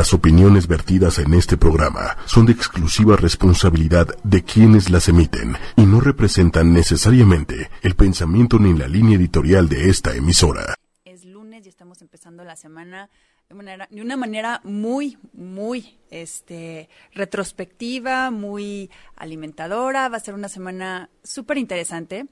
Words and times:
Las 0.00 0.14
opiniones 0.14 0.66
vertidas 0.66 1.18
en 1.18 1.34
este 1.34 1.58
programa 1.58 2.16
son 2.24 2.46
de 2.46 2.52
exclusiva 2.52 3.16
responsabilidad 3.16 4.06
de 4.24 4.42
quienes 4.42 4.88
las 4.88 5.10
emiten 5.10 5.58
y 5.76 5.82
no 5.82 6.00
representan 6.00 6.72
necesariamente 6.72 7.68
el 7.82 7.94
pensamiento 7.96 8.58
ni 8.58 8.72
la 8.72 8.88
línea 8.88 9.18
editorial 9.18 9.68
de 9.68 9.90
esta 9.90 10.16
emisora. 10.16 10.74
Es 11.04 11.26
lunes 11.26 11.66
y 11.66 11.68
estamos 11.68 12.00
empezando 12.00 12.44
la 12.44 12.56
semana 12.56 13.10
de, 13.50 13.54
manera, 13.54 13.88
de 13.90 14.00
una 14.00 14.16
manera 14.16 14.62
muy, 14.64 15.18
muy 15.34 15.98
este, 16.10 16.88
retrospectiva, 17.12 18.30
muy 18.30 18.90
alimentadora. 19.16 20.08
Va 20.08 20.16
a 20.16 20.20
ser 20.20 20.32
una 20.32 20.48
semana 20.48 21.10
súper 21.22 21.58
interesante. 21.58 22.24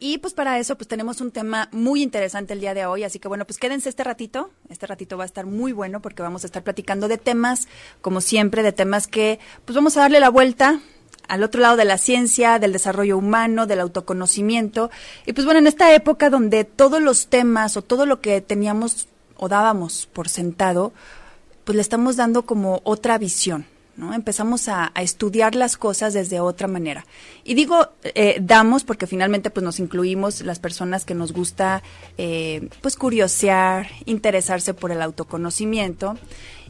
Y 0.00 0.18
pues 0.18 0.32
para 0.32 0.58
eso 0.58 0.76
pues 0.76 0.86
tenemos 0.86 1.20
un 1.20 1.32
tema 1.32 1.68
muy 1.72 2.02
interesante 2.02 2.52
el 2.52 2.60
día 2.60 2.72
de 2.72 2.86
hoy, 2.86 3.02
así 3.02 3.18
que 3.18 3.26
bueno, 3.26 3.44
pues 3.44 3.58
quédense 3.58 3.88
este 3.88 4.04
ratito, 4.04 4.50
este 4.68 4.86
ratito 4.86 5.16
va 5.16 5.24
a 5.24 5.26
estar 5.26 5.44
muy 5.44 5.72
bueno 5.72 6.00
porque 6.00 6.22
vamos 6.22 6.44
a 6.44 6.46
estar 6.46 6.62
platicando 6.62 7.08
de 7.08 7.18
temas, 7.18 7.66
como 8.00 8.20
siempre, 8.20 8.62
de 8.62 8.72
temas 8.72 9.08
que 9.08 9.40
pues 9.64 9.74
vamos 9.74 9.96
a 9.96 10.00
darle 10.00 10.20
la 10.20 10.28
vuelta 10.30 10.80
al 11.26 11.42
otro 11.42 11.60
lado 11.60 11.76
de 11.76 11.84
la 11.84 11.98
ciencia, 11.98 12.58
del 12.58 12.72
desarrollo 12.72 13.18
humano, 13.18 13.66
del 13.66 13.80
autoconocimiento. 13.80 14.90
Y 15.26 15.32
pues 15.32 15.44
bueno, 15.44 15.60
en 15.60 15.66
esta 15.66 15.94
época 15.94 16.30
donde 16.30 16.64
todos 16.64 17.02
los 17.02 17.26
temas 17.26 17.76
o 17.76 17.82
todo 17.82 18.06
lo 18.06 18.20
que 18.20 18.40
teníamos 18.40 19.08
o 19.36 19.48
dábamos 19.48 20.08
por 20.12 20.28
sentado, 20.28 20.92
pues 21.64 21.76
le 21.76 21.82
estamos 21.82 22.16
dando 22.16 22.46
como 22.46 22.80
otra 22.84 23.18
visión, 23.18 23.66
¿no? 23.98 24.14
Empezamos 24.14 24.68
a, 24.68 24.92
estudiar 24.94 25.54
las 25.54 25.76
cosas 25.76 26.14
desde 26.14 26.40
otra 26.40 26.68
manera. 26.68 27.04
Y 27.44 27.54
digo, 27.54 27.88
eh, 28.02 28.38
damos 28.40 28.84
porque 28.84 29.06
finalmente 29.06 29.50
pues 29.50 29.64
nos 29.64 29.80
incluimos 29.80 30.40
las 30.42 30.60
personas 30.60 31.04
que 31.04 31.14
nos 31.14 31.32
gusta 31.32 31.82
eh, 32.16 32.68
pues 32.80 32.96
curiosear, 32.96 33.88
interesarse 34.06 34.72
por 34.72 34.92
el 34.92 35.02
autoconocimiento. 35.02 36.16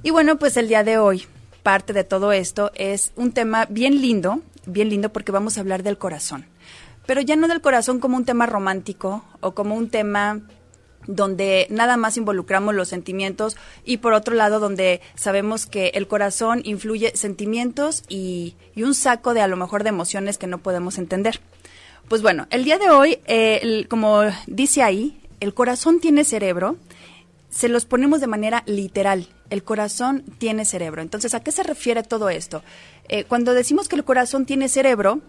Y 0.03 0.11
bueno, 0.11 0.39
pues 0.39 0.57
el 0.57 0.69
día 0.69 0.83
de 0.83 0.99
hoy, 0.99 1.27
parte 1.63 1.93
de 1.93 2.03
todo 2.03 2.33
esto 2.33 2.73
es 2.75 3.13
un 3.15 3.33
tema 3.33 3.67
bien 3.67 4.01
lindo, 4.01 4.41
bien 4.67 4.89
lindo 4.89 5.13
porque 5.13 5.31
vamos 5.31 5.59
a 5.59 5.61
hablar 5.61 5.83
del 5.83 5.99
corazón. 5.99 6.47
Pero 7.07 7.21
ya 7.21 7.37
no 7.37 7.47
del 7.47 7.61
corazón 7.61 8.01
como 8.01 8.17
un 8.17 8.25
tema 8.25 8.47
romántico 8.47 9.23
o 9.41 9.53
como 9.53 9.75
un 9.75 9.91
tema 9.91 10.41
donde 11.09 11.67
nada 11.71 11.97
más 11.97 12.17
involucramos 12.17 12.77
los 12.77 12.87
sentimientos 12.87 13.57
y 13.85 13.97
por 13.97 14.13
otro 14.13 14.37
lado 14.37 14.61
donde 14.61 15.01
sabemos 15.17 15.67
que 15.67 15.89
el 15.95 16.07
corazón 16.07 16.61
influye 16.65 17.17
sentimientos 17.17 18.05
y, 18.09 18.55
y 18.77 18.85
un 18.85 18.95
saco 18.95 19.35
de 19.35 19.41
a 19.41 19.49
lo 19.49 19.57
mejor 19.57 19.83
de 19.83 19.89
emociones 19.89 20.39
que 20.39 20.47
no 20.47 20.59
podemos 20.59 20.99
entender. 20.99 21.41
Pues 22.09 22.23
bueno, 22.23 22.47
el 22.51 22.65
día 22.65 22.79
de 22.79 22.89
hoy, 22.91 23.19
eh, 23.27 23.87
como 23.89 24.23
dice 24.47 24.83
ahí, 24.83 25.21
el 25.41 25.53
corazón 25.53 26.01
tiene 26.01 26.25
cerebro, 26.25 26.77
se 27.51 27.69
los 27.69 27.85
ponemos 27.85 28.21
de 28.21 28.27
manera 28.27 28.63
literal. 28.67 29.29
El 29.51 29.63
corazón 29.63 30.25
tiene 30.39 30.65
cerebro. 30.65 31.03
Entonces, 31.03 31.35
¿a 31.35 31.41
qué 31.41 31.53
se 31.53 31.63
refiere 31.63 32.03
todo 32.03 32.29
esto? 32.29 32.63
Eh, 33.09 33.25
cuando 33.25 33.55
decimos 33.55 33.89
que 33.89 33.97
el 33.97 34.05
corazón 34.05 34.47
tiene 34.47 34.69
cerebro, 34.69 35.21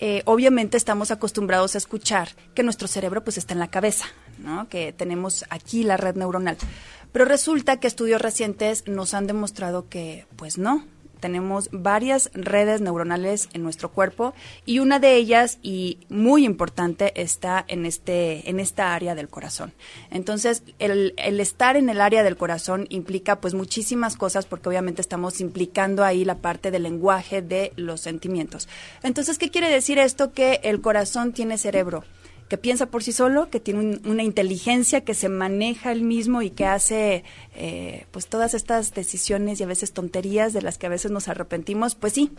eh, 0.00 0.22
obviamente 0.26 0.76
estamos 0.76 1.10
acostumbrados 1.10 1.74
a 1.74 1.78
escuchar 1.78 2.28
que 2.54 2.62
nuestro 2.62 2.86
cerebro 2.86 3.24
pues 3.24 3.36
está 3.36 3.54
en 3.54 3.58
la 3.58 3.68
cabeza, 3.68 4.06
¿no? 4.38 4.68
que 4.68 4.92
tenemos 4.92 5.44
aquí 5.50 5.82
la 5.82 5.96
red 5.96 6.14
neuronal. 6.14 6.56
Pero 7.10 7.24
resulta 7.24 7.80
que 7.80 7.88
estudios 7.88 8.22
recientes 8.22 8.86
nos 8.86 9.12
han 9.14 9.26
demostrado 9.26 9.88
que 9.88 10.26
pues 10.36 10.56
no, 10.56 10.84
tenemos 11.20 11.68
varias 11.72 12.30
redes 12.34 12.80
neuronales 12.80 13.48
en 13.52 13.62
nuestro 13.62 13.90
cuerpo 13.90 14.34
y 14.64 14.78
una 14.78 14.98
de 14.98 15.16
ellas 15.16 15.58
y 15.62 15.98
muy 16.08 16.44
importante 16.44 17.20
está 17.20 17.64
en 17.68 17.86
este 17.86 18.48
en 18.48 18.60
esta 18.60 18.94
área 18.94 19.14
del 19.14 19.28
corazón. 19.28 19.72
Entonces, 20.10 20.62
el, 20.78 21.14
el, 21.16 21.40
estar 21.40 21.76
en 21.76 21.88
el 21.88 22.00
área 22.00 22.22
del 22.22 22.36
corazón 22.36 22.86
implica 22.90 23.40
pues 23.40 23.54
muchísimas 23.54 24.16
cosas 24.16 24.46
porque 24.46 24.68
obviamente 24.68 25.00
estamos 25.00 25.40
implicando 25.40 26.04
ahí 26.04 26.24
la 26.24 26.36
parte 26.36 26.70
del 26.70 26.82
lenguaje 26.84 27.42
de 27.42 27.72
los 27.76 28.00
sentimientos. 28.00 28.68
Entonces, 29.02 29.38
¿qué 29.38 29.50
quiere 29.50 29.70
decir 29.70 29.98
esto 29.98 30.32
que 30.32 30.60
el 30.62 30.80
corazón 30.80 31.32
tiene 31.32 31.58
cerebro? 31.58 32.04
Que 32.48 32.58
piensa 32.58 32.86
por 32.86 33.02
sí 33.02 33.12
solo, 33.12 33.50
que 33.50 33.60
tiene 33.60 33.80
un, 33.80 34.00
una 34.06 34.22
inteligencia 34.22 35.02
que 35.02 35.14
se 35.14 35.28
maneja 35.28 35.92
él 35.92 36.02
mismo 36.02 36.42
y 36.42 36.50
que 36.50 36.66
hace 36.66 37.24
eh, 37.54 38.06
pues 38.10 38.26
todas 38.26 38.54
estas 38.54 38.94
decisiones 38.94 39.60
y 39.60 39.62
a 39.62 39.66
veces 39.66 39.92
tonterías 39.92 40.52
de 40.52 40.62
las 40.62 40.78
que 40.78 40.86
a 40.86 40.90
veces 40.90 41.10
nos 41.10 41.28
arrepentimos, 41.28 41.94
pues 41.94 42.14
sí, 42.14 42.32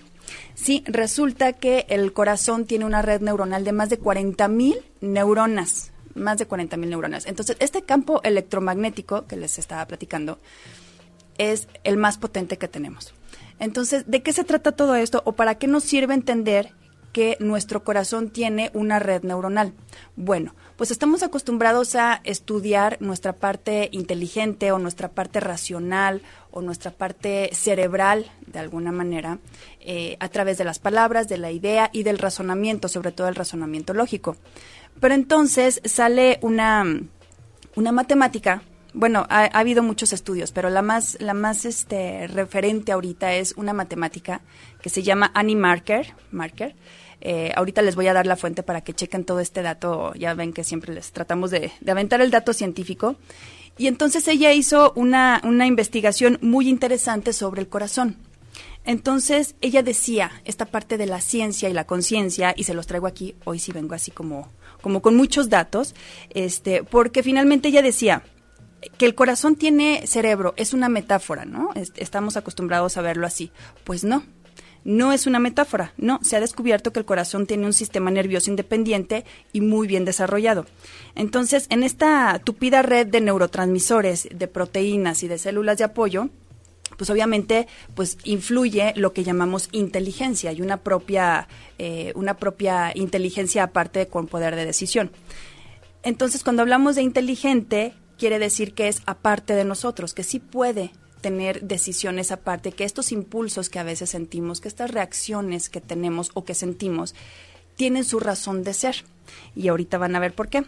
sí, 0.56 0.84
resulta 0.88 1.54
que 1.54 1.86
el 1.90 2.12
corazón 2.12 2.66
tiene 2.66 2.86
una 2.86 3.02
red 3.02 3.22
neuronal 3.22 3.64
de 3.64 3.72
más 3.72 3.90
de 3.90 4.00
40 4.00 4.48
mil 4.48 4.78
neuronas, 5.02 5.92
más 6.16 6.38
de 6.38 6.48
40 6.48 6.76
mil 6.78 6.90
neuronas. 6.90 7.26
Entonces, 7.28 7.56
este 7.60 7.84
campo 7.84 8.22
electromagnético 8.24 9.28
que 9.28 9.38
les 9.38 9.60
estaba 9.60 9.86
platicando 9.86 10.40
es 11.38 11.68
el 11.84 11.98
más 11.98 12.18
potente 12.18 12.58
que 12.58 12.68
tenemos. 12.68 13.14
Entonces, 13.60 14.06
¿de 14.08 14.24
qué 14.24 14.34
se 14.34 14.44
trata 14.44 14.72
todo 14.72 14.96
esto 14.96 15.22
o 15.26 15.34
para 15.34 15.56
qué 15.56 15.68
nos 15.68 15.84
sirve 15.84 16.14
entender 16.14 16.74
que 17.12 17.38
nuestro 17.40 17.84
corazón 17.84 18.30
tiene 18.30 18.70
una 18.74 19.00
red 19.00 19.24
neuronal. 19.24 19.74
Bueno, 20.16 20.56
pues 20.76 20.92
estamos 20.92 21.24
acostumbrados 21.24 21.96
a 21.96 22.22
estudiar 22.24 22.98
nuestra 23.02 23.34
parte 23.34 23.90
inteligente 23.92 24.72
o 24.72 24.80
nuestra 24.80 25.10
parte 25.10 25.40
racional 25.40 26.22
o 26.52 26.62
nuestra 26.62 26.92
parte 26.92 27.50
cerebral, 27.54 28.32
de 28.48 28.60
alguna 28.60 28.92
manera, 28.92 29.40
eh, 29.80 30.18
a 30.20 30.30
través 30.30 30.58
de 30.58 30.66
las 30.66 30.80
palabras, 30.80 31.28
de 31.28 31.38
la 31.38 31.52
idea 31.52 31.90
y 31.94 32.04
del 32.04 32.18
razonamiento, 32.18 32.88
sobre 32.88 33.12
todo 33.12 33.28
el 33.28 33.36
razonamiento 33.36 33.94
lógico. 33.94 34.38
Pero 35.00 35.14
entonces 35.14 35.82
sale 35.86 36.40
una, 36.42 36.86
una 37.76 37.92
matemática 37.92 38.64
bueno, 38.94 39.26
ha, 39.30 39.44
ha, 39.44 39.60
habido 39.60 39.84
muchos 39.84 40.14
estudios, 40.14 40.52
pero 40.52 40.70
la 40.70 40.82
más, 40.82 41.18
la 41.20 41.34
más 41.34 41.66
este, 41.66 42.28
referente 42.28 42.92
ahorita 42.92 43.34
es 43.34 43.54
una 43.58 43.74
matemática 43.74 44.42
que 44.82 44.90
se 44.90 45.04
llama 45.04 45.32
Annie 45.34 45.56
Marker. 45.56 46.14
Marker. 46.32 46.76
Eh, 47.22 47.52
ahorita 47.56 47.82
les 47.82 47.96
voy 47.96 48.08
a 48.08 48.14
dar 48.14 48.26
la 48.26 48.38
fuente 48.38 48.64
para 48.64 48.82
que 48.82 48.94
chequen 48.94 49.26
todo 49.26 49.40
este 49.40 49.62
dato. 49.62 50.14
Ya 50.16 50.34
ven 50.34 50.54
que 50.54 50.64
siempre 50.64 50.94
les 50.94 51.12
tratamos 51.12 51.52
de, 51.52 51.72
de 51.80 51.92
aventar 51.92 52.22
el 52.22 52.32
dato 52.32 52.54
científico. 52.54 53.16
Y 53.78 53.88
entonces 53.88 54.28
ella 54.28 54.52
hizo 54.54 54.92
una, 54.96 55.42
una 55.44 55.66
investigación 55.66 56.38
muy 56.42 56.68
interesante 56.68 57.34
sobre 57.34 57.62
el 57.62 57.70
corazón. 57.70 58.18
Entonces 58.86 59.56
ella 59.62 59.84
decía 59.84 60.32
esta 60.46 60.66
parte 60.66 60.98
de 60.98 61.06
la 61.06 61.22
ciencia 61.22 61.70
y 61.70 61.74
la 61.74 61.86
conciencia, 61.86 62.54
y 62.56 62.64
se 62.64 62.74
los 62.74 62.88
traigo 62.88 63.08
aquí, 63.08 63.36
hoy 63.44 63.60
sí 63.60 63.72
vengo 63.72 63.94
así 63.94 64.10
como, 64.12 64.50
como 64.82 65.02
con 65.02 65.16
muchos 65.16 65.50
datos, 65.50 65.94
este, 66.32 66.84
porque 66.84 67.22
finalmente 67.22 67.68
ella 67.68 67.82
decía, 67.82 68.24
que 68.98 69.06
el 69.06 69.16
corazón 69.16 69.56
tiene 69.56 70.06
cerebro 70.08 70.54
es 70.58 70.74
una 70.74 70.90
metáfora, 70.90 71.46
¿no? 71.46 71.72
Estamos 71.96 72.38
acostumbrados 72.38 72.98
a 72.98 73.02
verlo 73.02 73.28
así. 73.28 73.52
Pues 73.84 74.04
no, 74.04 74.24
no 74.84 75.12
es 75.12 75.28
una 75.28 75.40
metáfora, 75.40 75.94
no, 75.98 76.20
se 76.24 76.36
ha 76.36 76.40
descubierto 76.40 76.92
que 76.92 77.00
el 77.00 77.06
corazón 77.06 77.46
tiene 77.46 77.66
un 77.66 77.74
sistema 77.74 78.12
nervioso 78.12 78.50
independiente 78.50 79.26
y 79.52 79.62
muy 79.62 79.88
bien 79.88 80.06
desarrollado. 80.06 80.66
Entonces, 81.16 81.68
en 81.70 81.84
esta 81.84 82.40
tupida 82.44 82.82
red 82.82 83.08
de 83.08 83.22
neurotransmisores, 83.22 84.30
de 84.34 84.48
proteínas 84.48 85.24
y 85.24 85.28
de 85.28 85.38
células 85.38 85.78
de 85.78 85.84
apoyo, 85.84 86.30
pues 86.98 87.10
obviamente 87.10 87.68
pues 87.94 88.18
influye 88.24 88.94
lo 88.96 89.14
que 89.14 89.24
llamamos 89.24 89.70
inteligencia 89.72 90.52
y 90.52 90.62
una 90.62 90.78
propia 90.78 91.48
eh, 91.78 92.12
una 92.16 92.38
propia 92.38 92.92
inteligencia 92.96 93.64
aparte 93.64 94.08
con 94.08 94.26
poder 94.26 94.56
de 94.56 94.66
decisión 94.66 95.12
entonces 96.02 96.44
cuando 96.44 96.64
hablamos 96.64 96.96
de 96.96 97.04
inteligente 97.04 97.94
quiere 98.20 98.38
decir 98.38 98.74
que 98.74 98.88
es 98.88 99.02
aparte 99.08 99.56
de 99.56 99.64
nosotros, 99.64 100.14
que 100.14 100.24
sí 100.24 100.40
puede 100.40 100.92
tener 101.22 101.62
decisiones 101.64 102.32
aparte, 102.32 102.72
que 102.72 102.84
estos 102.84 103.12
impulsos 103.12 103.70
que 103.70 103.80
a 103.80 103.84
veces 103.84 104.12
sentimos, 104.12 104.62
que 104.62 104.68
estas 104.68 104.92
reacciones 104.92 105.70
que 105.70 105.82
tenemos 105.82 106.32
o 106.34 106.46
que 106.46 106.54
sentimos, 106.54 107.16
tienen 107.76 108.04
su 108.04 108.20
razón 108.20 108.64
de 108.64 108.74
ser. 108.74 109.04
Y 109.56 109.70
ahorita 109.70 109.98
van 109.98 110.16
a 110.16 110.20
ver 110.20 110.34
por 110.34 110.50
qué. 110.50 110.66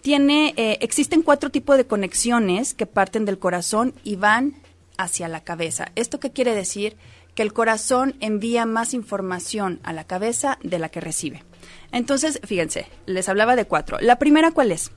Tiene, 0.00 0.54
eh, 0.56 0.78
existen 0.80 1.22
cuatro 1.22 1.50
tipos 1.50 1.76
de 1.76 1.86
conexiones 1.86 2.74
que 2.74 2.86
parten 2.86 3.24
del 3.24 3.38
corazón 3.38 3.94
y 4.04 4.16
van 4.16 4.54
hacia 4.96 5.28
la 5.28 5.42
cabeza. 5.42 5.90
¿Esto 5.94 6.20
qué 6.20 6.30
quiere 6.30 6.54
decir? 6.54 6.96
Que 7.34 7.42
el 7.42 7.52
corazón 7.52 8.14
envía 8.20 8.66
más 8.66 8.94
información 8.94 9.80
a 9.82 9.92
la 9.92 10.04
cabeza 10.04 10.58
de 10.62 10.78
la 10.78 10.88
que 10.88 11.00
recibe. 11.00 11.44
Entonces, 11.90 12.40
fíjense, 12.44 12.86
les 13.06 13.28
hablaba 13.28 13.56
de 13.56 13.64
cuatro. 13.64 13.98
La 14.00 14.18
primera, 14.18 14.52
¿cuál 14.52 14.72
es? 14.72 14.92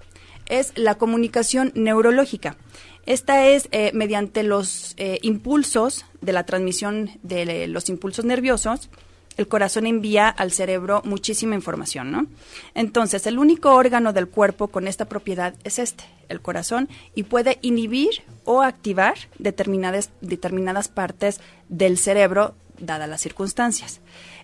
Es 0.48 0.72
la 0.76 0.96
comunicación 0.96 1.72
neurológica. 1.76 2.58
Esta 3.06 3.48
es 3.48 3.68
eh, 3.72 3.92
mediante 3.94 4.44
los 4.44 4.94
eh, 4.98 5.20
impulsos 5.22 6.06
de 6.22 6.34
la 6.34 6.46
transmisión 6.46 7.12
de 7.22 7.68
los 7.68 7.90
impulsos 7.90 8.26
nerviosos, 8.26 8.90
el 9.38 9.48
corazón 9.48 9.86
envía 9.86 10.30
al 10.30 10.52
cerebro 10.52 11.02
muchísima 11.06 11.56
información, 11.56 12.12
¿no? 12.12 12.28
Entonces, 12.74 13.28
el 13.28 13.38
único 13.38 13.74
órgano 13.74 14.14
del 14.14 14.28
cuerpo 14.28 14.70
con 14.70 14.88
esta 14.88 15.06
propiedad 15.06 15.56
es 15.64 15.80
este, 15.80 16.06
el 16.30 16.42
corazón, 16.42 16.90
y 17.16 17.24
puede 17.24 17.60
inhibir 17.62 18.24
o 18.46 18.62
activar 18.62 19.16
determinadas, 19.38 20.12
determinadas 20.22 20.88
partes 20.88 21.42
del 21.70 21.98
cerebro, 21.98 22.56
dadas 22.80 23.10
las 23.10 23.22
circunstancias. 23.22 24.00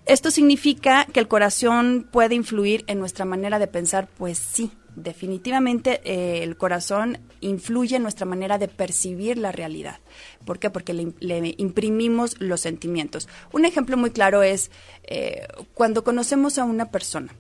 Esto 0.06 0.32
significa 0.32 1.06
que 1.06 1.20
el 1.20 1.28
corazón 1.28 2.08
puede 2.12 2.36
influir 2.36 2.84
en 2.88 3.00
nuestra 3.00 3.24
manera 3.24 3.60
de 3.60 3.68
pensar, 3.68 4.08
pues 4.18 4.38
sí, 4.38 4.72
definitivamente 4.96 6.02
eh, 6.04 6.44
el 6.44 6.58
corazón 6.58 7.20
influye 7.40 7.96
en 7.96 8.04
nuestra 8.04 8.26
manera 8.26 8.58
de 8.58 8.68
percibir 8.68 9.38
la 9.38 9.52
realidad. 9.52 10.00
¿Por 10.46 10.60
qué? 10.60 10.70
Porque 10.70 10.94
le, 10.94 11.56
imprimimos 11.58 12.40
los 12.40 12.62
sentimientos. 12.62 13.28
Un 13.52 13.66
ejemplo 13.66 13.98
muy 13.98 14.12
claro 14.12 14.44
es 14.44 14.72
eh, 15.04 15.48
cuando 15.74 16.04
conocemos 16.04 16.58
a 16.58 16.66
una 16.66 16.92
persona 16.92 17.34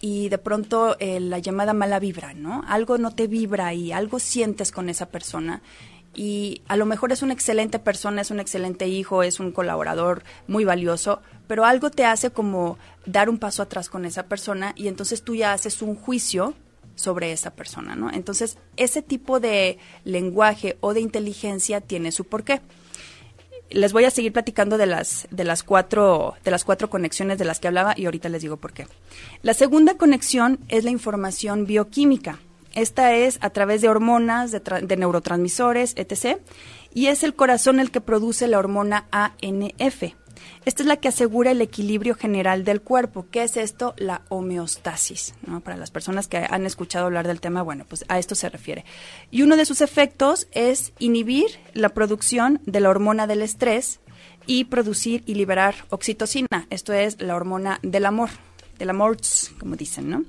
y 0.00 0.28
de 0.28 0.38
pronto 0.38 0.96
eh, 0.98 1.20
la 1.20 1.38
llamada 1.38 1.74
mala 1.74 2.00
vibra, 2.00 2.34
¿no? 2.34 2.64
Algo 2.66 2.98
no 2.98 3.14
te 3.14 3.28
vibra 3.28 3.72
y 3.72 3.92
algo 3.92 4.18
sientes 4.18 4.72
con 4.72 4.88
esa 4.88 5.06
persona 5.06 5.62
y 6.14 6.62
a 6.68 6.76
lo 6.76 6.86
mejor 6.86 7.12
es 7.12 7.22
una 7.22 7.32
excelente 7.32 7.78
persona, 7.78 8.20
es 8.20 8.30
un 8.30 8.40
excelente 8.40 8.86
hijo, 8.86 9.22
es 9.22 9.40
un 9.40 9.52
colaborador 9.52 10.22
muy 10.46 10.64
valioso, 10.64 11.22
pero 11.46 11.64
algo 11.64 11.90
te 11.90 12.04
hace 12.04 12.30
como 12.30 12.78
dar 13.06 13.28
un 13.28 13.38
paso 13.38 13.62
atrás 13.62 13.88
con 13.88 14.04
esa 14.04 14.24
persona 14.24 14.72
y 14.76 14.88
entonces 14.88 15.22
tú 15.22 15.34
ya 15.34 15.52
haces 15.52 15.82
un 15.82 15.94
juicio 15.94 16.54
sobre 16.94 17.32
esa 17.32 17.50
persona, 17.50 17.96
¿no? 17.96 18.10
Entonces, 18.12 18.58
ese 18.76 19.02
tipo 19.02 19.40
de 19.40 19.78
lenguaje 20.04 20.76
o 20.80 20.94
de 20.94 21.00
inteligencia 21.00 21.80
tiene 21.80 22.12
su 22.12 22.24
porqué. 22.24 22.60
Les 23.70 23.92
voy 23.92 24.04
a 24.04 24.10
seguir 24.10 24.32
platicando 24.32 24.76
de 24.76 24.86
las 24.86 25.26
de 25.30 25.44
las 25.44 25.62
cuatro 25.62 26.34
de 26.44 26.50
las 26.50 26.64
cuatro 26.64 26.90
conexiones 26.90 27.38
de 27.38 27.46
las 27.46 27.58
que 27.58 27.68
hablaba 27.68 27.94
y 27.96 28.04
ahorita 28.04 28.28
les 28.28 28.42
digo 28.42 28.58
por 28.58 28.74
qué. 28.74 28.86
La 29.40 29.54
segunda 29.54 29.96
conexión 29.96 30.58
es 30.68 30.84
la 30.84 30.90
información 30.90 31.64
bioquímica. 31.66 32.38
Esta 32.74 33.14
es 33.14 33.38
a 33.42 33.50
través 33.50 33.82
de 33.82 33.88
hormonas, 33.88 34.50
de, 34.50 34.96
neurotransmisores, 34.96 35.94
etc. 35.96 36.38
Y 36.94 37.06
es 37.06 37.22
el 37.22 37.34
corazón 37.34 37.80
el 37.80 37.90
que 37.90 38.00
produce 38.00 38.48
la 38.48 38.58
hormona 38.58 39.06
ANF. 39.10 40.14
Esta 40.64 40.82
es 40.82 40.86
la 40.86 40.96
que 40.96 41.08
asegura 41.08 41.50
el 41.50 41.60
equilibrio 41.60 42.14
general 42.14 42.64
del 42.64 42.80
cuerpo. 42.80 43.26
¿Qué 43.30 43.42
es 43.42 43.56
esto? 43.56 43.94
La 43.96 44.22
homeostasis. 44.28 45.34
Para 45.64 45.76
las 45.76 45.90
personas 45.90 46.28
que 46.28 46.46
han 46.48 46.66
escuchado 46.66 47.06
hablar 47.06 47.26
del 47.26 47.40
tema, 47.40 47.62
bueno, 47.62 47.84
pues 47.88 48.04
a 48.08 48.18
esto 48.18 48.34
se 48.34 48.48
refiere. 48.48 48.84
Y 49.30 49.42
uno 49.42 49.56
de 49.56 49.64
sus 49.64 49.80
efectos 49.80 50.46
es 50.52 50.92
inhibir 50.98 51.46
la 51.74 51.90
producción 51.90 52.60
de 52.66 52.80
la 52.80 52.90
hormona 52.90 53.26
del 53.26 53.42
estrés 53.42 54.00
y 54.46 54.64
producir 54.64 55.22
y 55.26 55.34
liberar 55.34 55.74
oxitocina. 55.90 56.66
Esto 56.70 56.92
es 56.92 57.20
la 57.20 57.36
hormona 57.36 57.78
del 57.82 58.06
amor, 58.06 58.30
del 58.78 58.90
amor, 58.90 59.16
como 59.58 59.76
dicen, 59.76 60.10
¿no? 60.10 60.24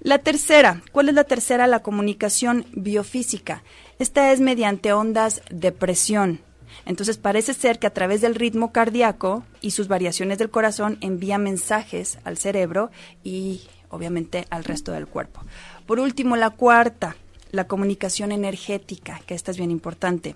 La 0.00 0.18
tercera, 0.18 0.82
¿cuál 0.90 1.08
es 1.08 1.14
la 1.14 1.24
tercera? 1.24 1.68
La 1.68 1.82
comunicación 1.82 2.66
biofísica. 2.72 3.62
Esta 4.00 4.32
es 4.32 4.40
mediante 4.40 4.92
ondas 4.92 5.42
de 5.50 5.70
presión. 5.70 6.40
Entonces 6.86 7.18
parece 7.18 7.54
ser 7.54 7.78
que 7.78 7.86
a 7.86 7.94
través 7.94 8.20
del 8.20 8.34
ritmo 8.34 8.72
cardíaco 8.72 9.44
y 9.60 9.72
sus 9.72 9.88
variaciones 9.88 10.38
del 10.38 10.50
corazón 10.50 10.98
envía 11.00 11.38
mensajes 11.38 12.18
al 12.24 12.38
cerebro 12.38 12.90
y 13.22 13.62
obviamente 13.88 14.46
al 14.50 14.64
resto 14.64 14.92
del 14.92 15.06
cuerpo. 15.06 15.42
Por 15.86 16.00
último, 16.00 16.36
la 16.36 16.50
cuarta, 16.50 17.16
la 17.50 17.66
comunicación 17.66 18.32
energética, 18.32 19.20
que 19.26 19.34
esta 19.34 19.50
es 19.50 19.58
bien 19.58 19.70
importante. 19.70 20.34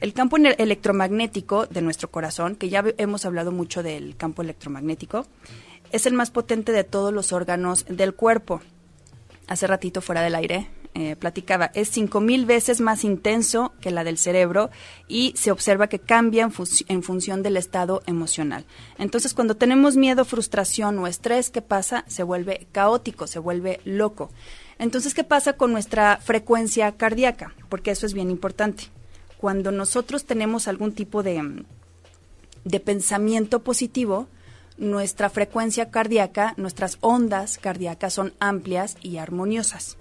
El 0.00 0.12
campo 0.12 0.36
electromagnético 0.36 1.66
de 1.66 1.82
nuestro 1.82 2.10
corazón, 2.10 2.56
que 2.56 2.68
ya 2.68 2.84
hemos 2.98 3.24
hablado 3.24 3.52
mucho 3.52 3.82
del 3.82 4.16
campo 4.16 4.42
electromagnético, 4.42 5.26
es 5.92 6.06
el 6.06 6.14
más 6.14 6.30
potente 6.30 6.72
de 6.72 6.84
todos 6.84 7.12
los 7.12 7.32
órganos 7.32 7.86
del 7.88 8.14
cuerpo 8.14 8.60
hace 9.48 9.66
ratito 9.66 10.00
fuera 10.00 10.22
del 10.22 10.34
aire, 10.34 10.68
eh, 11.00 11.14
platicaba, 11.14 11.70
es 11.74 11.90
cinco 11.90 12.20
mil 12.20 12.44
veces 12.44 12.80
más 12.80 13.04
intenso 13.04 13.72
que 13.80 13.92
la 13.92 14.02
del 14.02 14.18
cerebro 14.18 14.68
y 15.06 15.32
se 15.36 15.52
observa 15.52 15.86
que 15.86 16.00
cambia 16.00 16.42
en, 16.42 16.52
en, 16.88 17.02
función 17.04 17.44
del 17.44 17.56
estado 17.56 18.02
emocional. 18.06 18.64
Entonces, 18.98 19.32
cuando 19.32 19.54
tenemos 19.54 19.96
miedo, 19.96 20.24
frustración 20.24 20.98
o 20.98 21.06
estrés, 21.06 21.50
¿qué 21.50 21.62
pasa? 21.62 22.04
Se 22.08 22.24
vuelve 22.24 22.66
caótico, 22.72 23.28
se 23.28 23.38
vuelve 23.38 23.80
loco. 23.84 24.30
Entonces, 24.80 25.14
¿qué 25.14 25.22
pasa 25.22 25.52
con 25.52 25.70
nuestra 25.70 26.16
frecuencia 26.16 26.90
cardíaca? 26.90 27.54
Porque 27.68 27.92
eso 27.92 28.04
es 28.04 28.12
bien 28.12 28.28
importante. 28.28 28.88
Cuando 29.36 29.70
nosotros 29.70 30.24
tenemos 30.24 30.66
algún 30.66 30.94
tipo 30.94 31.22
de, 31.22 31.64
de 32.64 32.80
pensamiento 32.80 33.62
positivo, 33.62 34.26
nuestra 34.78 35.30
frecuencia 35.30 35.92
cardíaca, 35.92 36.54
nuestras 36.56 36.98
ondas 37.02 37.56
cardíacas 37.56 38.14
son 38.14 38.32
amplias 38.40 38.96
y 39.00 39.18
armoniosas. 39.18 39.96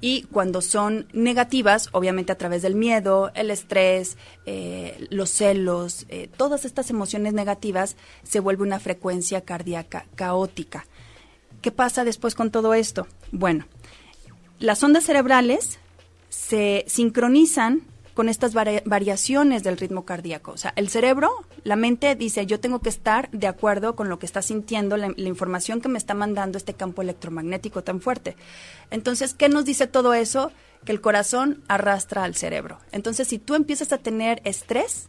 Y 0.00 0.22
cuando 0.24 0.60
son 0.60 1.06
negativas, 1.12 1.88
obviamente 1.92 2.32
a 2.32 2.38
través 2.38 2.62
del 2.62 2.74
miedo, 2.74 3.30
el 3.34 3.50
estrés, 3.50 4.16
eh, 4.46 5.06
los 5.10 5.30
celos, 5.30 6.06
eh, 6.08 6.28
todas 6.36 6.64
estas 6.64 6.90
emociones 6.90 7.32
negativas, 7.34 7.96
se 8.22 8.40
vuelve 8.40 8.62
una 8.62 8.80
frecuencia 8.80 9.42
cardíaca 9.42 10.06
caótica. 10.14 10.86
¿Qué 11.60 11.70
pasa 11.70 12.04
después 12.04 12.34
con 12.34 12.50
todo 12.50 12.74
esto? 12.74 13.06
Bueno, 13.32 13.66
las 14.58 14.82
ondas 14.82 15.04
cerebrales 15.04 15.78
se 16.28 16.84
sincronizan 16.86 17.82
con 18.18 18.28
estas 18.28 18.52
variaciones 18.52 19.62
del 19.62 19.76
ritmo 19.76 20.04
cardíaco. 20.04 20.50
O 20.50 20.56
sea, 20.56 20.72
el 20.74 20.88
cerebro, 20.88 21.30
la 21.62 21.76
mente 21.76 22.16
dice, 22.16 22.46
yo 22.46 22.58
tengo 22.58 22.80
que 22.80 22.88
estar 22.88 23.30
de 23.30 23.46
acuerdo 23.46 23.94
con 23.94 24.08
lo 24.08 24.18
que 24.18 24.26
está 24.26 24.42
sintiendo, 24.42 24.96
la, 24.96 25.14
información 25.18 25.80
que 25.80 25.88
me 25.88 25.98
está 25.98 26.14
mandando 26.14 26.58
este 26.58 26.74
campo 26.74 27.00
electromagnético 27.00 27.84
tan 27.84 28.00
fuerte. 28.00 28.34
Entonces, 28.90 29.34
¿qué 29.34 29.48
nos 29.48 29.64
dice 29.66 29.86
todo 29.86 30.14
eso? 30.14 30.50
Que 30.84 30.90
el 30.90 31.00
corazón 31.00 31.62
arrastra 31.68 32.24
al 32.24 32.34
cerebro. 32.34 32.80
Entonces, 32.90 33.28
si 33.28 33.38
tú 33.38 33.54
empiezas 33.54 33.92
a 33.92 33.98
tener 33.98 34.42
estrés, 34.42 35.08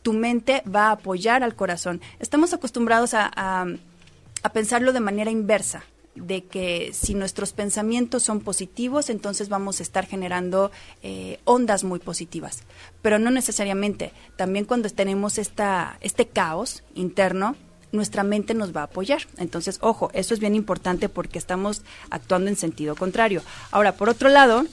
tu 0.00 0.14
mente 0.14 0.62
va 0.74 0.86
a 0.86 0.92
apoyar 0.92 1.42
al 1.42 1.54
corazón. 1.54 2.00
Estamos 2.18 2.54
acostumbrados 2.54 3.12
a, 3.12 3.30
a 3.36 4.52
pensarlo 4.54 4.94
de 4.94 5.00
manera 5.00 5.30
inversa 5.30 5.84
de 6.20 6.44
que 6.44 6.90
si 6.92 7.14
nuestros 7.14 7.52
pensamientos 7.52 8.22
son 8.22 8.40
positivos, 8.40 9.10
entonces 9.10 9.48
vamos 9.48 9.80
a 9.80 9.82
estar 9.82 10.06
generando 10.06 10.70
eh, 11.02 11.40
ondas 11.44 11.84
muy 11.84 11.98
positivas. 11.98 12.62
Pero 13.02 13.18
no 13.18 13.30
necesariamente. 13.30 14.12
También 14.36 14.64
cuando 14.64 14.88
tenemos 14.90 15.38
esta, 15.38 15.98
este 16.00 16.26
caos 16.26 16.82
interno, 16.94 17.56
nuestra 17.92 18.22
mente 18.22 18.54
nos 18.54 18.74
va 18.74 18.82
a 18.82 18.84
apoyar. 18.84 19.22
Entonces, 19.38 19.78
ojo, 19.80 20.10
eso 20.12 20.34
es 20.34 20.40
bien 20.40 20.54
importante 20.54 21.08
porque 21.08 21.38
estamos 21.38 21.82
actuando 22.10 22.50
en 22.50 22.56
sentido 22.56 22.96
contrario. 22.96 23.42
Ahora, 23.70 23.92
por 23.92 24.08
otro 24.08 24.28
lado, 24.28 24.64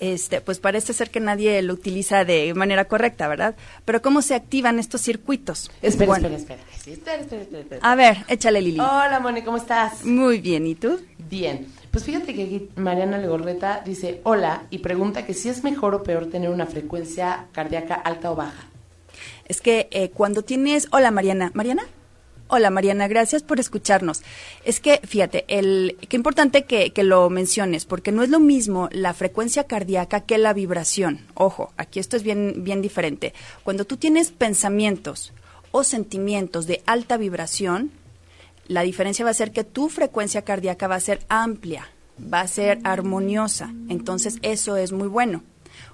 este, 0.00 0.40
pues 0.40 0.58
parece 0.58 0.92
ser 0.92 1.10
que 1.10 1.20
nadie 1.20 1.60
lo 1.62 1.74
utiliza 1.74 2.24
de 2.24 2.52
manera 2.54 2.86
correcta, 2.86 3.28
¿verdad? 3.28 3.54
Pero 3.84 4.02
¿cómo 4.02 4.22
se 4.22 4.34
activan 4.34 4.78
estos 4.78 5.00
circuitos? 5.00 5.70
Espera, 5.82 6.16
espera, 6.16 6.36
espera, 6.36 7.20
espera, 7.20 7.60
espera, 7.60 7.80
A 7.82 7.94
ver, 7.94 8.24
échale 8.28 8.60
Lili. 8.60 8.80
Hola, 8.80 9.20
Moni, 9.20 9.42
¿cómo 9.42 9.56
estás? 9.56 10.04
Muy 10.04 10.40
bien, 10.40 10.66
¿y 10.66 10.74
tú? 10.74 11.00
Bien. 11.28 11.66
Pues 11.90 12.04
fíjate 12.04 12.34
que 12.34 12.42
aquí 12.42 12.68
Mariana 12.76 13.18
Legorreta 13.18 13.82
dice 13.84 14.20
hola 14.24 14.64
y 14.70 14.78
pregunta 14.78 15.24
que 15.24 15.32
si 15.32 15.48
es 15.48 15.64
mejor 15.64 15.94
o 15.94 16.02
peor 16.02 16.26
tener 16.26 16.50
una 16.50 16.66
frecuencia 16.66 17.46
cardíaca 17.52 17.94
alta 17.94 18.30
o 18.30 18.36
baja. 18.36 18.66
Es 19.46 19.60
que 19.60 19.88
eh, 19.90 20.10
cuando 20.10 20.42
tienes... 20.42 20.88
Hola, 20.90 21.10
Mariana. 21.10 21.50
¿Mariana? 21.54 21.84
Hola 22.48 22.70
Mariana, 22.70 23.08
gracias 23.08 23.42
por 23.42 23.58
escucharnos. 23.58 24.22
Es 24.64 24.78
que, 24.78 25.00
fíjate, 25.02 25.44
el, 25.48 25.96
qué 26.08 26.14
importante 26.14 26.64
que, 26.64 26.92
que, 26.92 27.02
lo 27.02 27.28
menciones, 27.28 27.86
porque 27.86 28.12
no 28.12 28.22
es 28.22 28.28
lo 28.28 28.38
mismo 28.38 28.88
la 28.92 29.14
frecuencia 29.14 29.64
cardíaca 29.64 30.20
que 30.20 30.38
la 30.38 30.52
vibración. 30.52 31.26
Ojo, 31.34 31.72
aquí 31.76 31.98
esto 31.98 32.16
es 32.16 32.22
bien, 32.22 32.62
bien 32.62 32.82
diferente. 32.82 33.34
Cuando 33.64 33.84
tú 33.84 33.96
tienes 33.96 34.30
pensamientos 34.30 35.32
o 35.72 35.82
sentimientos 35.82 36.68
de 36.68 36.84
alta 36.86 37.16
vibración, 37.16 37.90
la 38.68 38.82
diferencia 38.82 39.24
va 39.24 39.32
a 39.32 39.34
ser 39.34 39.50
que 39.50 39.64
tu 39.64 39.88
frecuencia 39.88 40.42
cardíaca 40.42 40.86
va 40.86 40.94
a 40.94 41.00
ser 41.00 41.26
amplia, 41.28 41.88
va 42.32 42.42
a 42.42 42.48
ser 42.48 42.78
armoniosa. 42.84 43.74
Entonces, 43.88 44.38
eso 44.42 44.76
es 44.76 44.92
muy 44.92 45.08
bueno. 45.08 45.42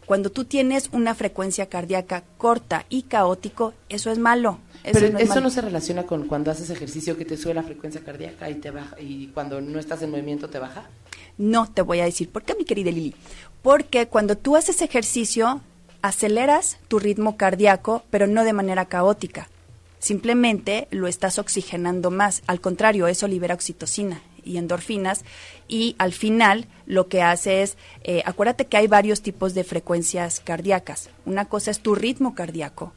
Cuando 0.05 0.29
tú 0.29 0.45
tienes 0.45 0.91
una 0.93 1.15
frecuencia 1.15 1.71
cardíaca 1.71 2.25
corta 2.37 2.85
y 2.91 3.05
caótico, 3.05 3.73
eso 3.89 4.11
es 4.11 4.19
malo 4.19 4.59
pero 4.83 5.19
eso 5.19 5.41
no 5.41 5.51
se 5.51 5.61
relaciona 5.61 6.05
con 6.05 6.27
cuando 6.27 6.51
haces 6.51 6.71
ejercicio 6.71 7.17
que 7.17 7.25
te 7.25 7.37
sube 7.37 7.55
la 7.55 7.63
frecuencia 7.63 8.03
cardíaca 8.03 8.51
y 8.51 8.55
te 8.57 8.71
baja 8.71 9.01
y 9.01 9.29
cuando 9.29 9.61
no 9.61 9.79
estás 9.79 10.03
en 10.03 10.11
movimiento 10.11 10.49
te 10.49 10.59
baja. 10.59 10.89
No, 11.39 11.71
te 11.71 11.83
voy 11.83 12.01
a 12.01 12.05
decir, 12.05 12.31
¿por 12.31 12.43
qué 12.43 12.55
mi 12.55 12.65
querida 12.65 12.91
Lili? 12.91 13.15
Porque 13.63 14.09
cuando 14.09 14.37
tú 14.37 14.57
haces 14.57 14.83
ejercicio 14.83 15.61
aceleras 16.03 16.79
tu 16.89 16.99
ritmo 16.99 17.37
cardíaco, 17.37 18.03
pero 18.11 18.27
no 18.27 18.45
de 18.45 18.53
manera 18.53 18.87
caótica. 18.87 19.49
Simplemente 19.99 20.89
lo 20.91 21.07
estás 21.07 21.39
oxigenando 21.39 22.11
más. 22.11 22.43
Al 22.49 22.61
contrario, 22.61 23.07
eso 23.07 23.29
libera 23.29 23.55
oxitocina 23.55 24.21
y 24.45 24.57
endorfinas 24.57 25.25
y 25.69 25.95
al 25.99 26.13
final 26.13 26.67
lo 26.87 27.07
que 27.07 27.23
hace 27.23 27.63
es, 27.63 27.77
eh, 28.03 28.23
acuérdate 28.27 28.67
que 28.67 28.77
hay 28.77 28.89
varios 28.89 29.23
tipos 29.23 29.55
de 29.55 29.63
frecuencias 29.63 30.41
cardíacas. 30.41 31.11
Una 31.25 31.45
cosa 31.45 31.71
es 31.71 31.81
tu 31.81 31.95
ritmo 31.95 32.35
cardíaco, 32.35 32.93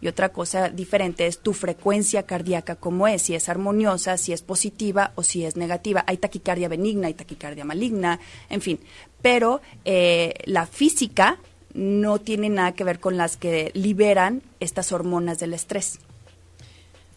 y 0.00 0.08
otra 0.08 0.30
cosa 0.30 0.68
diferente 0.68 1.26
es 1.26 1.38
tu 1.38 1.52
frecuencia 1.52 2.22
cardíaca, 2.24 2.76
cómo 2.76 3.06
es, 3.06 3.22
si 3.22 3.34
es 3.34 3.48
armoniosa, 3.48 4.16
si 4.16 4.32
es 4.32 4.42
positiva 4.42 5.12
o 5.14 5.22
si 5.22 5.44
es 5.44 5.56
negativa. 5.56 6.04
Hay 6.06 6.16
taquicardia 6.16 6.68
benigna, 6.68 7.08
hay 7.08 7.14
taquicardia 7.14 7.64
maligna, 7.64 8.18
en 8.48 8.60
fin. 8.60 8.80
Pero 9.22 9.60
eh, 9.84 10.34
la 10.46 10.66
física 10.66 11.38
no 11.74 12.18
tiene 12.18 12.48
nada 12.48 12.72
que 12.72 12.84
ver 12.84 12.98
con 12.98 13.16
las 13.16 13.36
que 13.36 13.70
liberan 13.74 14.42
estas 14.58 14.90
hormonas 14.92 15.38
del 15.38 15.52
estrés. 15.54 15.98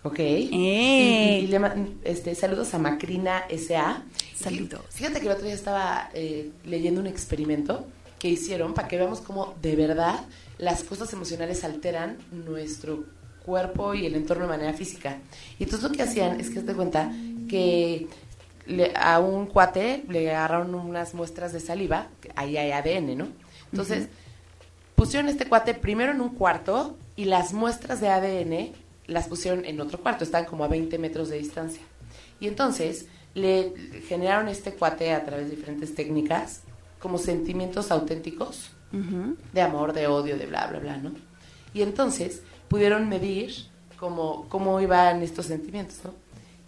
Ok. 0.04 0.20
Eh. 0.20 0.48
Y, 0.52 1.46
y 1.46 1.48
le 1.48 1.60
ma- 1.60 1.75
este, 2.04 2.36
saludos 2.36 2.74
a 2.74 2.80
Macrina 2.80 3.46
S.A. 3.50 4.04
Saludos. 4.36 4.82
Fíjate 4.90 5.22
que 5.22 5.28
el 5.28 5.32
otro 5.32 5.46
día 5.46 5.56
estaba 5.56 6.10
eh, 6.13 6.50
leyendo 6.66 7.00
un 7.00 7.08
experimento 7.08 7.88
que 8.20 8.28
hicieron 8.28 8.74
para 8.74 8.88
que 8.90 8.98
veamos 8.98 9.22
cómo 9.22 9.54
de 9.62 9.75
verdad 9.78 10.20
las 10.58 10.84
cosas 10.84 11.12
emocionales 11.14 11.64
alteran 11.64 12.18
nuestro 12.32 13.04
cuerpo 13.46 13.94
y 13.94 14.06
el 14.06 14.16
entorno 14.16 14.44
de 14.44 14.50
manera 14.50 14.74
física. 14.74 15.18
Y 15.60 15.64
entonces 15.64 15.90
lo 15.90 15.96
que 15.96 16.04
hacían 16.04 16.40
es 16.40 16.50
que 16.50 16.62
te 16.62 16.74
cuenta 16.74 17.12
que 17.50 18.08
le- 18.66 18.94
a 18.96 19.20
un 19.20 19.48
cuate 19.48 20.04
le 20.08 20.30
agarraron 20.32 20.74
unas 20.76 21.14
muestras 21.14 21.52
de 21.52 21.60
saliva, 21.60 22.08
ahí 22.36 22.56
hay 22.58 22.72
ADN, 22.72 23.16
¿no? 23.18 23.28
Entonces, 23.72 24.08
pusieron 24.96 25.28
este 25.30 25.46
cuate 25.48 25.74
primero 25.74 26.12
en 26.14 26.22
un 26.22 26.30
cuarto 26.30 26.96
y 27.16 27.26
las 27.26 27.54
muestras 27.54 28.00
de 28.00 28.08
ADN 28.10 28.72
las 29.08 29.28
pusieron 29.28 29.66
en 29.66 29.82
otro 29.82 30.00
cuarto, 30.00 30.24
estaban 30.24 30.46
como 30.48 30.64
a 30.64 30.68
20 30.70 30.98
metros 30.98 31.28
de 31.30 31.38
distancia. 31.40 31.82
Y 32.40 32.48
entonces 32.48 33.08
le 33.34 33.74
generaron 34.08 34.48
este 34.48 34.72
cuate 34.74 35.12
a 35.12 35.26
través 35.26 35.50
de 35.50 35.56
diferentes 35.56 35.94
técnicas 35.96 36.62
como 37.00 37.18
sentimientos 37.18 37.92
auténticos 37.92 38.70
De 39.52 39.62
amor, 39.62 39.92
de 39.94 40.08
odio, 40.08 40.38
de 40.38 40.46
bla, 40.46 40.68
bla, 40.68 40.80
bla, 40.80 40.98
¿no? 40.98 41.12
Y 41.74 41.82
entonces 41.82 42.44
pudieron 42.68 43.10
medir 43.10 43.52
cómo, 43.98 44.46
cómo 44.50 44.80
iban 44.80 45.24
estos 45.24 45.48
sentimientos, 45.48 46.00
¿no? 46.04 46.14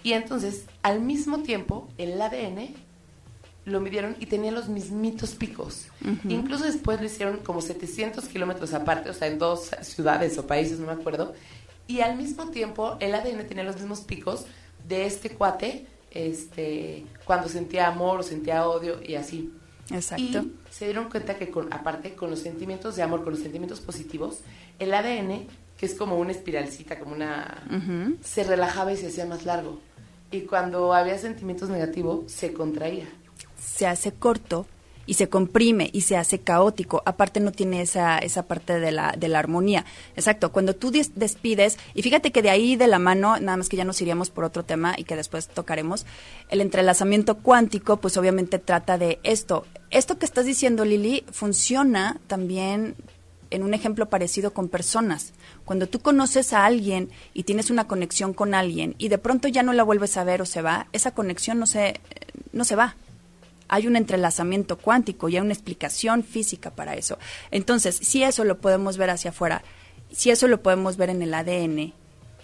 Y 0.02 0.14
entonces, 0.14 0.66
al 0.84 1.02
mismo 1.02 1.44
tiempo, 1.44 1.88
el 1.98 2.22
ADN 2.22 2.76
lo 3.66 3.80
midieron 3.82 4.16
y 4.20 4.28
tenía 4.28 4.52
los 4.52 4.70
mismitos 4.70 5.32
picos. 5.32 5.88
Incluso 6.30 6.64
después 6.64 7.00
lo 7.00 7.08
hicieron 7.08 7.38
como 7.38 7.62
700 7.62 8.26
kilómetros 8.26 8.74
aparte, 8.74 9.10
o 9.10 9.14
sea, 9.14 9.28
en 9.28 9.40
dos 9.40 9.72
ciudades 9.82 10.38
o 10.38 10.46
países, 10.46 10.80
no 10.80 10.88
me 10.88 10.94
acuerdo. 10.94 11.34
Y 11.88 12.02
al 12.02 12.16
mismo 12.18 12.50
tiempo, 12.50 12.98
el 13.00 13.14
ADN 13.16 13.48
tenía 13.48 13.64
los 13.64 13.76
mismos 13.76 14.02
picos 14.02 14.46
de 14.88 15.06
este 15.06 15.32
cuate, 15.32 15.88
este, 16.12 17.06
cuando 17.26 17.50
sentía 17.50 17.88
amor 17.88 18.20
o 18.20 18.24
sentía 18.24 18.68
odio 18.68 19.00
y 19.04 19.16
así. 19.16 19.52
Exacto. 19.90 20.24
Y 20.24 20.54
se 20.72 20.86
dieron 20.86 21.10
cuenta 21.10 21.36
que, 21.36 21.50
con, 21.52 21.72
aparte, 21.72 22.16
con 22.16 22.30
los 22.30 22.40
sentimientos 22.40 22.96
de 22.96 23.04
amor, 23.04 23.24
con 23.24 23.34
los 23.34 23.42
sentimientos 23.42 23.82
positivos, 23.82 24.40
el 24.80 24.94
ADN, 24.94 25.48
que 25.78 25.86
es 25.86 25.94
como 25.96 26.18
una 26.18 26.32
espiralcita, 26.32 27.00
como 27.00 27.14
una... 27.16 27.64
Se 28.22 28.44
relajaba 28.44 28.94
y 28.94 28.98
se 28.98 29.08
hacía 29.08 29.26
más 29.26 29.46
largo. 29.46 29.80
Y 30.32 30.42
cuando 30.42 30.94
había 30.94 31.18
sentimientos 31.18 31.70
negativos, 31.70 32.32
se 32.32 32.54
contraía. 32.54 33.08
se 33.60 33.88
hace 33.88 34.12
corto 34.12 34.66
y 35.06 35.16
se 35.16 35.30
comprime 35.30 35.90
y 35.94 36.02
se 36.02 36.18
hace 36.18 36.40
caótico. 36.40 37.02
Aparte 37.06 37.40
no 37.40 37.52
tiene 37.52 37.82
esa, 37.82 38.18
esa 38.18 38.48
parte 38.48 38.80
de 38.80 38.92
la, 38.92 39.14
de 39.18 39.28
la 39.28 39.40
armonía. 39.40 39.86
Exacto, 40.16 40.52
cuando 40.52 40.76
tú 40.76 40.92
des- 40.92 41.16
despides, 41.16 41.78
y 41.94 42.02
fíjate 42.02 42.32
que 42.32 42.42
de 42.42 42.50
ahí 42.50 42.76
de 42.76 42.88
la 42.88 43.00
mano, 43.00 43.40
nada 43.40 43.58
más 43.58 43.70
que 43.70 43.78
ya 43.78 43.86
nos 43.86 44.02
iríamos 44.02 44.30
por 44.30 44.44
otro 44.44 44.64
tema 44.64 44.96
y 44.98 45.04
que 45.04 45.16
después 45.16 45.48
tocaremos, 45.48 46.06
el 46.50 46.62
entrelazamiento 46.62 47.38
cuántico, 47.38 47.98
pues 47.98 48.18
obviamente 48.18 48.60
trata 48.60 48.98
de 48.98 49.20
esto. 49.24 49.66
Esto 49.92 50.18
que 50.18 50.26
estás 50.26 50.46
diciendo, 50.46 50.86
Lili, 50.86 51.24
funciona 51.32 52.20
también 52.28 52.96
en 53.52 53.64
un 53.64 53.74
ejemplo 53.74 54.10
parecido 54.10 54.54
con 54.54 54.70
personas. 54.70 55.34
Cuando 55.66 55.88
tú 55.88 56.00
conoces 56.00 56.52
a 56.52 56.66
alguien 56.66 57.10
y 57.34 57.44
tienes 57.44 57.70
una 57.70 57.88
conexión 57.88 58.34
con 58.34 58.54
alguien 58.54 58.96
y 58.98 59.08
de 59.08 59.18
pronto 59.20 59.48
ya 59.48 59.64
no 59.64 59.72
la 59.72 59.84
vuelves 59.84 60.18
a 60.18 60.24
ver 60.24 60.42
o 60.42 60.46
se 60.46 60.62
va, 60.62 60.88
esa 60.94 61.12
conexión 61.12 61.60
no 61.60 61.68
se, 61.68 62.00
no 62.52 62.66
se 62.66 62.76
va 62.76 62.96
hay 63.68 63.88
un 63.88 63.96
entrelazamiento 63.96 64.78
cuántico 64.78 65.30
y 65.30 65.36
hay 65.36 65.42
una 65.42 65.54
explicación 65.54 66.24
física 66.24 66.72
para 66.72 66.96
eso. 66.96 67.18
Entonces, 67.52 67.96
si 67.96 68.24
eso 68.24 68.44
lo 68.44 68.60
podemos 68.60 68.98
ver 68.98 69.10
hacia 69.10 69.32
afuera, 69.32 69.64
si 70.12 70.30
eso 70.32 70.48
lo 70.48 70.62
podemos 70.62 70.98
ver 70.98 71.10
en 71.10 71.22
el 71.22 71.34
ADN, 71.34 71.94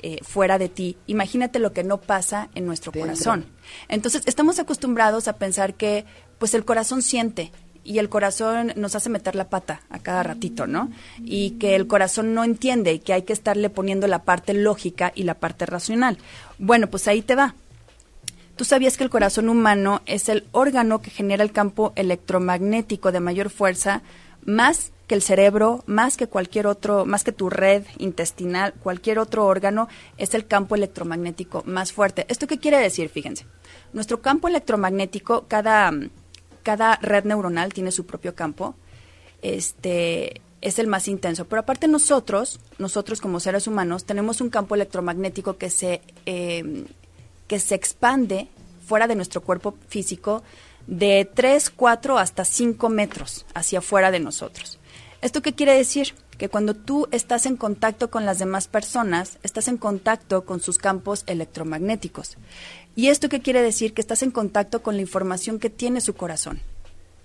eh, 0.03 0.17
fuera 0.23 0.57
de 0.57 0.67
ti, 0.67 0.97
imagínate 1.05 1.59
lo 1.59 1.73
que 1.73 1.83
no 1.83 2.01
pasa 2.01 2.49
en 2.55 2.65
nuestro 2.65 2.91
Dentro. 2.91 3.11
corazón. 3.11 3.45
Entonces, 3.87 4.23
estamos 4.25 4.57
acostumbrados 4.59 5.27
a 5.27 5.33
pensar 5.33 5.75
que, 5.75 6.05
pues, 6.39 6.55
el 6.55 6.65
corazón 6.65 7.03
siente 7.03 7.51
y 7.83 7.99
el 7.99 8.09
corazón 8.09 8.73
nos 8.75 8.95
hace 8.95 9.09
meter 9.09 9.35
la 9.35 9.49
pata 9.49 9.81
a 9.89 9.99
cada 9.99 10.23
ratito, 10.23 10.67
¿no? 10.67 10.89
Y 11.23 11.51
que 11.51 11.75
el 11.75 11.87
corazón 11.87 12.33
no 12.33 12.43
entiende 12.43 12.93
y 12.93 12.99
que 12.99 13.13
hay 13.13 13.23
que 13.23 13.33
estarle 13.33 13.69
poniendo 13.69 14.07
la 14.07 14.23
parte 14.23 14.53
lógica 14.53 15.11
y 15.15 15.23
la 15.23 15.35
parte 15.35 15.65
racional. 15.65 16.17
Bueno, 16.57 16.87
pues 16.87 17.07
ahí 17.07 17.21
te 17.21 17.35
va. 17.35 17.55
¿Tú 18.55 18.65
sabías 18.65 18.97
que 18.97 19.03
el 19.03 19.09
corazón 19.09 19.49
humano 19.49 20.01
es 20.05 20.29
el 20.29 20.47
órgano 20.51 21.01
que 21.01 21.09
genera 21.09 21.43
el 21.43 21.51
campo 21.51 21.93
electromagnético 21.95 23.11
de 23.11 23.19
mayor 23.19 23.49
fuerza, 23.49 24.01
más 24.45 24.91
que 25.07 25.15
el 25.15 25.21
cerebro, 25.21 25.83
más 25.87 26.17
que 26.17 26.27
cualquier 26.27 26.67
otro, 26.67 27.05
más 27.05 27.23
que 27.23 27.31
tu 27.31 27.49
red 27.49 27.83
intestinal, 27.97 28.73
cualquier 28.73 29.19
otro 29.19 29.45
órgano, 29.45 29.87
es 30.17 30.33
el 30.33 30.47
campo 30.47 30.75
electromagnético 30.75 31.63
más 31.65 31.91
fuerte? 31.91 32.25
¿Esto 32.29 32.47
qué 32.47 32.59
quiere 32.59 32.77
decir? 32.77 33.09
Fíjense. 33.09 33.45
Nuestro 33.93 34.21
campo 34.21 34.47
electromagnético, 34.47 35.45
cada, 35.47 35.91
cada 36.63 36.95
red 36.97 37.25
neuronal 37.25 37.73
tiene 37.73 37.91
su 37.91 38.05
propio 38.05 38.35
campo. 38.35 38.75
Este 39.41 40.41
es 40.61 40.79
el 40.79 40.87
más 40.87 41.07
intenso. 41.07 41.45
Pero 41.45 41.61
aparte 41.61 41.87
nosotros, 41.87 42.59
nosotros 42.77 43.19
como 43.19 43.39
seres 43.39 43.67
humanos, 43.67 44.05
tenemos 44.05 44.39
un 44.39 44.49
campo 44.49 44.75
electromagnético 44.75 45.57
que 45.57 45.69
se 45.69 46.01
eh, 46.25 46.85
que 47.51 47.59
se 47.59 47.75
expande 47.75 48.47
fuera 48.87 49.07
de 49.07 49.15
nuestro 49.15 49.41
cuerpo 49.41 49.75
físico 49.89 50.41
de 50.87 51.29
3, 51.33 51.69
4 51.71 52.17
hasta 52.17 52.45
5 52.45 52.87
metros 52.87 53.45
hacia 53.53 53.79
afuera 53.79 54.09
de 54.09 54.21
nosotros. 54.21 54.79
¿Esto 55.21 55.41
qué 55.41 55.51
quiere 55.51 55.73
decir? 55.73 56.13
Que 56.37 56.47
cuando 56.47 56.75
tú 56.75 57.09
estás 57.11 57.45
en 57.45 57.57
contacto 57.57 58.09
con 58.09 58.25
las 58.25 58.39
demás 58.39 58.69
personas, 58.69 59.37
estás 59.43 59.67
en 59.67 59.75
contacto 59.75 60.45
con 60.45 60.61
sus 60.61 60.77
campos 60.77 61.25
electromagnéticos. 61.27 62.37
¿Y 62.95 63.09
esto 63.09 63.27
qué 63.27 63.41
quiere 63.41 63.61
decir? 63.61 63.93
Que 63.93 63.99
estás 63.99 64.23
en 64.23 64.31
contacto 64.31 64.81
con 64.81 64.95
la 64.95 65.01
información 65.01 65.59
que 65.59 65.69
tiene 65.69 65.99
su 65.99 66.13
corazón. 66.13 66.61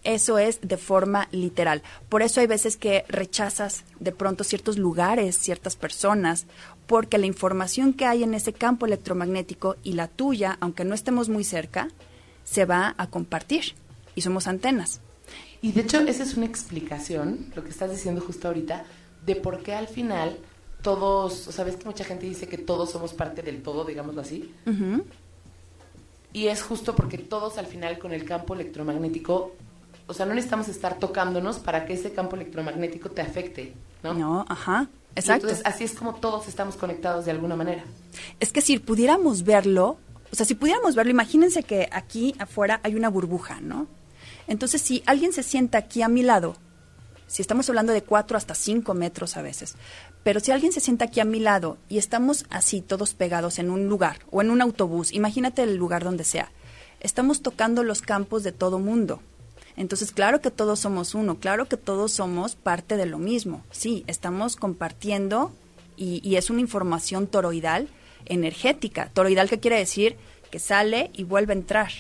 Eso 0.07 0.39
es 0.39 0.61
de 0.63 0.77
forma 0.77 1.29
literal. 1.33 1.83
Por 2.09 2.23
eso 2.23 2.41
hay 2.41 2.47
veces 2.47 2.77
que 2.77 3.05
rechazas 3.09 3.85
de 3.99 4.13
pronto 4.13 4.45
ciertos 4.45 4.77
lugares, 4.79 5.37
ciertas 5.37 5.75
personas, 5.75 6.47
porque 6.87 7.19
la 7.19 7.27
información 7.27 7.93
que 7.93 8.07
hay 8.07 8.23
en 8.23 8.35
ese 8.35 8.53
campo 8.53 8.87
electromagnético 8.87 9.77
y 9.83 9.93
la 9.93 10.09
tuya, 10.09 10.57
aunque 10.61 10.85
no 10.85 10.95
estemos 10.95 11.29
muy 11.29 11.45
cerca, 11.45 11.89
se 12.45 12.65
va 12.65 12.95
a 12.97 13.09
compartir. 13.09 13.75
Y 14.15 14.23
somos 14.23 14.47
antenas. 14.47 15.01
Y 15.61 15.73
de 15.73 15.83
hecho, 15.83 16.01
esa 16.01 16.23
es 16.23 16.37
una 16.37 16.47
explicación, 16.47 17.47
lo 17.55 17.65
que 17.65 17.71
estás 17.71 17.91
diciendo 17.91 18.21
justo 18.21 18.49
ahorita, 18.49 18.85
de 19.25 19.37
por 19.37 19.63
qué 19.63 19.75
al 19.75 19.89
final 19.89 20.39
todos, 20.83 21.49
o 21.49 21.53
sea, 21.53 21.65
ves 21.65 21.77
que 21.77 21.85
mucha 21.85 22.05
gente 22.05 22.27
dice 22.27 22.47
que 22.47 22.59
todos 22.59 22.91
somos 22.91 23.13
parte 23.13 23.43
del 23.43 23.63
todo, 23.63 23.85
digámoslo 23.85 24.21
así. 24.21 24.55
Y 26.33 26.47
es 26.47 26.63
justo 26.63 26.95
porque 26.95 27.19
todos 27.19 27.59
al 27.59 27.67
final 27.67 27.99
con 27.99 28.13
el 28.13 28.25
campo 28.25 28.55
electromagnético, 28.55 29.55
o 30.07 30.15
sea, 30.15 30.27
no 30.27 30.35
necesitamos 30.35 30.69
estar 30.69 30.99
tocándonos 30.99 31.59
para 31.59 31.85
que 31.85 31.95
ese 31.95 32.13
campo 32.13 32.37
electromagnético 32.37 33.11
te 33.11 33.23
afecte, 33.23 33.73
¿no? 34.05 34.15
No, 34.15 34.45
ajá. 34.49 34.89
Y. 35.17 35.31
Entonces, 35.31 35.63
así 35.65 35.85
es 35.85 35.93
como 35.93 36.15
todos 36.15 36.47
estamos 36.49 36.77
conectados 36.77 37.25
de 37.25 37.31
alguna 37.31 37.57
manera. 37.57 37.85
Es 38.39 38.53
que 38.53 38.61
si 38.61 38.79
pudiéramos 38.79 39.45
verlo, 39.45 39.99
o 40.31 40.37
sea, 40.37 40.47
si 40.47 40.55
pudiéramos 40.55 40.95
verlo, 40.95 41.11
imagínense 41.11 41.63
que 41.63 41.89
aquí 41.91 42.35
afuera 42.39 42.81
hay 42.83 42.95
una 42.95 43.09
burbuja, 43.09 43.61
¿no? 43.61 43.89
Entonces, 44.47 44.83
si 44.83 45.03
alguien 45.07 45.33
se 45.33 45.43
sienta 45.43 45.79
aquí 45.79 46.03
a 46.03 46.09
mi 46.09 46.23
lado, 46.23 46.57
si 47.27 47.43
estamos 47.43 47.69
hablando 47.69 47.93
de 47.93 48.03
cuatro 48.03 48.37
hasta 48.37 48.55
cinco 48.55 48.95
metros 48.95 49.37
a 49.37 49.43
veces, 49.43 49.75
pero 50.23 50.41
si 50.41 50.53
alguien 50.53 50.73
se 50.73 50.81
sienta 50.81 51.07
aquí 51.07 51.21
a 51.21 51.25
mi 51.25 51.41
lado 51.41 51.79
y 51.89 51.99
estamos 51.99 52.47
así 52.51 52.81
todos 52.81 53.15
pegados 53.15 53.59
en 53.59 53.71
un 53.71 53.89
lugar 53.89 54.21
o 54.31 54.43
en 54.43 54.51
un 54.51 54.61
autobús, 54.61 55.13
imagínate 55.13 55.63
el 55.63 55.77
lugar 55.77 56.05
donde 56.05 56.25
sea, 56.25 56.51
estamos 57.01 57.43
tocando 57.43 57.83
los 57.83 58.03
campos 58.03 58.43
de 58.43 58.53
todo 58.53 58.79
mundo. 58.79 59.21
Entonces, 59.77 60.13
claro 60.13 60.41
que 60.41 60.51
todos 60.51 60.81
somos 60.81 61.15
uno, 61.15 61.39
claro 61.39 61.67
que 61.67 61.77
todos 61.77 62.13
somos 62.13 62.55
parte 62.55 62.97
de 62.97 63.07
lo 63.07 63.19
mismo. 63.19 63.63
Sí, 63.71 64.05
estamos 64.07 64.57
compartiendo 64.57 65.53
y, 65.97 66.27
y 66.29 66.37
es 66.37 66.51
una 66.51 66.61
información 66.61 67.27
toroidal 67.27 67.89
energética. 68.25 69.11
Toroidal, 69.13 69.49
¿qué 69.49 69.61
quiere 69.61 69.79
decir? 69.79 70.17
Que 70.51 70.59
sale 70.59 71.11
y 71.13 71.25
vuelve 71.25 71.53
a 71.53 71.57
entrar. 71.57 71.91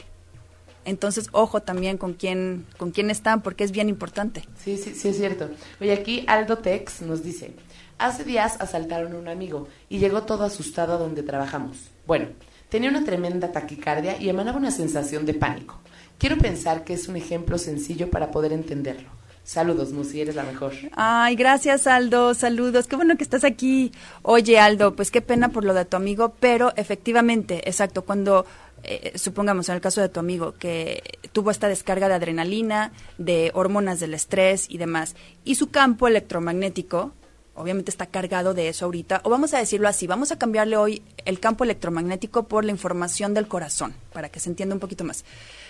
Entonces, 0.87 1.29
ojo 1.33 1.63
también 1.63 1.99
con 1.99 2.15
quién, 2.15 2.65
con 2.79 2.93
quién 2.93 3.11
están, 3.11 3.43
porque 3.43 3.65
es 3.65 3.73
bien 3.73 3.89
importante. 3.89 4.45
Sí, 4.63 4.77
sí, 4.77 4.95
sí 4.95 5.09
es 5.09 5.17
cierto. 5.17 5.51
Oye, 5.81 5.93
aquí 5.93 6.25
Aldo 6.29 6.59
Tex 6.59 7.03
nos 7.03 7.25
dice, 7.25 7.55
hace 7.99 8.23
días 8.23 8.57
asaltaron 8.61 9.13
a 9.13 9.19
un 9.19 9.29
amigo 9.29 9.67
y 9.89 9.99
llegó 9.99 10.23
todo 10.23 10.45
asustado 10.45 10.95
a 10.95 10.99
donde 10.99 11.25
trabajamos. 11.25 11.79
Bueno, 12.07 12.29
tenía 12.69 12.89
una 12.89 13.05
tremenda 13.05 13.51
taquicardia 13.51 14.21
y 14.21 14.29
emanaba 14.29 14.59
una 14.59 14.71
sensación 14.71 15.27
de 15.27 15.35
pánico. 15.35 15.81
Quiero 16.19 16.39
pensar 16.39 16.85
que 16.85 16.95
es 16.95 17.09
un 17.09 17.17
ejemplo 17.17 17.59
sencillo 17.59 18.11
para 18.11 18.31
poder 18.31 18.53
entenderlo. 18.53 19.11
Saludos, 19.45 19.93
Musi, 19.93 20.21
eres 20.21 20.35
la 20.35 20.43
mejor. 20.43 20.73
Ay, 20.97 21.37
gracias 21.37 21.87
Aldo, 21.87 22.35
saludos, 22.35 22.89
qué 22.89 22.97
bueno 22.97 23.17
que 23.17 23.23
estás 23.23 23.45
aquí. 23.45 23.93
Oye 24.23 24.59
Aldo, 24.59 24.97
pues 24.97 25.13
qué 25.13 25.21
pena 25.23 25.51
por 25.51 25.65
lo 25.65 25.73
de 25.73 25.85
tu 25.85 25.97
amigo, 25.97 26.35
pero 26.41 26.73
efectivamente, 26.75 27.69
exacto, 27.69 28.03
cuando 28.03 28.45
eh, 28.83 29.13
supongamos 29.15 29.69
en 29.69 29.77
el 29.77 29.81
caso 29.81 30.01
de 30.01 30.09
tu 30.09 30.19
amigo 30.19 30.55
que 30.59 31.21
tuvo 31.31 31.53
esta 31.53 31.69
descarga 31.69 32.09
de 32.09 32.15
adrenalina, 32.15 32.91
de 33.19 33.53
hormonas 33.55 34.01
del 34.01 34.15
estrés 34.15 34.67
y 34.69 34.79
demás, 34.79 35.15
y 35.45 35.55
su 35.55 35.71
campo 35.71 36.09
electromagnético 36.09 37.13
obviamente 37.55 37.91
está 37.91 38.07
cargado 38.07 38.53
de 38.53 38.69
eso 38.69 38.85
ahorita, 38.85 39.21
o 39.25 39.31
vamos 39.31 39.55
a 39.55 39.59
decirlo 39.59 39.89
así, 39.89 40.07
vamos 40.07 40.31
a 40.31 40.39
cambiarle 40.39 40.77
hoy 40.77 41.03
el 41.25 41.41
campo 41.41 41.65
electromagnético 41.65 42.49
por 42.49 42.65
la 42.65 42.71
información 42.71 43.33
del 43.33 43.49
corazón, 43.49 43.95
para 44.13 44.29
que 44.29 44.41
se 44.41 44.51
entienda 44.51 44.75
un 44.75 44.81
poquito 44.81 45.05
más. 45.05 45.25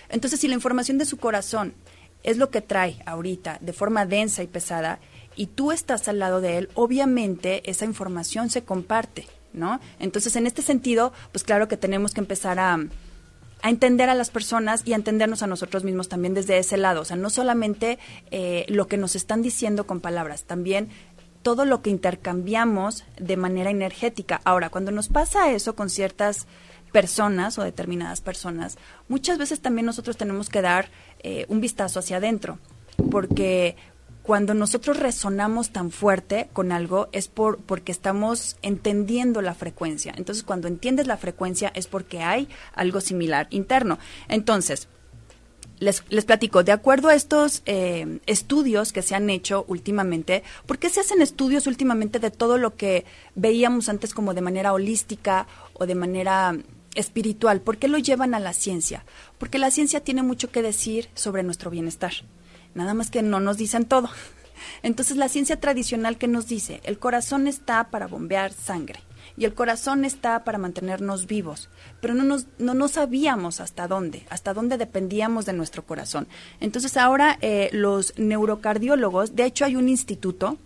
Entonces, 0.09 0.39
si 0.39 0.47
la 0.47 0.55
información 0.55 0.97
de 0.97 1.05
su 1.05 1.17
corazón 1.17 1.73
es 2.23 2.37
lo 2.37 2.49
que 2.49 2.61
trae 2.61 3.01
ahorita 3.05 3.59
de 3.61 3.73
forma 3.73 4.05
densa 4.05 4.43
y 4.43 4.47
pesada, 4.47 4.99
y 5.35 5.47
tú 5.47 5.71
estás 5.71 6.07
al 6.07 6.19
lado 6.19 6.41
de 6.41 6.57
él, 6.57 6.69
obviamente 6.73 7.69
esa 7.69 7.85
información 7.85 8.49
se 8.49 8.63
comparte, 8.63 9.27
¿no? 9.53 9.79
Entonces, 9.99 10.35
en 10.35 10.47
este 10.47 10.61
sentido, 10.61 11.13
pues 11.31 11.43
claro 11.43 11.67
que 11.67 11.77
tenemos 11.77 12.13
que 12.13 12.21
empezar 12.21 12.59
a, 12.59 12.79
a 13.61 13.69
entender 13.69 14.09
a 14.09 14.15
las 14.15 14.29
personas 14.29 14.81
y 14.85 14.93
a 14.93 14.95
entendernos 14.95 15.43
a 15.43 15.47
nosotros 15.47 15.83
mismos 15.83 16.09
también 16.09 16.33
desde 16.33 16.57
ese 16.57 16.77
lado. 16.77 17.01
O 17.01 17.05
sea, 17.05 17.17
no 17.17 17.29
solamente 17.29 17.99
eh, 18.31 18.65
lo 18.67 18.87
que 18.87 18.97
nos 18.97 19.15
están 19.15 19.41
diciendo 19.41 19.85
con 19.85 20.01
palabras, 20.01 20.43
también 20.43 20.89
todo 21.43 21.65
lo 21.65 21.81
que 21.81 21.89
intercambiamos 21.89 23.05
de 23.19 23.37
manera 23.37 23.69
energética. 23.69 24.41
Ahora, 24.43 24.69
cuando 24.69 24.91
nos 24.91 25.07
pasa 25.07 25.51
eso 25.51 25.75
con 25.75 25.89
ciertas 25.89 26.45
personas 26.91 27.57
o 27.57 27.63
determinadas 27.63 28.21
personas, 28.21 28.77
muchas 29.07 29.37
veces 29.37 29.59
también 29.59 29.85
nosotros 29.85 30.17
tenemos 30.17 30.49
que 30.49 30.61
dar 30.61 30.89
eh, 31.19 31.45
un 31.49 31.61
vistazo 31.61 31.99
hacia 31.99 32.17
adentro, 32.17 32.59
porque 33.11 33.75
cuando 34.27 34.53
nosotros 34.53 34.99
resonamos 34.99 35.69
tan 35.69 35.89
fuerte 35.89 36.49
con 36.51 36.73
algo 36.73 37.07
es 37.13 37.29
por 37.29 37.59
porque 37.59 37.93
estamos 37.93 38.57
entendiendo 38.61 39.41
la 39.41 39.55
frecuencia. 39.55 40.13
Entonces, 40.17 40.43
cuando 40.43 40.67
entiendes 40.67 41.07
la 41.07 41.15
frecuencia 41.15 41.71
es 41.73 41.87
porque 41.87 42.19
hay 42.19 42.49
algo 42.73 42.99
similar 42.99 43.47
interno. 43.51 43.99
Entonces, 44.27 44.89
les, 45.79 46.03
les 46.09 46.25
platico, 46.25 46.63
de 46.63 46.73
acuerdo 46.73 47.07
a 47.07 47.15
estos 47.15 47.61
eh, 47.65 48.19
estudios 48.25 48.91
que 48.91 49.01
se 49.01 49.15
han 49.15 49.29
hecho 49.29 49.63
últimamente, 49.69 50.43
¿por 50.65 50.77
qué 50.77 50.89
se 50.89 50.99
hacen 50.99 51.21
estudios 51.21 51.65
últimamente 51.65 52.19
de 52.19 52.29
todo 52.29 52.57
lo 52.57 52.75
que 52.75 53.05
veíamos 53.35 53.87
antes 53.87 54.13
como 54.13 54.33
de 54.33 54.41
manera 54.41 54.73
holística 54.73 55.47
o 55.73 55.85
de 55.85 55.95
manera 55.95 56.57
espiritual? 56.97 57.61
¿Por 57.61 57.77
qué 57.77 57.87
lo 57.87 57.97
llevan 57.97 58.33
a 58.33 58.39
la 58.39 58.51
ciencia? 58.51 59.05
Porque 59.37 59.59
la 59.59 59.71
ciencia 59.71 60.01
tiene 60.01 60.23
mucho 60.23 60.51
que 60.51 60.61
decir 60.61 61.07
sobre 61.15 61.43
nuestro 61.43 61.69
bienestar 61.69 62.13
nada 62.77 62.93
más 62.93 63.09
que 63.09 63.21
no 63.21 63.41
nos 63.41 63.57
dicen 63.57 63.85
todo. 63.85 64.09
Entonces 64.83 65.17
la 65.17 65.27
ciencia 65.27 65.59
tradicional 65.59 66.17
que 66.17 66.27
nos 66.27 66.47
dice, 66.47 66.79
el 66.83 66.99
corazón 66.99 67.47
está 67.47 67.89
para 67.89 68.07
bombear 68.07 68.53
sangre 68.53 69.01
y 69.35 69.45
el 69.45 69.53
corazón 69.53 70.05
está 70.05 70.43
para 70.43 70.57
mantenernos 70.57 71.27
vivos, 71.27 71.69
pero 72.01 72.13
no 72.13 72.23
nos, 72.23 72.47
no, 72.57 72.73
no 72.73 72.87
sabíamos 72.87 73.59
hasta 73.59 73.87
dónde, 73.87 74.25
hasta 74.29 74.53
dónde 74.53 74.77
dependíamos 74.77 75.45
de 75.45 75.53
nuestro 75.53 75.85
corazón. 75.85 76.27
Entonces 76.59 76.97
ahora 76.97 77.37
eh, 77.41 77.69
los 77.71 78.17
neurocardiólogos, 78.17 79.35
de 79.35 79.45
hecho 79.45 79.65
hay 79.65 79.75
un 79.75 79.89
instituto 79.89 80.57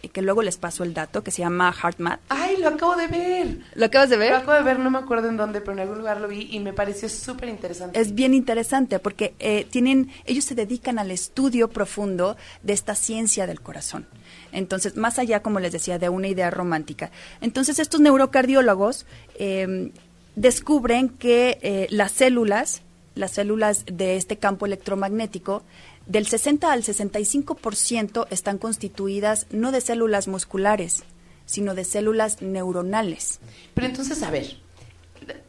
que 0.00 0.22
luego 0.22 0.42
les 0.42 0.56
paso 0.56 0.84
el 0.84 0.94
dato, 0.94 1.22
que 1.22 1.30
se 1.30 1.42
llama 1.42 1.74
HeartMath. 1.74 2.20
¡Ay, 2.28 2.56
lo 2.58 2.68
acabo 2.68 2.96
de 2.96 3.06
ver! 3.08 3.58
¿Lo 3.74 3.86
acabas 3.86 4.10
de 4.10 4.16
ver? 4.16 4.30
Lo 4.30 4.36
acabo 4.38 4.52
de 4.52 4.62
ver, 4.62 4.78
no 4.78 4.90
me 4.90 4.98
acuerdo 4.98 5.28
en 5.28 5.36
dónde, 5.36 5.60
pero 5.60 5.72
en 5.72 5.80
algún 5.80 5.98
lugar 5.98 6.20
lo 6.20 6.28
vi 6.28 6.48
y 6.50 6.60
me 6.60 6.72
pareció 6.72 7.08
súper 7.08 7.48
interesante. 7.48 7.98
Es 7.98 8.14
bien 8.14 8.34
interesante 8.34 8.98
porque 8.98 9.34
eh, 9.38 9.66
tienen, 9.70 10.10
ellos 10.24 10.44
se 10.44 10.54
dedican 10.54 10.98
al 10.98 11.10
estudio 11.10 11.68
profundo 11.68 12.36
de 12.62 12.72
esta 12.72 12.94
ciencia 12.94 13.46
del 13.46 13.60
corazón. 13.60 14.06
Entonces, 14.52 14.96
más 14.96 15.18
allá, 15.18 15.40
como 15.42 15.60
les 15.60 15.72
decía, 15.72 15.98
de 15.98 16.08
una 16.08 16.28
idea 16.28 16.50
romántica. 16.50 17.10
Entonces, 17.40 17.78
estos 17.78 18.00
neurocardiólogos 18.00 19.06
em, 19.38 19.90
descubren 20.36 21.08
que 21.08 21.58
eh, 21.62 21.86
las 21.90 22.12
células, 22.12 22.82
las 23.14 23.32
células 23.32 23.84
de 23.86 24.16
este 24.16 24.36
campo 24.36 24.66
electromagnético, 24.66 25.62
del 26.08 26.26
60 26.26 26.72
al 26.72 26.82
65% 26.82 28.26
están 28.30 28.58
constituidas 28.58 29.46
no 29.50 29.72
de 29.72 29.82
células 29.82 30.26
musculares, 30.26 31.04
sino 31.44 31.74
de 31.74 31.84
células 31.84 32.40
neuronales. 32.40 33.40
Pero 33.74 33.86
entonces, 33.86 34.22
a 34.22 34.30
ver, 34.30 34.56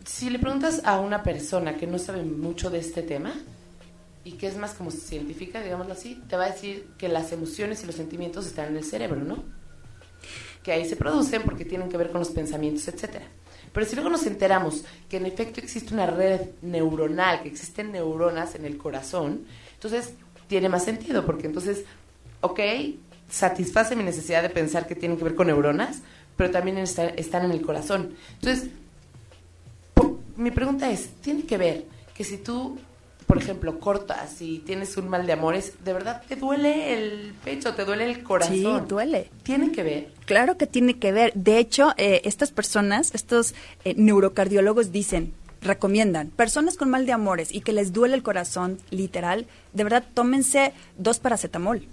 si 0.06 0.30
le 0.30 0.38
preguntas 0.38 0.82
a 0.84 1.00
una 1.00 1.24
persona 1.24 1.78
que 1.78 1.88
no 1.88 1.98
sabe 1.98 2.24
mucho 2.24 2.70
de 2.70 2.80
este 2.80 3.02
tema 3.02 3.34
y 4.26 4.34
que 4.34 4.48
es 4.48 4.58
más 4.58 4.74
como 4.74 4.92
científica, 4.92 5.64
digámoslo 5.64 5.94
así, 5.94 6.22
te 6.28 6.36
va 6.36 6.46
a 6.46 6.52
decir 6.52 6.90
que 6.98 7.08
las 7.08 7.32
emociones 7.32 7.82
y 7.84 7.86
los 7.86 7.96
sentimientos 7.96 8.46
están 8.46 8.68
en 8.68 8.78
el 8.78 8.84
cerebro, 8.84 9.22
¿no? 9.22 9.44
Que 10.62 10.74
ahí 10.74 10.88
se 10.88 10.98
producen 10.98 11.44
porque 11.44 11.64
tienen 11.64 11.88
que 11.88 11.96
ver 11.96 12.12
con 12.12 12.20
los 12.20 12.30
pensamientos, 12.30 12.86
etcétera. 12.90 13.26
Pero 13.72 13.86
si 13.86 13.96
luego 13.96 14.10
nos 14.10 14.26
enteramos 14.26 14.84
que 15.08 15.18
en 15.18 15.26
efecto 15.26 15.62
existe 15.62 15.94
una 15.94 16.08
red 16.08 16.42
neuronal, 16.62 17.44
que 17.44 17.50
existen 17.50 17.94
neuronas 17.94 18.56
en 18.56 18.66
el 18.66 18.78
corazón, 18.78 19.46
entonces 19.74 20.16
tiene 20.50 20.68
más 20.68 20.84
sentido, 20.84 21.26
porque 21.26 21.48
entonces, 21.48 21.86
ok, 22.42 22.60
satisface 23.30 23.96
mi 23.96 24.04
necesidad 24.04 24.42
de 24.42 24.50
pensar 24.50 24.88
que 24.88 24.96
tienen 24.96 25.18
que 25.18 25.24
ver 25.24 25.36
con 25.36 25.48
neuronas, 25.48 26.02
pero 26.36 26.52
también 26.52 26.78
están 26.78 27.46
en 27.46 27.52
el 27.52 27.62
corazón. 27.62 28.16
Entonces, 28.42 28.70
mi 30.36 30.52
pregunta 30.52 30.90
es, 30.90 31.10
¿tiene 31.22 31.44
que 31.44 31.58
ver 31.58 31.86
que 32.16 32.24
si 32.24 32.38
tú, 32.38 32.80
por 33.28 33.38
ejemplo, 33.38 33.80
cortas 33.80 34.42
y 34.42 34.60
tienes 34.60 34.98
un 34.98 35.08
mal 35.08 35.28
de 35.28 35.34
amores, 35.34 35.74
¿de 35.86 35.94
verdad 35.94 36.24
te 36.28 36.36
duele 36.36 36.94
el 36.94 37.34
pecho, 37.44 37.76
te 37.76 37.86
duele 37.86 38.06
el 38.06 38.24
corazón? 38.24 38.56
Sí, 38.56 38.66
duele. 38.88 39.30
¿Tiene 39.44 39.72
que 39.72 39.84
ver? 39.84 40.12
Claro 40.26 40.58
que 40.58 40.66
tiene 40.66 40.98
que 40.98 41.12
ver. 41.12 41.32
De 41.36 41.60
hecho, 41.60 41.94
eh, 41.98 42.22
estas 42.24 42.52
personas, 42.52 43.14
estos 43.14 43.54
eh, 43.86 43.94
neurocardiólogos 43.98 44.92
dicen, 44.92 45.34
recomiendan, 45.62 46.30
personas 46.30 46.78
con 46.78 46.90
mal 46.90 47.06
de 47.06 47.12
amores 47.12 47.54
y 47.54 47.62
que 47.62 47.74
les 47.74 47.94
duele 47.94 48.16
el 48.16 48.24
corazón, 48.24 48.80
literal, 48.90 49.48
de 49.74 49.84
verdad, 49.84 50.04
tómense 50.14 50.74
dos 50.98 51.20
paracetamol. 51.20 51.88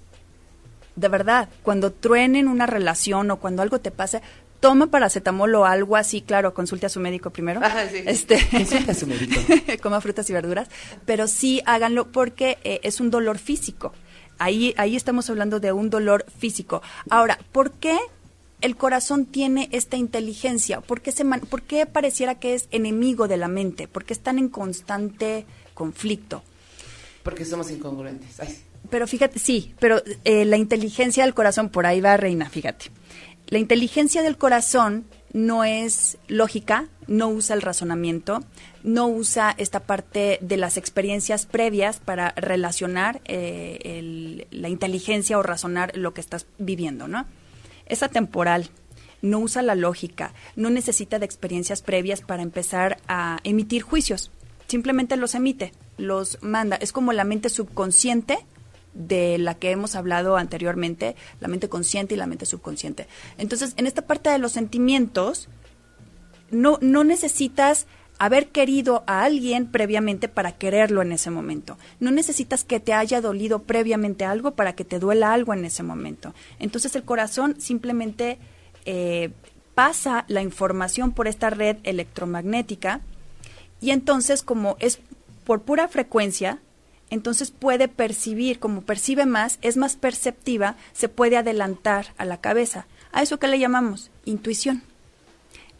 De 0.95 1.09
verdad, 1.09 1.49
cuando 1.63 1.93
truenen 1.93 2.49
una 2.49 2.67
relación 2.67 3.31
o 3.31 3.39
cuando 3.39 3.63
algo 3.63 3.81
te 3.81 3.91
pase, 3.91 4.23
toma 4.61 4.87
paracetamol 4.87 5.55
o 5.55 5.67
algo 5.67 5.97
así, 5.97 6.23
claro, 6.23 6.55
consulte 6.55 6.87
a 6.87 6.89
su 6.89 7.01
médico 7.01 7.31
primero. 7.31 7.61
Este, 7.93 8.41
consulte 8.51 8.91
a 8.93 8.95
su 8.95 9.07
médico. 9.07 9.41
coma 9.83 10.01
frutas 10.01 10.29
y 10.31 10.33
verduras, 10.33 10.69
pero 11.05 11.27
sí 11.27 11.63
háganlo 11.67 12.11
porque 12.11 12.59
eh, 12.65 12.81
es 12.83 13.01
un 13.01 13.11
dolor 13.11 13.39
físico. 13.39 13.93
Ahí, 14.39 14.75
ahí 14.77 14.97
estamos 14.97 15.31
hablando 15.31 15.61
de 15.61 15.73
un 15.73 15.89
dolor 15.89 16.27
físico. 16.39 16.83
Ahora, 17.09 17.39
¿por 17.53 17.73
qué 17.73 17.99
el 18.61 18.77
corazón 18.77 19.27
tiene 19.27 19.69
esta 19.73 19.97
inteligencia? 19.97 20.81
¿Por 20.81 21.01
qué, 21.01 21.13
se 21.13 21.25
¿Por 21.25 21.63
qué 21.63 21.87
pareciera 21.87 22.37
que 22.37 22.55
es 22.55 22.69
enemigo 22.71 23.29
de 23.29 23.37
la 23.37 23.49
mente? 23.49 23.89
¿Por 23.89 24.05
qué 24.05 24.13
están 24.13 24.39
en 24.39 24.49
constante 24.49 25.47
conflicto? 25.75 26.43
Porque 27.23 27.45
somos 27.45 27.71
incongruentes. 27.71 28.37
Pero 28.89 29.07
fíjate, 29.07 29.39
sí, 29.39 29.75
pero 29.81 30.01
eh, 30.25 30.45
la 30.45 30.57
inteligencia 30.57 31.25
del 31.25 31.35
corazón, 31.35 31.71
por 31.71 31.87
ahí 31.87 32.01
va, 32.01 32.17
Reina, 32.17 32.49
fíjate. 32.49 32.87
La 33.49 33.59
inteligencia 33.59 34.23
del 34.23 34.39
corazón 34.39 35.07
no 35.33 35.65
es 35.65 36.19
lógica, 36.29 36.89
no 37.07 37.29
usa 37.29 37.55
el 37.55 37.63
razonamiento, 37.63 38.43
no 38.83 39.07
usa 39.09 39.55
esta 39.59 39.81
parte 39.81 40.39
de 40.41 40.57
las 40.57 40.77
experiencias 40.77 41.47
previas 41.47 42.01
para 42.01 42.33
relacionar 42.37 43.21
eh, 43.25 44.47
la 44.51 44.69
inteligencia 44.69 45.39
o 45.39 45.43
razonar 45.43 45.97
lo 45.97 46.15
que 46.15 46.21
estás 46.21 46.47
viviendo, 46.59 47.07
¿no? 47.07 47.27
Es 47.87 48.03
atemporal, 48.03 48.69
no 49.23 49.39
usa 49.39 49.63
la 49.63 49.75
lógica, 49.75 50.33
no 50.55 50.71
necesita 50.71 51.19
de 51.19 51.27
experiencias 51.27 51.83
previas 51.83 52.21
para 52.21 52.43
empezar 52.43 52.99
a 53.09 53.39
emitir 53.45 53.83
juicios, 53.83 54.31
simplemente 54.69 55.17
los 55.17 55.35
emite, 55.35 55.73
los 55.97 56.39
manda. 56.43 56.77
Es 56.77 56.93
como 56.93 57.13
la 57.13 57.25
mente 57.25 57.49
subconsciente 57.49 58.39
de 58.95 59.39
la 59.39 59.55
que 59.55 59.71
hemos 59.71 59.95
hablado 59.95 60.37
anteriormente, 60.37 61.17
la 61.41 61.49
mente 61.49 61.69
consciente 61.69 62.15
y 62.15 62.19
la 62.19 62.27
mente 62.27 62.47
subconsciente. 62.47 63.07
Entonces, 63.39 63.75
en 63.77 63.87
esta 63.87 64.03
parte 64.03 64.31
de 64.31 64.39
los 64.39 64.53
sentimientos, 64.53 65.49
no, 66.51 66.79
no 66.81 67.05
necesitas 67.05 67.87
haber 68.19 68.49
querido 68.49 69.05
a 69.07 69.25
alguien 69.25 69.67
previamente 69.67 70.29
para 70.29 70.53
quererlo 70.53 71.03
en 71.03 71.13
ese 71.13 71.31
momento. 71.31 71.77
No 72.01 72.11
necesitas 72.11 72.65
que 72.65 72.81
te 72.81 72.93
haya 72.93 73.21
dolido 73.21 73.63
previamente 73.63 74.25
algo 74.25 74.53
para 74.53 74.75
que 74.75 74.85
te 74.85 74.99
duela 74.99 75.33
algo 75.33 75.53
en 75.53 75.65
ese 75.65 75.83
momento. 75.83 76.35
Entonces 76.59 76.97
el 76.97 77.05
corazón 77.05 77.61
simplemente 77.61 78.39
eh, 78.85 79.31
pasa 79.75 80.25
la 80.29 80.43
información 80.43 81.13
por 81.13 81.29
esta 81.29 81.51
red 81.51 81.77
electromagnética 81.85 83.01
y 83.81 83.91
entonces 83.91 84.43
como 84.43 84.77
es 84.81 85.01
por 85.45 85.63
pura 85.63 85.87
frecuencia, 85.89 86.59
entonces 87.09 87.53
puede 87.53 87.87
percibir, 87.87 88.59
como 88.59 88.81
percibe 88.81 89.27
más, 89.27 89.59
es 89.63 89.77
más 89.77 89.95
perceptiva, 89.95 90.77
se 90.93 91.09
puede 91.09 91.37
adelantar 91.37 92.15
a 92.17 92.25
la 92.25 92.41
cabeza. 92.41 92.87
¿A 93.13 93.23
eso 93.23 93.39
qué 93.39 93.47
le 93.47 93.59
llamamos? 93.59 94.11
Intuición. 94.25 94.83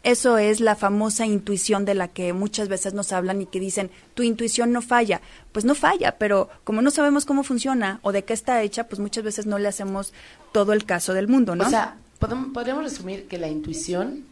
Eso 0.07 0.37
es 0.37 0.61
la 0.61 0.77
famosa 0.77 1.25
intuición 1.25 1.83
de 1.83 1.93
la 1.93 2.07
que 2.07 2.31
muchas 2.31 2.69
veces 2.69 2.93
nos 2.93 3.11
hablan 3.11 3.41
y 3.41 3.45
que 3.45 3.59
dicen, 3.59 3.91
tu 4.13 4.23
intuición 4.23 4.71
no 4.71 4.81
falla. 4.81 5.19
Pues 5.51 5.65
no 5.65 5.75
falla, 5.75 6.17
pero 6.17 6.49
como 6.63 6.81
no 6.81 6.91
sabemos 6.91 7.25
cómo 7.25 7.43
funciona 7.43 7.99
o 8.03 8.13
de 8.13 8.23
qué 8.23 8.31
está 8.31 8.63
hecha, 8.63 8.87
pues 8.87 9.01
muchas 9.01 9.25
veces 9.25 9.47
no 9.47 9.59
le 9.59 9.67
hacemos 9.67 10.13
todo 10.53 10.71
el 10.71 10.85
caso 10.85 11.13
del 11.13 11.27
mundo, 11.27 11.57
¿no? 11.57 11.65
O 11.65 11.69
sea, 11.69 11.97
podemos 12.19 12.81
resumir 12.81 13.27
que 13.27 13.37
la 13.37 13.49
intuición 13.49 14.23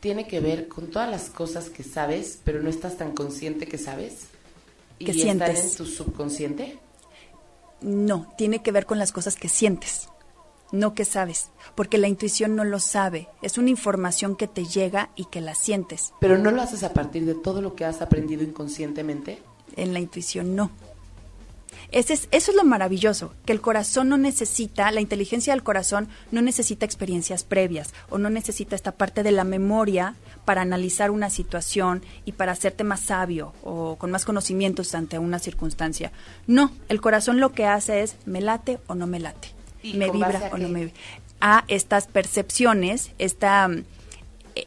tiene 0.00 0.26
que 0.26 0.40
ver 0.40 0.68
con 0.68 0.86
todas 0.86 1.10
las 1.10 1.28
cosas 1.28 1.68
que 1.68 1.82
sabes, 1.82 2.38
pero 2.42 2.62
no 2.62 2.70
estás 2.70 2.96
tan 2.96 3.12
consciente 3.12 3.66
que 3.66 3.76
sabes. 3.76 4.28
¿Y 4.98 5.04
que 5.04 5.10
están 5.10 5.42
en 5.42 5.76
tu 5.76 5.84
subconsciente? 5.84 6.78
No, 7.82 8.32
tiene 8.38 8.62
que 8.62 8.72
ver 8.72 8.86
con 8.86 8.98
las 8.98 9.12
cosas 9.12 9.36
que 9.36 9.50
sientes 9.50 10.08
no 10.74 10.94
que 10.94 11.04
sabes, 11.04 11.50
porque 11.74 11.98
la 11.98 12.08
intuición 12.08 12.56
no 12.56 12.64
lo 12.64 12.80
sabe, 12.80 13.28
es 13.42 13.58
una 13.58 13.70
información 13.70 14.36
que 14.36 14.48
te 14.48 14.64
llega 14.64 15.10
y 15.16 15.26
que 15.26 15.40
la 15.40 15.54
sientes. 15.54 16.12
Pero 16.20 16.36
no 16.36 16.50
lo 16.50 16.60
haces 16.60 16.82
a 16.82 16.92
partir 16.92 17.24
de 17.24 17.34
todo 17.34 17.62
lo 17.62 17.74
que 17.74 17.84
has 17.84 18.02
aprendido 18.02 18.42
inconscientemente. 18.42 19.40
En 19.76 19.92
la 19.92 20.00
intuición 20.00 20.54
no. 20.56 20.70
Ese 21.92 22.14
es, 22.14 22.28
eso 22.32 22.50
es 22.50 22.56
lo 22.56 22.64
maravilloso, 22.64 23.34
que 23.44 23.52
el 23.52 23.60
corazón 23.60 24.08
no 24.08 24.16
necesita, 24.16 24.90
la 24.90 25.00
inteligencia 25.00 25.52
del 25.52 25.62
corazón 25.62 26.08
no 26.32 26.42
necesita 26.42 26.84
experiencias 26.84 27.44
previas 27.44 27.94
o 28.10 28.18
no 28.18 28.30
necesita 28.30 28.74
esta 28.74 28.92
parte 28.92 29.22
de 29.22 29.30
la 29.30 29.44
memoria 29.44 30.16
para 30.44 30.62
analizar 30.62 31.12
una 31.12 31.30
situación 31.30 32.02
y 32.24 32.32
para 32.32 32.52
hacerte 32.52 32.82
más 32.82 33.00
sabio 33.00 33.52
o 33.62 33.96
con 33.96 34.10
más 34.10 34.24
conocimientos 34.24 34.94
ante 34.94 35.20
una 35.20 35.38
circunstancia. 35.38 36.10
No, 36.48 36.72
el 36.88 37.00
corazón 37.00 37.38
lo 37.38 37.52
que 37.52 37.66
hace 37.66 38.02
es 38.02 38.16
me 38.26 38.40
late 38.40 38.80
o 38.88 38.94
no 38.96 39.06
me 39.06 39.20
late 39.20 39.54
me 39.94 40.10
vibra 40.10 40.50
o 40.52 40.58
no 40.58 40.68
me 40.68 40.86
vibra. 40.86 40.94
A 41.40 41.64
estas 41.68 42.06
percepciones, 42.06 43.12
esta, 43.18 43.68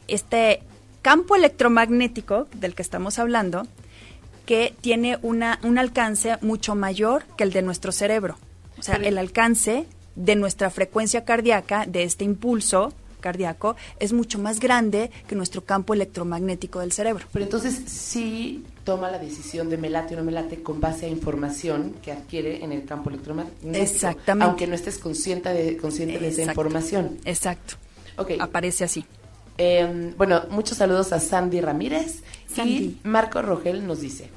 este 0.06 0.62
campo 1.02 1.34
electromagnético 1.34 2.46
del 2.54 2.74
que 2.74 2.82
estamos 2.82 3.18
hablando, 3.18 3.66
que 4.46 4.74
tiene 4.80 5.18
una, 5.22 5.58
un 5.62 5.78
alcance 5.78 6.36
mucho 6.40 6.74
mayor 6.74 7.24
que 7.36 7.44
el 7.44 7.52
de 7.52 7.62
nuestro 7.62 7.92
cerebro. 7.92 8.38
O 8.78 8.82
sea, 8.82 8.94
el 8.96 9.18
alcance 9.18 9.86
de 10.14 10.36
nuestra 10.36 10.70
frecuencia 10.70 11.24
cardíaca, 11.24 11.84
de 11.86 12.04
este 12.04 12.24
impulso, 12.24 12.92
cardíaco 13.18 13.76
es 13.98 14.12
mucho 14.12 14.38
más 14.38 14.60
grande 14.60 15.10
que 15.26 15.34
nuestro 15.34 15.64
campo 15.64 15.94
electromagnético 15.94 16.80
del 16.80 16.92
cerebro. 16.92 17.26
Pero 17.32 17.44
entonces 17.44 17.82
sí 17.86 18.64
toma 18.84 19.10
la 19.10 19.18
decisión 19.18 19.68
de 19.68 19.76
me 19.76 19.90
late 19.90 20.14
o 20.14 20.18
no 20.18 20.24
me 20.24 20.32
late 20.32 20.62
con 20.62 20.80
base 20.80 21.06
a 21.06 21.08
información 21.08 21.94
que 22.02 22.12
adquiere 22.12 22.64
en 22.64 22.72
el 22.72 22.84
campo 22.84 23.10
electromagnético. 23.10 23.74
Exactamente. 23.74 24.44
Aunque 24.44 24.66
no 24.66 24.74
estés 24.74 24.98
consciente 24.98 25.50
de, 25.52 25.76
consciente 25.76 26.18
de 26.18 26.28
esa 26.28 26.42
información. 26.42 27.18
Exacto. 27.24 27.74
Okay. 28.16 28.38
Aparece 28.40 28.84
así. 28.84 29.04
Em, 29.58 30.14
bueno, 30.16 30.42
muchos 30.50 30.78
saludos 30.78 31.12
a 31.12 31.20
Sandy 31.20 31.60
Ramírez. 31.60 32.22
Sandy. 32.52 32.72
Y 32.72 33.00
Marco 33.02 33.42
Rogel 33.42 33.86
nos 33.86 34.00
dice, 34.00 34.30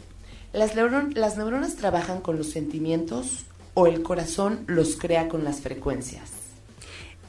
¿las, 0.52 0.76
¿las 0.76 1.38
neuronas 1.38 1.76
trabajan 1.76 2.22
con 2.22 2.38
los 2.38 2.50
sentimientos 2.50 3.46
o 3.74 3.88
el 3.88 4.02
corazón 4.02 4.64
los 4.68 4.98
crea 4.98 5.30
con 5.30 5.44
las 5.44 5.62
frecuencias? 5.62 6.41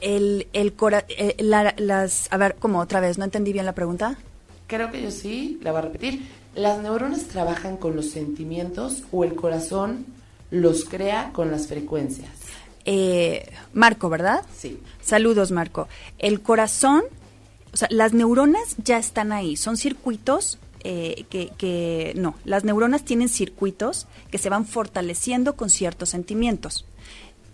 El, 0.03 0.49
el 0.53 0.75
cora, 0.75 1.05
eh, 1.09 1.37
las, 1.39 2.29
a 2.31 2.37
ver, 2.37 2.57
como 2.57 2.81
otra 2.81 3.01
vez, 3.01 3.17
no 3.19 3.25
entendí 3.25 3.53
bien 3.53 3.65
la 3.65 3.75
pregunta. 3.75 4.19
Creo 4.67 4.91
que 4.91 5.03
yo 5.03 5.11
sí, 5.11 5.59
la 5.63 5.71
voy 5.71 5.79
a 5.79 5.83
repetir. 5.83 6.23
¿Las 6.55 6.81
neuronas 6.83 7.25
trabajan 7.25 7.77
con 7.77 7.97
los 7.97 8.11
sentimientos 8.11 9.05
o 9.11 9.25
el 9.25 9.35
corazón 9.35 10.05
los 10.51 10.85
crea 10.85 11.31
con 11.33 11.51
las 11.51 11.67
frecuencias? 11.67 12.31
Eh, 12.85 13.49
Marco, 13.73 14.11
¿verdad? 14.11 14.45
Sí. 14.57 14.81
Saludos, 15.01 15.51
Marco. 15.51 15.89
El 16.19 16.43
corazón, 16.43 17.05
o 17.73 17.77
sea, 17.77 17.89
las 17.91 18.13
neuronas 18.13 18.77
ya 18.83 18.99
están 18.99 19.33
ahí, 19.33 19.57
son 19.57 19.77
circuitos 19.77 20.59
eh, 20.85 21.27
que, 21.31 21.53
que, 21.57 22.13
no, 22.17 22.35
las 22.45 22.65
neuronas 22.65 23.05
tienen 23.05 23.29
circuitos 23.29 24.09
que 24.31 24.39
se 24.39 24.51
van 24.51 24.67
fortaleciendo 24.67 25.55
con 25.55 25.71
ciertos 25.71 26.11
sentimientos. 26.11 26.87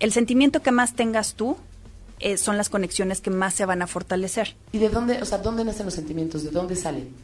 El 0.00 0.12
sentimiento 0.12 0.62
que 0.62 0.70
más 0.72 0.94
tengas 0.94 1.34
tú 1.34 1.56
eh, 2.20 2.36
son 2.36 2.56
las 2.56 2.68
conexiones 2.68 3.20
que 3.20 3.30
más 3.30 3.54
se 3.54 3.66
van 3.66 3.82
a 3.82 3.86
fortalecer. 3.86 4.56
¿Y 4.72 4.78
de 4.78 4.88
dónde, 4.88 5.22
o 5.22 5.24
sea, 5.24 5.38
dónde 5.38 5.64
nacen 5.64 5.86
los 5.86 5.94
sentimientos? 5.94 6.44
¿De 6.44 6.50
dónde 6.50 6.76
salen? 6.76 7.14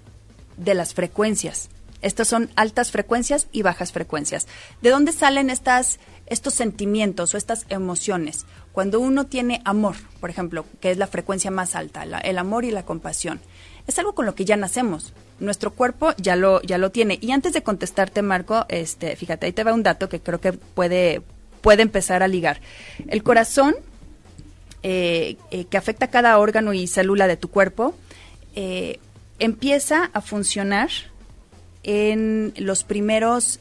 De 0.56 0.74
las 0.74 0.94
frecuencias. 0.94 1.68
Estas 2.02 2.28
son 2.28 2.50
altas 2.54 2.90
frecuencias 2.90 3.46
y 3.50 3.62
bajas 3.62 3.92
frecuencias. 3.92 4.46
¿De 4.82 4.90
dónde 4.90 5.12
salen 5.12 5.48
estas, 5.48 5.98
estos 6.26 6.52
sentimientos 6.52 7.32
o 7.32 7.38
estas 7.38 7.64
emociones? 7.70 8.44
Cuando 8.72 9.00
uno 9.00 9.24
tiene 9.24 9.62
amor, 9.64 9.96
por 10.20 10.28
ejemplo, 10.28 10.66
que 10.80 10.90
es 10.90 10.98
la 10.98 11.06
frecuencia 11.06 11.50
más 11.50 11.74
alta, 11.74 12.02
el 12.02 12.38
amor 12.38 12.66
y 12.66 12.70
la 12.70 12.84
compasión, 12.84 13.40
es 13.86 13.98
algo 13.98 14.14
con 14.14 14.26
lo 14.26 14.34
que 14.34 14.44
ya 14.44 14.56
nacemos. 14.56 15.12
Nuestro 15.40 15.72
cuerpo 15.72 16.12
ya 16.16 16.36
lo, 16.36 16.60
ya 16.62 16.76
lo 16.76 16.90
tiene. 16.90 17.18
Y 17.20 17.32
antes 17.32 17.52
de 17.52 17.62
contestarte, 17.62 18.20
Marco, 18.22 18.66
este, 18.68 19.16
fíjate, 19.16 19.46
ahí 19.46 19.52
te 19.52 19.64
va 19.64 19.72
un 19.72 19.82
dato 19.82 20.08
que 20.08 20.20
creo 20.20 20.40
que 20.40 20.52
puede, 20.52 21.22
puede 21.60 21.82
empezar 21.82 22.22
a 22.22 22.28
ligar. 22.28 22.60
El 23.08 23.22
corazón 23.22 23.76
eh, 24.86 25.38
eh, 25.50 25.64
que 25.64 25.78
afecta 25.78 26.04
a 26.04 26.10
cada 26.10 26.38
órgano 26.38 26.74
y 26.74 26.86
célula 26.86 27.26
de 27.26 27.38
tu 27.38 27.48
cuerpo, 27.48 27.94
eh, 28.54 29.00
empieza 29.38 30.10
a 30.12 30.20
funcionar 30.20 30.90
en 31.84 32.52
los 32.58 32.84
primeros, 32.84 33.60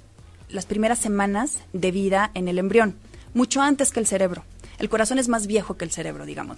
las 0.50 0.66
primeras 0.66 1.00
semanas 1.00 1.62
de 1.72 1.92
vida 1.92 2.30
en 2.34 2.50
el 2.50 2.60
embrión, 2.60 2.98
mucho 3.34 3.62
antes 3.62 3.94
que 3.94 4.02
el 4.02 4.06
cerebro. 4.06 4.44
El 4.80 4.90
corazón 4.90 5.18
es 5.18 5.30
más 5.30 5.48
viejo 5.48 5.78
que 5.78 5.86
el 5.86 5.92
cerebro, 5.92 6.26
digamos. 6.26 6.58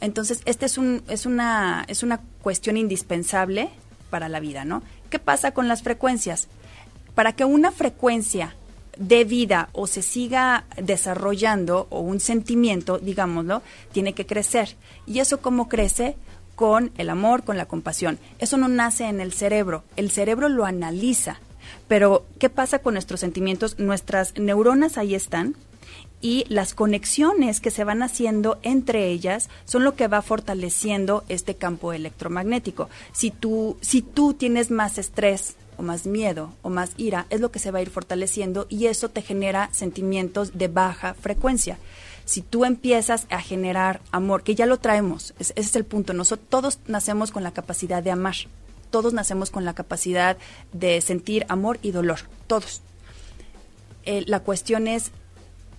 Entonces, 0.00 0.42
este 0.44 0.66
es, 0.66 0.78
un, 0.78 1.02
es, 1.08 1.26
una, 1.26 1.84
es 1.88 2.04
una 2.04 2.20
cuestión 2.40 2.76
indispensable 2.76 3.68
para 4.10 4.28
la 4.28 4.38
vida, 4.38 4.64
¿no? 4.64 4.84
¿Qué 5.10 5.18
pasa 5.18 5.50
con 5.50 5.66
las 5.66 5.82
frecuencias? 5.82 6.46
Para 7.16 7.32
que 7.32 7.44
una 7.44 7.72
frecuencia 7.72 8.54
de 8.96 9.24
vida 9.24 9.68
o 9.72 9.86
se 9.86 10.02
siga 10.02 10.64
desarrollando 10.76 11.86
o 11.90 12.00
un 12.00 12.20
sentimiento, 12.20 12.98
digámoslo, 12.98 13.62
tiene 13.92 14.12
que 14.12 14.26
crecer. 14.26 14.76
¿Y 15.06 15.20
eso 15.20 15.40
cómo 15.40 15.68
crece? 15.68 16.16
Con 16.54 16.92
el 16.98 17.10
amor, 17.10 17.42
con 17.42 17.56
la 17.56 17.66
compasión. 17.66 18.18
Eso 18.38 18.56
no 18.56 18.68
nace 18.68 19.04
en 19.04 19.20
el 19.20 19.32
cerebro, 19.32 19.84
el 19.96 20.10
cerebro 20.10 20.48
lo 20.48 20.64
analiza. 20.64 21.40
Pero, 21.88 22.26
¿qué 22.38 22.50
pasa 22.50 22.78
con 22.78 22.94
nuestros 22.94 23.20
sentimientos? 23.20 23.78
Nuestras 23.78 24.38
neuronas 24.38 24.98
ahí 24.98 25.14
están 25.14 25.56
y 26.20 26.46
las 26.48 26.74
conexiones 26.74 27.60
que 27.60 27.70
se 27.70 27.84
van 27.84 28.02
haciendo 28.02 28.58
entre 28.62 29.08
ellas 29.08 29.50
son 29.66 29.84
lo 29.84 29.94
que 29.94 30.08
va 30.08 30.22
fortaleciendo 30.22 31.22
este 31.28 31.54
campo 31.56 31.92
electromagnético. 31.92 32.88
Si 33.12 33.30
tú, 33.30 33.76
si 33.82 34.00
tú 34.00 34.32
tienes 34.32 34.70
más 34.70 34.96
estrés, 34.96 35.56
o 35.76 35.82
más 35.82 36.06
miedo 36.06 36.52
o 36.62 36.70
más 36.70 36.92
ira 36.96 37.26
es 37.30 37.40
lo 37.40 37.50
que 37.50 37.58
se 37.58 37.70
va 37.70 37.78
a 37.78 37.82
ir 37.82 37.90
fortaleciendo 37.90 38.66
y 38.68 38.86
eso 38.86 39.08
te 39.08 39.22
genera 39.22 39.68
sentimientos 39.72 40.56
de 40.56 40.68
baja 40.68 41.14
frecuencia. 41.14 41.78
Si 42.24 42.40
tú 42.40 42.64
empiezas 42.64 43.26
a 43.30 43.40
generar 43.40 44.00
amor, 44.10 44.42
que 44.42 44.54
ya 44.54 44.66
lo 44.66 44.78
traemos, 44.78 45.34
ese 45.38 45.52
es 45.56 45.76
el 45.76 45.84
punto, 45.84 46.14
nosotros 46.14 46.48
todos 46.48 46.78
nacemos 46.86 47.30
con 47.30 47.42
la 47.42 47.52
capacidad 47.52 48.02
de 48.02 48.10
amar, 48.10 48.36
todos 48.90 49.12
nacemos 49.12 49.50
con 49.50 49.64
la 49.64 49.74
capacidad 49.74 50.36
de 50.72 51.00
sentir 51.00 51.44
amor 51.48 51.78
y 51.82 51.90
dolor, 51.90 52.20
todos. 52.46 52.80
Eh, 54.06 54.24
la 54.26 54.40
cuestión 54.40 54.88
es 54.88 55.10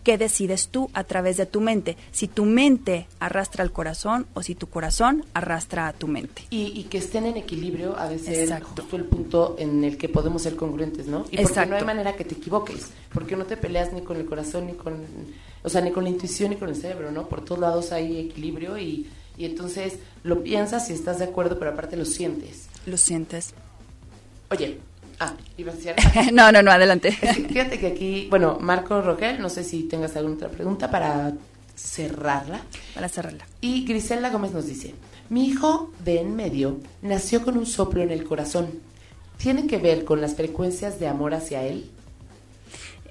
qué 0.06 0.18
decides 0.20 0.70
tú 0.70 0.90
a 0.94 1.04
través 1.04 1.36
de 1.36 1.48
tu 1.48 1.60
mente. 1.60 1.98
Si 2.12 2.28
tu 2.28 2.46
mente 2.46 3.08
arrastra 3.20 3.64
al 3.64 3.72
corazón 3.72 4.28
o 4.36 4.44
si 4.44 4.54
tu 4.54 4.68
corazón 4.68 5.26
arrastra 5.34 5.88
a 5.88 5.94
tu 5.94 6.08
mente. 6.08 6.44
Y, 6.52 6.84
que 6.84 7.00
estén 7.00 7.26
en 7.26 7.38
equilibrio 7.38 7.98
a 7.98 8.08
veces 8.08 8.52
es 8.52 8.64
justo 8.64 8.96
el 8.96 9.06
punto 9.06 9.56
en 9.58 9.84
el 9.84 9.98
que 9.98 10.08
podemos 10.08 10.44
ser 10.44 10.56
congruentes, 10.56 11.08
¿no? 11.08 11.26
Y 11.32 11.38
porque 11.38 11.66
no 11.66 11.76
hay 11.76 11.84
manera 11.84 12.16
que 12.16 12.24
te 12.24 12.36
equivoques, 12.36 12.92
porque 13.12 13.36
no 13.36 13.46
te 13.46 13.58
peleas 13.58 13.92
ni 13.92 14.02
con 14.02 14.18
el 14.18 14.26
corazón 14.26 14.68
ni 14.68 14.74
con, 14.74 15.04
o 15.64 15.70
sea, 15.70 15.82
ni 15.82 15.92
con 15.92 16.04
la 16.04 16.12
intuición 16.12 16.52
ni 16.52 16.58
con 16.58 16.70
el 16.70 16.76
cerebro, 16.76 17.12
¿no? 17.12 17.28
Por 17.28 17.44
todos 17.44 17.60
lados 17.60 17.92
hay 17.92 18.20
equilibrio 18.20 18.78
y, 18.78 19.10
y 19.38 19.46
entonces 19.46 19.96
lo 20.24 20.44
piensas 20.44 20.88
y 20.92 20.94
estás 20.94 21.18
de 21.18 21.26
acuerdo, 21.26 21.58
pero 21.58 21.72
aparte 21.72 21.98
lo 21.98 22.06
sientes. 22.06 22.68
Lo 22.86 22.98
sientes. 22.98 23.56
Oye, 24.52 24.78
Ah, 25.20 25.34
iba 25.58 25.72
a 25.72 25.76
decir. 25.76 25.96
no, 26.34 26.52
no, 26.52 26.62
no, 26.62 26.72
adelante. 26.72 27.12
fíjate 27.12 27.80
que 27.80 27.88
aquí, 27.88 28.28
bueno, 28.30 28.58
Marco 28.60 29.02
Roquel, 29.02 29.42
no 29.42 29.50
sé 29.50 29.64
si 29.64 29.84
tengas 29.84 30.16
alguna 30.16 30.36
otra 30.36 30.50
pregunta 30.50 30.92
para 30.92 31.34
cerrarla. 31.76 32.62
Para 32.94 33.10
cerrarla. 33.10 33.46
Y 33.62 33.86
Griselda 33.86 34.30
Gómez 34.30 34.52
nos 34.52 34.68
dice: 34.68 34.94
Mi 35.30 35.48
hijo 35.48 35.92
de 36.04 36.20
en 36.20 36.36
medio 36.36 36.80
nació 37.02 37.44
con 37.44 37.58
un 37.58 37.66
soplo 37.66 38.02
en 38.02 38.12
el 38.12 38.24
corazón. 38.24 38.68
¿Tiene 39.38 39.68
que 39.68 39.78
ver 39.78 40.06
con 40.06 40.22
las 40.22 40.36
frecuencias 40.36 41.00
de 41.00 41.08
amor 41.08 41.34
hacia 41.34 41.64
él? 41.64 41.90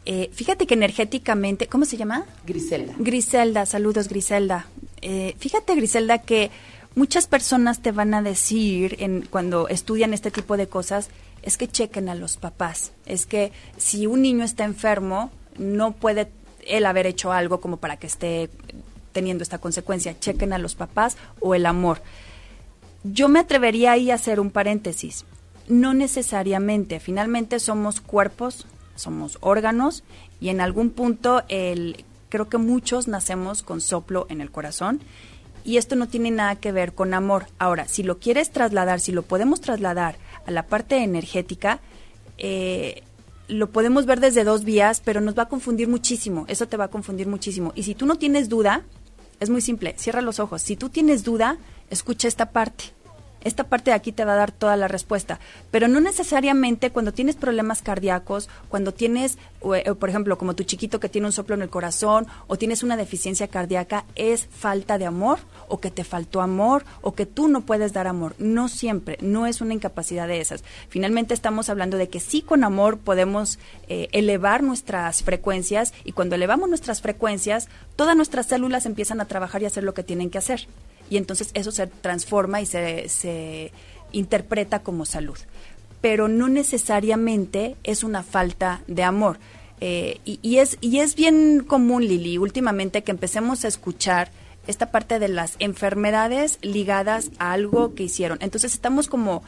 Eh, 0.07 0.31
fíjate 0.33 0.67
que 0.67 0.75
energéticamente, 0.75 1.67
¿cómo 1.67 1.85
se 1.85 1.97
llama? 1.97 2.25
Griselda. 2.47 2.95
Griselda, 2.99 3.67
saludos 3.67 4.09
Griselda. 4.09 4.67
Eh, 5.01 5.35
fíjate 5.39 5.75
Griselda 5.75 6.19
que 6.19 6.51
muchas 6.95 7.27
personas 7.27 7.81
te 7.81 7.93
van 7.93 8.13
a 8.15 8.23
decir 8.23 8.97
en, 9.01 9.23
cuando 9.23 9.69
estudian 9.69 10.13
este 10.13 10.31
tipo 10.31 10.57
de 10.57 10.67
cosas 10.67 11.09
es 11.45 11.59
que 11.59 11.69
chequen 11.69 12.09
a 12.09 12.15
los 12.15 12.39
papás. 12.39 12.93
Es 13.05 13.27
que 13.27 13.53
si 13.77 14.07
un 14.07 14.23
niño 14.23 14.45
está 14.45 14.65
enfermo, 14.65 15.31
no 15.59 15.93
puede 15.93 16.31
él 16.67 16.87
haber 16.87 17.07
hecho 17.07 17.33
algo 17.33 17.61
como 17.61 17.77
para 17.77 17.99
que 17.99 18.07
esté 18.07 18.49
teniendo 19.13 19.43
esta 19.43 19.59
consecuencia. 19.59 20.19
Chequen 20.19 20.55
a 20.55 20.59
los 20.59 20.75
papás 20.75 21.19
o 21.41 21.55
el 21.55 21.67
amor. 21.67 22.01
Yo 23.05 23.29
me 23.29 23.41
atrevería 23.41 23.93
ahí 23.93 24.11
a 24.11 24.15
hacer 24.15 24.41
un 24.41 24.51
paréntesis. 24.51 25.27
No 25.69 25.93
necesariamente. 25.93 26.99
Finalmente 26.99 27.61
somos 27.61 28.01
cuerpos, 28.01 28.67
somos 28.97 29.37
órganos 29.43 30.03
y 30.41 30.49
en 30.49 30.63
algún 30.63 30.89
punto 30.89 31.43
el, 31.49 32.07
creo 32.31 32.49
que 32.49 32.57
muchos 32.57 33.07
nacemos 33.07 33.63
con 33.63 33.83
soplo 33.83 34.27
en 34.31 34.41
el 34.41 34.51
corazón 34.51 35.03
y 35.63 35.77
esto 35.77 35.95
no 35.95 36.09
tiene 36.09 36.31
nada 36.31 36.57
que 36.57 36.73
ver 36.73 36.95
con 36.95 37.13
amor. 37.13 37.47
Ahora, 37.59 37.87
si 37.87 38.03
lo 38.03 38.19
quieres 38.19 38.51
trasladar, 38.51 39.01
si 39.01 39.13
lo 39.13 39.23
podemos 39.23 39.61
trasladar 39.61 40.17
a 40.47 40.51
la 40.51 40.67
parte 40.67 41.03
energética, 41.03 41.81
eh, 42.39 43.03
lo 43.49 43.71
podemos 43.71 44.07
ver 44.07 44.21
desde 44.21 44.45
dos 44.45 44.65
vías, 44.65 45.03
pero 45.05 45.21
nos 45.21 45.37
va 45.37 45.45
a 45.45 45.49
confundir 45.49 45.89
muchísimo. 45.89 46.45
Eso 46.49 46.67
te 46.67 46.77
va 46.77 46.85
a 46.85 46.89
confundir 46.89 47.27
muchísimo. 47.27 47.73
Y 47.75 47.83
si 47.83 47.95
tú 47.95 48.07
no 48.07 48.17
tienes 48.17 48.49
duda, 48.49 48.85
Es 49.41 49.51
muy 49.51 49.61
simple, 49.61 49.95
cierra 49.99 50.23
los 50.23 50.39
ojos. 50.39 50.63
Si 50.63 50.77
tú 50.77 50.89
tienes 50.89 51.25
duda, 51.25 51.59
escucha 51.91 52.29
esta 52.29 52.51
parte 52.53 52.85
esta 53.45 53.65
parte 53.65 53.91
de 53.91 53.97
aquí 53.97 54.13
te 54.13 54.25
va 54.25 54.33
a 54.33 54.37
dar 54.37 54.53
toda 54.53 54.77
la 54.77 54.89
respuesta. 54.89 55.39
Pero 55.71 55.89
no 55.89 56.01
necesariamente 56.01 56.91
cuando 56.91 57.13
tienes 57.13 57.37
problemas 57.37 57.83
cardíacos, 57.83 58.49
cuando 58.69 58.93
tienes, 58.93 59.39
eh, 59.75 59.95
por 59.95 60.09
ejemplo, 60.09 60.39
como 60.39 60.55
tu 60.55 60.65
chiquito 60.65 61.01
que 61.01 61.09
tiene 61.09 61.27
un 61.27 61.33
soplo 61.33 61.55
en 61.55 61.63
el 61.63 61.71
corazón 61.71 62.27
o 62.47 62.57
tienes 62.57 62.83
una 62.83 62.97
deficiencia 62.97 63.49
cardíaca, 63.49 64.05
es 64.17 64.47
falta 64.47 64.99
de 64.99 65.07
amor 65.07 65.39
o 65.69 65.81
que 65.81 65.91
te 65.91 66.05
faltó 66.05 66.41
amor 66.41 66.85
o 67.03 67.15
que 67.15 67.27
tú 67.27 67.49
no 67.49 67.63
puedes 67.63 67.93
dar 67.93 68.07
amor. 68.07 68.35
No 68.39 68.69
siempre, 68.69 69.19
no 69.21 69.47
es 69.47 69.61
una 69.61 69.75
incapacidad 69.75 70.27
de 70.27 70.41
esas. 70.41 70.65
Finalmente 70.89 71.35
estamos 71.35 71.69
hablando 71.69 71.97
de 71.97 72.09
que 72.09 72.21
sí 72.21 72.43
con 72.43 72.65
amor 72.65 72.99
podemos 72.99 73.59
eh, 73.89 74.09
elevar 74.13 74.63
nuestras 74.63 75.23
frecuencias 75.23 75.93
y 76.05 76.13
cuando 76.13 76.35
elevamos 76.35 76.69
nuestras 76.69 77.01
frecuencias, 77.01 77.69
todas 77.97 78.17
nuestras 78.17 78.47
células 78.47 78.87
empiezan 78.87 79.21
a 79.21 79.27
trabajar 79.27 79.63
y 79.63 79.67
hacer 79.67 79.85
lo 79.85 79.95
que 79.95 80.03
tienen 80.03 80.31
que 80.31 80.39
hacer 80.39 80.67
y 81.11 81.17
entonces 81.17 81.51
eso 81.55 81.71
se 81.71 81.87
transforma 81.87 82.61
y 82.61 82.67
se, 82.67 83.09
se 83.09 83.73
interpreta 84.13 84.81
como 84.81 85.05
salud. 85.05 85.39
Pero 86.01 86.29
no 86.29 86.49
necesariamente 86.49 87.77
es 87.83 88.05
una 88.05 88.23
falta 88.23 88.83
de 88.87 89.03
amor. 89.03 89.39
Eh, 89.81 90.21
y, 90.25 90.59
es, 90.59 90.79
y 90.81 91.01
es 91.01 91.15
bien 91.15 91.65
común, 91.67 92.07
Lili, 92.07 92.39
últimamente 92.39 93.03
que 93.03 93.11
empecemos 93.11 93.65
a 93.65 93.69
escuchar 93.69 94.31
esta 94.67 94.91
parte 94.91 95.19
de 95.19 95.29
las 95.29 95.57
enfermedades 95.59 96.59
ligadas 96.63 97.31
a 97.39 97.53
algo 97.53 97.95
que 97.95 98.05
hicieron. 98.05 98.39
Entonces 98.41 98.73
estamos 98.73 99.09
como 99.09 99.43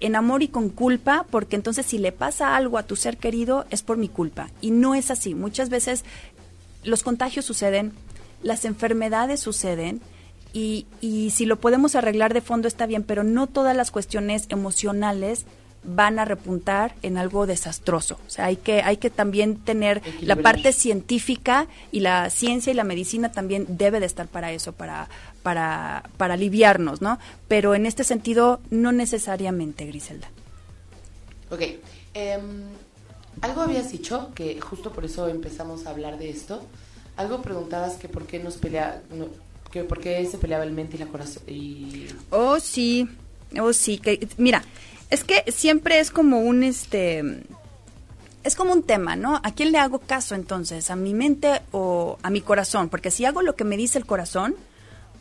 en 0.00 0.16
amor 0.16 0.42
y 0.42 0.48
con 0.48 0.70
culpa, 0.70 1.26
porque 1.30 1.56
entonces 1.56 1.86
si 1.86 1.98
le 1.98 2.12
pasa 2.12 2.56
algo 2.56 2.78
a 2.78 2.84
tu 2.84 2.96
ser 2.96 3.18
querido 3.18 3.66
es 3.70 3.82
por 3.82 3.96
mi 3.96 4.08
culpa. 4.08 4.50
Y 4.60 4.70
no 4.70 4.94
es 4.94 5.10
así. 5.10 5.34
Muchas 5.34 5.68
veces 5.68 6.04
los 6.84 7.02
contagios 7.02 7.44
suceden, 7.44 7.92
las 8.42 8.64
enfermedades 8.64 9.40
suceden, 9.40 10.00
y, 10.56 10.86
y 11.02 11.28
si 11.32 11.44
lo 11.44 11.60
podemos 11.60 11.96
arreglar 11.96 12.32
de 12.32 12.40
fondo 12.40 12.66
está 12.66 12.86
bien, 12.86 13.02
pero 13.02 13.24
no 13.24 13.46
todas 13.46 13.76
las 13.76 13.90
cuestiones 13.90 14.46
emocionales 14.48 15.44
van 15.84 16.18
a 16.18 16.24
repuntar 16.24 16.94
en 17.02 17.18
algo 17.18 17.46
desastroso. 17.46 18.18
O 18.26 18.30
sea, 18.30 18.46
hay 18.46 18.56
que, 18.56 18.80
hay 18.80 18.96
que 18.96 19.10
también 19.10 19.56
tener 19.56 20.00
la 20.22 20.36
parte 20.36 20.72
científica 20.72 21.66
y 21.92 22.00
la 22.00 22.30
ciencia 22.30 22.70
y 22.70 22.74
la 22.74 22.84
medicina 22.84 23.32
también 23.32 23.66
debe 23.68 24.00
de 24.00 24.06
estar 24.06 24.28
para 24.28 24.50
eso, 24.50 24.72
para, 24.72 25.10
para, 25.42 26.08
para 26.16 26.34
aliviarnos, 26.34 27.02
¿no? 27.02 27.18
Pero 27.48 27.74
en 27.74 27.84
este 27.84 28.02
sentido, 28.02 28.60
no 28.70 28.92
necesariamente, 28.92 29.84
Griselda. 29.84 30.30
Ok. 31.50 31.60
Em, 32.14 32.62
algo 33.42 33.60
habías 33.60 33.92
dicho, 33.92 34.32
que 34.34 34.58
justo 34.58 34.90
por 34.90 35.04
eso 35.04 35.28
empezamos 35.28 35.86
a 35.86 35.90
hablar 35.90 36.16
de 36.18 36.30
esto. 36.30 36.62
Algo 37.18 37.42
preguntabas 37.42 37.96
que 37.96 38.08
por 38.08 38.26
qué 38.26 38.38
nos 38.38 38.56
pelea, 38.56 39.02
por 39.84 40.00
qué 40.00 40.24
se 40.26 40.38
peleaba 40.38 40.64
el 40.64 40.72
mente 40.72 40.96
y 40.96 41.00
la 41.00 41.06
corazón. 41.06 41.42
Oh, 42.30 42.58
sí, 42.60 43.08
oh, 43.60 43.72
sí. 43.72 43.98
Que, 43.98 44.26
mira, 44.36 44.62
es 45.10 45.24
que 45.24 45.44
siempre 45.52 46.00
es 46.00 46.10
como 46.10 46.40
un, 46.40 46.62
este, 46.62 47.42
es 48.44 48.54
como 48.56 48.72
un 48.72 48.82
tema, 48.82 49.16
¿no? 49.16 49.40
¿A 49.42 49.54
quién 49.54 49.72
le 49.72 49.78
hago 49.78 49.98
caso 49.98 50.34
entonces? 50.34 50.90
¿A 50.90 50.96
mi 50.96 51.14
mente 51.14 51.62
o 51.72 52.18
a 52.22 52.30
mi 52.30 52.40
corazón? 52.40 52.88
Porque 52.88 53.10
si 53.10 53.24
hago 53.24 53.42
lo 53.42 53.56
que 53.56 53.64
me 53.64 53.76
dice 53.76 53.98
el 53.98 54.06
corazón, 54.06 54.54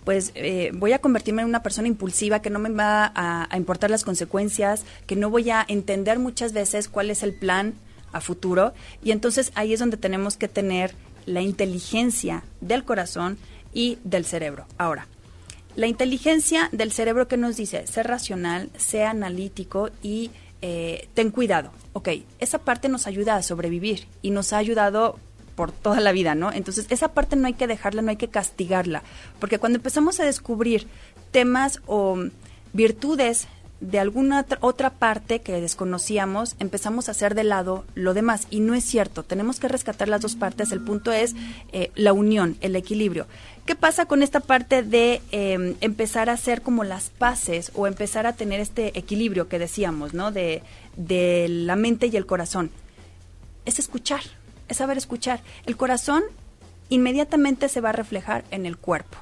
pues 0.05 0.31
eh, 0.35 0.71
voy 0.73 0.93
a 0.93 0.99
convertirme 0.99 1.41
en 1.41 1.47
una 1.47 1.63
persona 1.63 1.87
impulsiva 1.87 2.39
que 2.39 2.51
no 2.51 2.59
me 2.59 2.69
va 2.69 3.11
a, 3.15 3.57
importar 3.57 3.89
las 3.89 4.03
consecuencias, 4.03 4.83
que 5.07 5.15
no 5.15 5.31
voy 5.31 5.49
a 5.49 5.65
entender 5.67 6.19
muchas 6.19 6.53
veces 6.53 6.87
cuál 6.87 7.09
es 7.09 7.23
el 7.23 7.33
plan 7.33 7.73
a 8.13 8.21
futuro. 8.21 8.73
Y 9.03 9.11
entonces 9.11 9.51
ahí 9.55 9.73
es 9.73 9.79
donde 9.79 9.97
tenemos 9.97 10.37
que 10.37 10.47
tener 10.47 10.93
la 11.25 11.41
inteligencia 11.41 12.43
del 12.61 12.83
corazón 12.83 13.39
y 13.75 13.99
del 14.03 14.25
cerebro. 14.25 14.65
Ahora, 14.79 15.07
la 15.75 15.85
inteligencia 15.85 16.69
del 16.71 16.91
cerebro 16.91 17.27
que 17.27 17.37
nos 17.37 17.57
dice 17.57 17.85
ser 17.85 18.07
racional, 18.07 18.71
sea 18.77 19.11
analítico 19.11 19.91
y 20.01 20.31
eh, 20.63 21.09
ten 21.13 21.29
cuidado. 21.29 21.71
Ok, 21.93 22.09
esa 22.39 22.59
parte 22.59 22.89
nos 22.89 23.05
ayuda 23.05 23.35
a 23.35 23.43
sobrevivir 23.43 24.07
y 24.23 24.31
nos 24.31 24.53
ha 24.53 24.57
ayudado 24.57 25.19
por 25.55 25.71
toda 25.71 25.99
la 25.99 26.11
vida, 26.11 26.33
¿no? 26.33 26.51
Entonces, 26.51 26.87
esa 26.89 27.09
parte 27.09 27.35
no 27.35 27.47
hay 27.47 27.53
que 27.53 27.67
dejarla, 27.67 28.01
no 28.01 28.09
hay 28.09 28.17
que 28.17 28.29
castigarla, 28.29 29.03
porque 29.39 29.59
cuando 29.59 29.77
empezamos 29.77 30.19
a 30.19 30.25
descubrir 30.25 30.87
temas 31.31 31.81
o 31.85 32.17
virtudes 32.73 33.47
de 33.81 33.99
alguna 33.99 34.45
otra 34.61 34.89
parte 34.89 35.41
que 35.41 35.59
desconocíamos, 35.59 36.55
empezamos 36.59 37.07
a 37.07 37.11
hacer 37.11 37.35
de 37.35 37.43
lado 37.43 37.85
lo 37.93 38.13
demás. 38.13 38.47
Y 38.49 38.61
no 38.61 38.73
es 38.73 38.83
cierto, 38.83 39.23
tenemos 39.23 39.59
que 39.59 39.67
rescatar 39.67 40.07
las 40.07 40.21
dos 40.21 40.35
partes. 40.35 40.71
El 40.71 40.81
punto 40.81 41.11
es 41.11 41.35
eh, 41.71 41.91
la 41.95 42.13
unión, 42.13 42.57
el 42.61 42.75
equilibrio. 42.75 43.27
¿Qué 43.65 43.75
pasa 43.75 44.05
con 44.05 44.23
esta 44.23 44.39
parte 44.39 44.83
de 44.83 45.21
em, 45.31 45.75
empezar 45.81 46.29
a 46.29 46.33
hacer 46.33 46.61
como 46.61 46.83
las 46.83 47.09
paces 47.09 47.71
o 47.73 47.87
empezar 47.87 48.27
a 48.27 48.33
tener 48.33 48.59
este 48.59 48.97
equilibrio 48.97 49.47
que 49.49 49.59
decíamos, 49.59 50.13
¿no? 50.13 50.31
De, 50.31 50.63
de 50.95 51.47
la 51.49 51.75
mente 51.75 52.07
y 52.07 52.15
el 52.15 52.25
corazón. 52.25 52.71
Es 53.65 53.79
escuchar, 53.79 54.21
es 54.67 54.77
saber 54.77 54.97
escuchar. 54.97 55.41
El 55.65 55.77
corazón 55.77 56.23
inmediatamente 56.89 57.67
se 57.67 57.81
va 57.81 57.89
a 57.89 57.93
reflejar 57.93 58.45
en 58.51 58.65
el 58.65 58.77
cuerpo. 58.77 59.17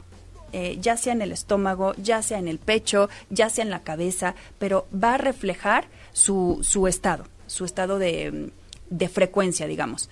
Eh, 0.54 0.78
ya 0.80 0.98
sea 0.98 1.14
en 1.14 1.24
el 1.24 1.32
estómago, 1.32 1.96
ya 1.98 2.22
sea 2.22 2.38
en 2.38 2.48
el 2.48 2.60
pecho, 2.60 3.10
ya 3.32 3.50
sea 3.50 3.64
en 3.64 3.72
la 3.72 3.82
cabeza, 3.82 4.36
pero 4.60 4.88
va 4.94 5.16
a 5.16 5.18
reflejar 5.18 5.88
su, 6.12 6.60
su 6.62 6.88
estado, 6.88 7.26
su 7.48 7.66
estado 7.66 7.98
de, 7.98 8.52
de 8.92 9.10
frecuencia, 9.10 9.66
digamos. 9.66 10.12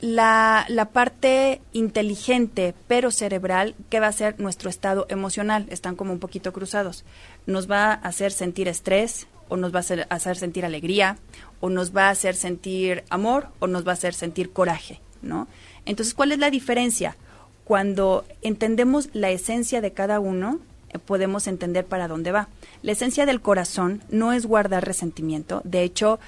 La, 0.00 0.64
la, 0.68 0.86
parte 0.86 1.60
inteligente 1.72 2.74
pero 2.88 3.10
cerebral, 3.10 3.74
que 3.90 4.00
va 4.00 4.08
a 4.08 4.12
ser 4.12 4.40
nuestro 4.40 4.70
estado 4.70 5.06
emocional, 5.10 5.66
están 5.68 5.96
como 5.96 6.12
un 6.12 6.18
poquito 6.18 6.52
cruzados. 6.52 7.04
Nos 7.46 7.70
va 7.70 7.92
a 7.92 7.92
hacer 7.92 8.32
sentir 8.32 8.68
estrés, 8.68 9.28
o 9.48 9.58
nos 9.58 9.72
va 9.72 9.76
a 9.76 9.80
hacer, 9.80 10.06
hacer 10.08 10.38
sentir 10.38 10.64
alegría, 10.64 11.18
o 11.60 11.68
nos 11.68 11.94
va 11.94 12.06
a 12.06 12.10
hacer 12.10 12.34
sentir 12.34 13.04
amor, 13.10 13.48
o 13.58 13.66
nos 13.66 13.86
va 13.86 13.90
a 13.90 13.94
hacer 13.94 14.14
sentir 14.14 14.50
coraje, 14.50 15.00
¿no? 15.20 15.46
Entonces, 15.84 16.14
¿cuál 16.14 16.32
es 16.32 16.38
la 16.38 16.48
diferencia? 16.50 17.16
Cuando 17.64 18.24
entendemos 18.42 19.08
la 19.12 19.30
esencia 19.30 19.80
de 19.80 19.92
cada 19.92 20.20
uno, 20.20 20.58
eh, 20.90 20.98
podemos 20.98 21.46
entender 21.46 21.86
para 21.86 22.08
dónde 22.08 22.32
va. 22.32 22.48
La 22.82 22.92
esencia 22.92 23.26
del 23.26 23.40
corazón 23.40 24.02
no 24.10 24.32
es 24.32 24.46
guardar 24.46 24.84
resentimiento. 24.84 25.62
De 25.64 25.82
hecho, 25.82 26.18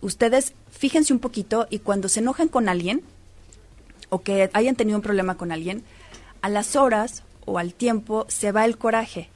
ustedes 0.00 0.54
fíjense 0.70 1.12
un 1.12 1.18
poquito 1.18 1.66
y 1.70 1.78
cuando 1.78 2.08
se 2.08 2.20
enojan 2.20 2.48
con 2.48 2.68
alguien 2.68 3.02
o 4.08 4.22
que 4.22 4.50
hayan 4.52 4.76
tenido 4.76 4.98
un 4.98 5.02
problema 5.02 5.36
con 5.36 5.52
alguien, 5.52 5.82
a 6.40 6.48
las 6.48 6.76
horas 6.76 7.22
o 7.46 7.58
al 7.58 7.74
tiempo 7.74 8.26
se 8.28 8.52
va 8.52 8.64
el 8.64 8.78
coraje. 8.78 9.28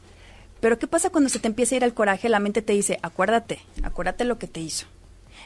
Pero 0.60 0.78
¿qué 0.78 0.86
pasa 0.86 1.10
cuando 1.10 1.30
se 1.30 1.38
te 1.38 1.48
empieza 1.48 1.74
a 1.74 1.76
ir 1.76 1.84
el 1.84 1.94
coraje? 1.94 2.28
La 2.28 2.40
mente 2.40 2.62
te 2.62 2.72
dice, 2.72 2.98
acuérdate, 3.02 3.60
acuérdate 3.82 4.24
lo 4.24 4.38
que 4.38 4.48
te 4.48 4.60
hizo 4.60 4.86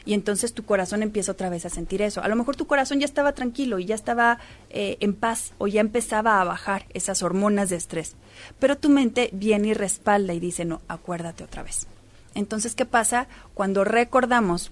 y 0.05 0.13
entonces 0.13 0.53
tu 0.53 0.65
corazón 0.65 1.03
empieza 1.03 1.31
otra 1.31 1.49
vez 1.49 1.65
a 1.65 1.69
sentir 1.69 2.01
eso. 2.01 2.21
A 2.21 2.27
lo 2.27 2.35
mejor 2.35 2.55
tu 2.55 2.67
corazón 2.67 2.99
ya 2.99 3.05
estaba 3.05 3.33
tranquilo 3.33 3.79
y 3.79 3.85
ya 3.85 3.95
estaba 3.95 4.39
eh, 4.69 4.97
en 4.99 5.13
paz 5.13 5.53
o 5.57 5.67
ya 5.67 5.81
empezaba 5.81 6.41
a 6.41 6.43
bajar 6.43 6.85
esas 6.93 7.23
hormonas 7.23 7.69
de 7.69 7.77
estrés, 7.77 8.15
pero 8.59 8.77
tu 8.77 8.89
mente 8.89 9.29
viene 9.31 9.69
y 9.69 9.73
respalda 9.73 10.33
y 10.33 10.39
dice, 10.39 10.65
no, 10.65 10.81
acuérdate 10.87 11.43
otra 11.43 11.63
vez. 11.63 11.87
Entonces, 12.35 12.75
¿qué 12.75 12.85
pasa 12.85 13.27
cuando 13.53 13.83
recordamos? 13.83 14.71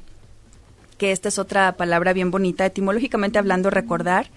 Que 0.97 1.11
esta 1.11 1.29
es 1.29 1.39
otra 1.39 1.77
palabra 1.77 2.13
bien 2.13 2.29
bonita, 2.29 2.65
etimológicamente 2.65 3.39
hablando, 3.39 3.69
recordar 3.69 4.29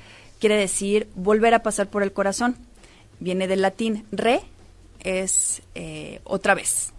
quiere 0.45 0.57
decir 0.57 1.09
volver 1.15 1.55
a 1.55 1.63
pasar 1.63 1.89
por 1.89 2.03
el 2.03 2.13
corazón. 2.13 2.55
Viene 3.19 3.49
del 3.49 3.63
latín 3.63 4.05
re, 4.13 4.43
es 5.01 5.63
eh, 5.75 6.21
otra 6.25 6.55
vez, 6.55 6.93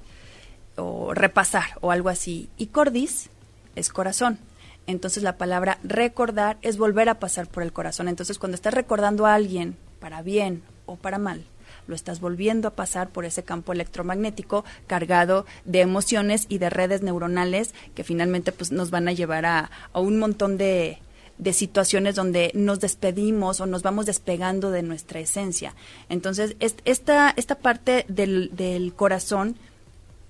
o 0.77 1.13
repasar, 1.13 1.77
o 1.81 1.91
algo 1.91 2.09
así. 2.09 2.49
Y 2.57 2.67
cordis 2.67 3.29
es 3.75 3.89
corazón. 3.89 4.39
Entonces 4.87 5.23
la 5.23 5.37
palabra 5.37 5.79
recordar 5.83 6.57
es 6.61 6.77
volver 6.77 7.09
a 7.09 7.19
pasar 7.19 7.47
por 7.47 7.63
el 7.63 7.73
corazón. 7.73 8.07
Entonces 8.07 8.37
cuando 8.37 8.55
estás 8.55 8.73
recordando 8.73 9.25
a 9.25 9.33
alguien 9.33 9.75
para 9.99 10.21
bien 10.21 10.61
o 10.85 10.95
para 10.95 11.17
mal, 11.17 11.43
lo 11.87 11.95
estás 11.95 12.19
volviendo 12.19 12.67
a 12.67 12.75
pasar 12.75 13.09
por 13.09 13.25
ese 13.25 13.43
campo 13.43 13.73
electromagnético 13.73 14.65
cargado 14.87 15.45
de 15.65 15.81
emociones 15.81 16.45
y 16.49 16.57
de 16.57 16.69
redes 16.69 17.01
neuronales 17.01 17.73
que 17.93 18.03
finalmente 18.03 18.51
pues 18.51 18.71
nos 18.71 18.91
van 18.91 19.07
a 19.07 19.13
llevar 19.13 19.45
a, 19.45 19.71
un 19.93 20.19
montón 20.19 20.57
de, 20.57 20.99
de 21.37 21.53
situaciones 21.53 22.15
donde 22.15 22.51
nos 22.53 22.79
despedimos 22.79 23.59
o 23.59 23.65
nos 23.65 23.83
vamos 23.83 24.05
despegando 24.05 24.71
de 24.71 24.83
nuestra 24.83 25.19
esencia. 25.19 25.73
Entonces, 26.09 26.55
esta, 26.59 27.33
esta 27.35 27.55
parte 27.55 28.05
del, 28.07 28.55
del 28.55 28.93
corazón 28.93 29.55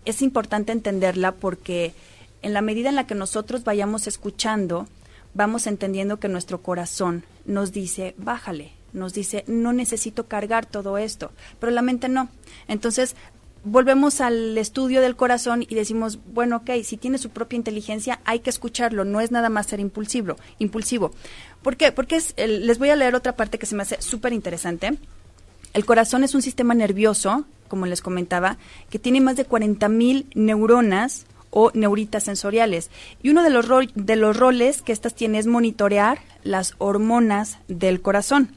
es 0.03 0.21
importante 0.21 0.71
entenderla 0.71 1.31
porque 1.31 1.93
en 2.45 2.53
la 2.53 2.61
medida 2.61 2.89
en 2.89 2.95
la 2.95 3.07
que 3.07 3.15
nosotros 3.15 3.63
vayamos 3.63 4.05
escuchando, 4.05 4.87
vamos 5.33 5.65
entendiendo 5.65 6.19
que 6.19 6.27
nuestro 6.27 6.61
corazón 6.61 7.23
nos 7.43 7.71
dice, 7.71 8.13
bájale, 8.19 8.71
nos 8.93 9.13
dice, 9.13 9.43
no 9.47 9.73
necesito 9.73 10.27
cargar 10.27 10.67
todo 10.67 10.99
esto, 10.99 11.31
pero 11.59 11.71
la 11.71 11.81
mente 11.81 12.07
no. 12.07 12.29
Entonces, 12.67 13.15
volvemos 13.63 14.21
al 14.21 14.55
estudio 14.59 15.01
del 15.01 15.15
corazón 15.15 15.65
y 15.67 15.73
decimos, 15.73 16.19
bueno, 16.33 16.57
ok, 16.57 16.69
si 16.83 16.97
tiene 16.97 17.17
su 17.17 17.31
propia 17.31 17.57
inteligencia, 17.57 18.19
hay 18.25 18.41
que 18.41 18.51
escucharlo, 18.51 19.05
no 19.05 19.21
es 19.21 19.31
nada 19.31 19.49
más 19.49 19.65
ser 19.65 19.79
impulsivo. 19.79 20.35
impulsivo. 20.59 21.13
¿Por 21.63 21.77
qué? 21.77 21.91
Porque 21.91 22.21
les 22.37 22.77
voy 22.77 22.91
a 22.91 22.95
leer 22.95 23.15
otra 23.15 23.35
parte 23.35 23.57
que 23.57 23.65
se 23.65 23.75
me 23.75 23.81
hace 23.81 23.99
súper 24.03 24.33
interesante 24.33 24.99
El 25.73 25.83
corazón 25.83 26.23
es 26.23 26.35
un 26.35 26.43
sistema 26.43 26.75
nervioso, 26.75 27.45
como 27.69 27.87
les 27.87 28.01
comentaba, 28.01 28.59
que 28.91 28.99
tiene 28.99 29.19
más 29.19 29.35
de 29.35 29.49
40.000 29.49 30.27
neuronas 30.35 31.25
o 31.55 31.71
neuritas 31.73 32.23
sensoriales. 32.23 32.91
Y 33.23 33.29
uno 33.29 33.41
de 33.41 33.49
los, 33.49 33.65
de 33.95 34.15
los 34.17 34.35
roles 34.35 34.81
que 34.81 34.91
estas 34.91 35.15
tiene 35.15 35.39
es 35.39 35.47
monitorear 35.47 36.19
las 36.43 36.75
hormonas 36.79 37.59
del 37.69 38.01
corazón. 38.01 38.49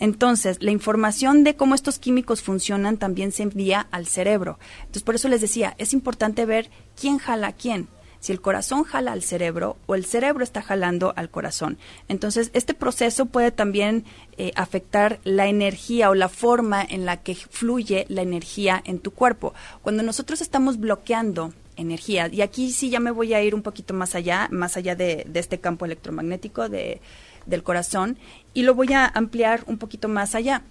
Entonces, 0.00 0.58
la 0.60 0.72
información 0.72 1.44
de 1.44 1.54
cómo 1.54 1.76
estos 1.76 2.00
químicos 2.00 2.42
funcionan 2.42 2.96
también 2.96 3.30
se 3.30 3.44
envía 3.44 3.86
al 3.92 4.06
cerebro. 4.06 4.58
Entonces, 4.80 5.04
por 5.04 5.14
eso 5.14 5.28
les 5.28 5.40
decía, 5.40 5.76
es 5.78 5.92
importante 5.92 6.44
ver 6.44 6.70
quién 7.00 7.18
jala 7.18 7.48
a 7.48 7.52
quién 7.52 7.88
si 8.20 8.32
el 8.32 8.40
corazón 8.40 8.84
jala 8.84 9.12
al 9.12 9.22
cerebro 9.22 9.78
o 9.86 9.94
el 9.94 10.04
cerebro 10.04 10.44
está 10.44 10.62
jalando 10.62 11.12
al 11.16 11.30
corazón. 11.30 11.78
Entonces, 12.06 12.50
este 12.52 12.74
proceso 12.74 13.26
puede 13.26 13.50
también 13.50 14.04
eh, 14.36 14.52
afectar 14.56 15.20
la 15.24 15.46
energía 15.46 16.10
o 16.10 16.14
la 16.14 16.28
forma 16.28 16.82
en 16.82 17.06
la 17.06 17.22
que 17.22 17.34
fluye 17.34 18.04
la 18.08 18.22
energía 18.22 18.82
en 18.84 18.98
tu 18.98 19.10
cuerpo. 19.10 19.54
Cuando 19.82 20.02
nosotros 20.02 20.40
estamos 20.42 20.78
bloqueando 20.78 21.54
energía, 21.80 22.28
y 22.30 22.42
aquí 22.42 22.70
sí 22.70 22.90
ya 22.90 23.00
me 23.00 23.10
voy 23.10 23.34
a 23.34 23.42
ir 23.42 23.54
un 23.54 23.62
poquito 23.62 23.94
más 23.94 24.14
allá, 24.14 24.48
más 24.50 24.76
allá 24.76 24.94
de, 24.94 25.26
este 25.34 25.58
campo 25.58 25.84
electromagnético 25.84 26.68
de, 26.68 27.00
del 27.46 27.62
corazón, 27.62 28.18
y 28.54 28.62
lo 28.62 28.74
voy 28.74 28.92
a 28.92 29.06
ampliar 29.06 29.64
un 29.66 29.78
poquito 29.78 30.08
más 30.08 30.34
allá. 30.34 30.62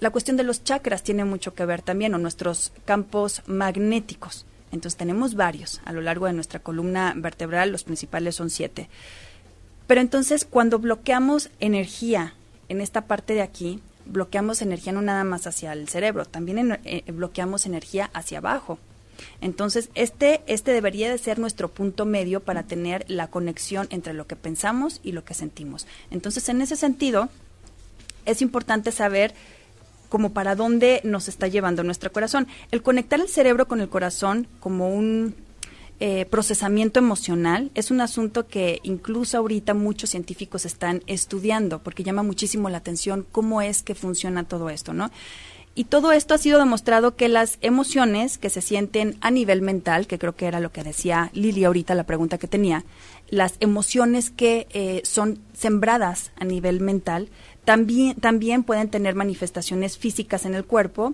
La 0.00 0.10
cuestión 0.10 0.36
de 0.36 0.44
los 0.44 0.62
chakras 0.62 1.02
tiene 1.02 1.24
mucho 1.24 1.54
que 1.54 1.64
ver 1.64 1.82
también, 1.82 2.14
o 2.14 2.18
nuestros 2.18 2.72
campos 2.84 3.42
magnéticos. 3.46 4.46
Entonces 4.70 4.98
tenemos 4.98 5.34
varios 5.34 5.80
a 5.84 5.92
lo 5.92 6.00
largo 6.00 6.26
de 6.26 6.34
nuestra 6.34 6.60
columna 6.60 7.14
vertebral, 7.16 7.70
los 7.70 7.84
principales 7.84 8.36
son 8.36 8.50
siete. 8.50 8.88
Pero 9.86 10.00
entonces 10.00 10.44
cuando 10.44 10.78
bloqueamos 10.78 11.50
energía 11.60 12.34
en 12.68 12.80
esta 12.80 13.06
parte 13.06 13.32
de 13.32 13.42
aquí, 13.42 13.80
bloqueamos 14.04 14.62
energía 14.62 14.92
no 14.92 15.02
nada 15.02 15.24
más 15.24 15.46
hacia 15.46 15.72
el 15.72 15.88
cerebro, 15.88 16.26
también 16.26 16.78
eh, 16.84 17.04
bloqueamos 17.10 17.66
energía 17.66 18.10
hacia 18.12 18.38
abajo. 18.38 18.78
Entonces, 19.40 19.90
este, 19.94 20.42
este 20.46 20.72
debería 20.72 21.10
de 21.10 21.18
ser 21.18 21.38
nuestro 21.38 21.68
punto 21.68 22.04
medio 22.04 22.40
para 22.40 22.64
tener 22.64 23.04
la 23.08 23.28
conexión 23.28 23.86
entre 23.90 24.14
lo 24.14 24.26
que 24.26 24.36
pensamos 24.36 25.00
y 25.02 25.12
lo 25.12 25.24
que 25.24 25.34
sentimos. 25.34 25.86
Entonces, 26.10 26.48
en 26.48 26.62
ese 26.62 26.76
sentido, 26.76 27.28
es 28.24 28.42
importante 28.42 28.92
saber 28.92 29.34
como 30.08 30.32
para 30.32 30.54
dónde 30.54 31.00
nos 31.04 31.28
está 31.28 31.48
llevando 31.48 31.82
nuestro 31.84 32.12
corazón. 32.12 32.46
El 32.70 32.82
conectar 32.82 33.20
el 33.20 33.28
cerebro 33.28 33.68
con 33.68 33.80
el 33.80 33.88
corazón 33.88 34.46
como 34.60 34.88
un 34.94 35.34
eh, 36.00 36.26
procesamiento 36.26 37.00
emocional 37.00 37.72
es 37.74 37.90
un 37.90 38.00
asunto 38.00 38.46
que 38.46 38.78
incluso 38.84 39.36
ahorita 39.36 39.74
muchos 39.74 40.10
científicos 40.10 40.64
están 40.64 41.02
estudiando 41.08 41.82
porque 41.82 42.04
llama 42.04 42.22
muchísimo 42.22 42.70
la 42.70 42.78
atención 42.78 43.26
cómo 43.32 43.62
es 43.62 43.82
que 43.82 43.96
funciona 43.96 44.44
todo 44.44 44.70
esto, 44.70 44.92
¿no? 44.92 45.10
Y 45.78 45.84
todo 45.84 46.10
esto 46.10 46.34
ha 46.34 46.38
sido 46.38 46.58
demostrado 46.58 47.14
que 47.14 47.28
las 47.28 47.56
emociones 47.60 48.36
que 48.36 48.50
se 48.50 48.62
sienten 48.62 49.16
a 49.20 49.30
nivel 49.30 49.62
mental, 49.62 50.08
que 50.08 50.18
creo 50.18 50.34
que 50.34 50.46
era 50.46 50.58
lo 50.58 50.72
que 50.72 50.82
decía 50.82 51.30
Lili 51.34 51.62
ahorita, 51.62 51.94
la 51.94 52.02
pregunta 52.02 52.36
que 52.36 52.48
tenía, 52.48 52.84
las 53.30 53.54
emociones 53.60 54.30
que 54.30 54.66
eh, 54.70 55.02
son 55.04 55.38
sembradas 55.52 56.32
a 56.36 56.44
nivel 56.44 56.80
mental, 56.80 57.28
también, 57.64 58.16
también 58.16 58.64
pueden 58.64 58.90
tener 58.90 59.14
manifestaciones 59.14 59.98
físicas 59.98 60.46
en 60.46 60.56
el 60.56 60.64
cuerpo 60.64 61.12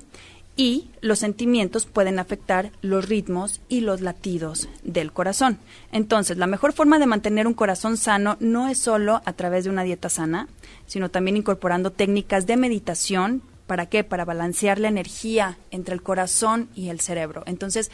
y 0.56 0.88
los 1.02 1.18
sentimientos 1.18 1.84
pueden 1.84 2.18
afectar 2.18 2.70
los 2.80 3.06
ritmos 3.06 3.60
y 3.68 3.82
los 3.82 4.00
latidos 4.00 4.70
del 4.82 5.12
corazón. 5.12 5.58
Entonces, 5.92 6.38
la 6.38 6.46
mejor 6.46 6.72
forma 6.72 6.98
de 6.98 7.04
mantener 7.04 7.46
un 7.46 7.52
corazón 7.52 7.98
sano 7.98 8.38
no 8.40 8.68
es 8.70 8.78
solo 8.78 9.20
a 9.26 9.34
través 9.34 9.64
de 9.64 9.70
una 9.70 9.82
dieta 9.82 10.08
sana, 10.08 10.48
sino 10.86 11.10
también 11.10 11.36
incorporando 11.36 11.90
técnicas 11.90 12.46
de 12.46 12.56
meditación. 12.56 13.42
¿Para 13.66 13.86
qué? 13.86 14.04
Para 14.04 14.24
balancear 14.24 14.78
la 14.78 14.88
energía 14.88 15.58
entre 15.70 15.94
el 15.94 16.02
corazón 16.02 16.68
y 16.74 16.88
el 16.90 17.00
cerebro. 17.00 17.42
Entonces, 17.46 17.90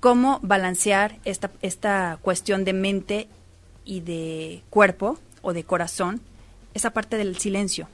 ¿cómo 0.00 0.40
balancear 0.42 1.18
esta, 1.24 1.50
esta 1.62 2.18
cuestión 2.22 2.64
de 2.64 2.72
mente 2.72 3.28
y 3.84 4.00
de 4.00 4.62
cuerpo 4.70 5.18
o 5.42 5.52
de 5.52 5.64
corazón? 5.64 6.20
esa 6.74 6.90
parte 6.90 7.16
del 7.16 7.36
silencio, 7.38 7.88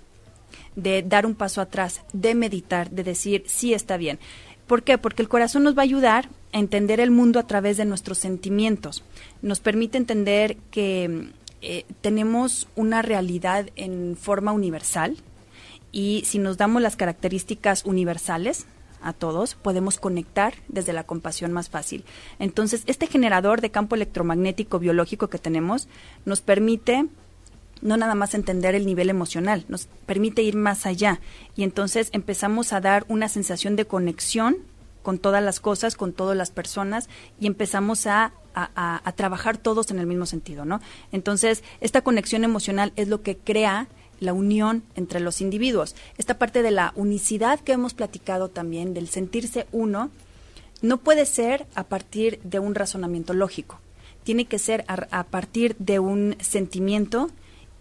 de 0.74 1.02
dar 1.02 1.26
un 1.26 1.34
paso 1.34 1.60
atrás, 1.60 2.02
de 2.12 2.34
meditar, 2.34 2.90
de 2.90 3.04
decir, 3.04 3.44
sí 3.46 3.74
está 3.74 3.96
bien. 3.96 4.18
¿Por 4.66 4.82
qué? 4.82 4.98
Porque 4.98 5.22
el 5.22 5.28
corazón 5.28 5.62
nos 5.62 5.76
va 5.76 5.82
a 5.82 5.84
ayudar 5.84 6.28
a 6.52 6.58
entender 6.58 7.00
el 7.00 7.10
mundo 7.10 7.38
a 7.38 7.46
través 7.46 7.76
de 7.76 7.84
nuestros 7.84 8.18
sentimientos. 8.18 9.04
Nos 9.42 9.60
permite 9.60 9.98
entender 9.98 10.56
que 10.70 11.30
eh, 11.62 11.84
tenemos 12.00 12.68
una 12.74 13.02
realidad 13.02 13.70
en 13.76 14.16
forma 14.16 14.52
universal 14.52 15.16
y 15.96 16.24
si 16.26 16.38
nos 16.38 16.58
damos 16.58 16.82
las 16.82 16.94
características 16.94 17.86
universales 17.86 18.66
a 19.00 19.14
todos, 19.14 19.54
podemos 19.54 19.98
conectar 19.98 20.52
desde 20.68 20.92
la 20.92 21.04
compasión 21.04 21.52
más 21.52 21.70
fácil. 21.70 22.04
Entonces, 22.38 22.82
este 22.84 23.06
generador 23.06 23.62
de 23.62 23.70
campo 23.70 23.94
electromagnético 23.94 24.78
biológico 24.78 25.28
que 25.28 25.38
tenemos 25.38 25.88
nos 26.26 26.42
permite 26.42 27.06
no 27.80 27.96
nada 27.96 28.14
más 28.14 28.34
entender 28.34 28.74
el 28.74 28.84
nivel 28.84 29.08
emocional, 29.08 29.64
nos 29.68 29.86
permite 30.04 30.42
ir 30.42 30.54
más 30.54 30.84
allá 30.84 31.18
y 31.56 31.62
entonces 31.62 32.10
empezamos 32.12 32.74
a 32.74 32.82
dar 32.82 33.06
una 33.08 33.30
sensación 33.30 33.74
de 33.74 33.86
conexión 33.86 34.58
con 35.02 35.18
todas 35.18 35.42
las 35.42 35.60
cosas, 35.60 35.96
con 35.96 36.12
todas 36.12 36.36
las 36.36 36.50
personas 36.50 37.08
y 37.40 37.46
empezamos 37.46 38.06
a, 38.06 38.32
a, 38.54 39.12
trabajar 39.14 39.56
todos 39.56 39.90
en 39.90 39.98
el 39.98 40.06
mismo 40.06 40.26
sentido, 40.26 40.66
¿no? 40.66 40.80
Entonces, 41.10 41.62
esta 41.80 42.02
conexión 42.02 42.44
emocional 42.44 42.92
es 42.96 43.08
lo 43.08 43.22
que 43.22 43.36
crea 43.36 43.88
la 44.20 44.32
unión 44.32 44.82
entre 44.94 45.20
los 45.20 45.40
individuos. 45.40 45.94
Esta 46.18 46.38
parte 46.38 46.62
de 46.62 46.70
la 46.70 46.92
unicidad 46.96 47.60
que 47.60 47.72
hemos 47.72 47.94
platicado 47.94 48.48
también, 48.48 48.94
del 48.94 49.08
sentirse 49.08 49.66
uno, 49.72 50.10
no 50.82 50.98
puede 50.98 51.26
ser 51.26 51.66
a 51.74 51.84
partir 51.84 52.40
de 52.42 52.58
un 52.58 52.74
razonamiento 52.74 53.32
lógico. 53.32 53.80
Tiene 54.24 54.46
que 54.46 54.58
ser 54.58 54.84
a 54.88 55.24
partir 55.24 55.76
de 55.78 55.98
un 55.98 56.36
sentimiento 56.40 57.30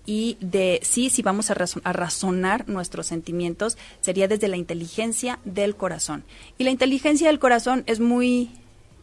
y 0.05 0.37
de 0.39 0.79
sí, 0.83 1.09
si 1.09 1.21
vamos 1.21 1.49
a, 1.49 1.55
razonar 1.55 2.69
nuestros 2.69 3.07
sentimientos, 3.07 3.77
sería 4.01 4.27
desde 4.27 4.47
la 4.47 4.57
inteligencia 4.57 5.39
del 5.45 5.75
corazón. 5.75 6.23
Y 6.57 6.63
la 6.63 6.71
inteligencia 6.71 7.27
del 7.27 7.39
corazón 7.39 7.83
es 7.87 7.99
muy, 7.99 8.51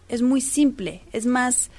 es 0.09 0.23
muy 0.23 0.41
simple, 0.41 1.03
es 1.13 1.27
más, 1.27 1.71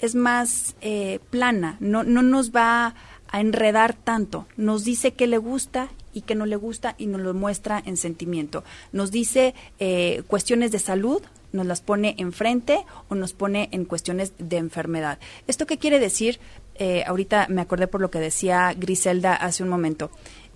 es 0.00 0.14
más 0.14 0.74
eh, 0.80 1.20
plana, 1.30 1.76
no, 1.80 2.02
no 2.02 2.22
nos 2.22 2.50
va 2.50 2.86
a 2.86 2.94
enredar 3.40 3.94
tanto. 3.94 4.46
Nos 4.56 4.84
dice 4.84 5.12
qué 5.12 5.26
le 5.26 5.38
gusta 5.38 5.88
y 6.12 6.22
qué 6.22 6.34
no 6.34 6.46
le 6.46 6.56
gusta 6.56 6.94
y 6.98 7.06
nos 7.06 7.20
lo 7.20 7.34
muestra 7.34 7.82
en 7.84 7.96
sentimiento. 7.96 8.64
Nos 8.92 9.10
dice 9.10 9.54
eh, 9.78 10.22
cuestiones 10.26 10.70
de 10.72 10.78
salud, 10.78 11.22
nos 11.52 11.66
las 11.66 11.80
pone 11.80 12.14
enfrente 12.18 12.84
o 13.08 13.14
nos 13.14 13.32
pone 13.32 13.68
en 13.72 13.84
cuestiones 13.84 14.32
de 14.38 14.56
enfermedad. 14.56 15.18
¿Esto 15.46 15.66
qué 15.66 15.78
quiere 15.78 15.98
decir? 15.98 16.40
Eh, 16.76 17.04
ahorita 17.06 17.46
me 17.48 17.60
acordé 17.60 17.86
por 17.86 18.00
lo 18.00 18.10
que 18.10 18.18
decía 18.18 18.74
Griselda 18.76 19.34
hace 19.34 19.62
un 19.62 19.68
momento. 19.68 20.10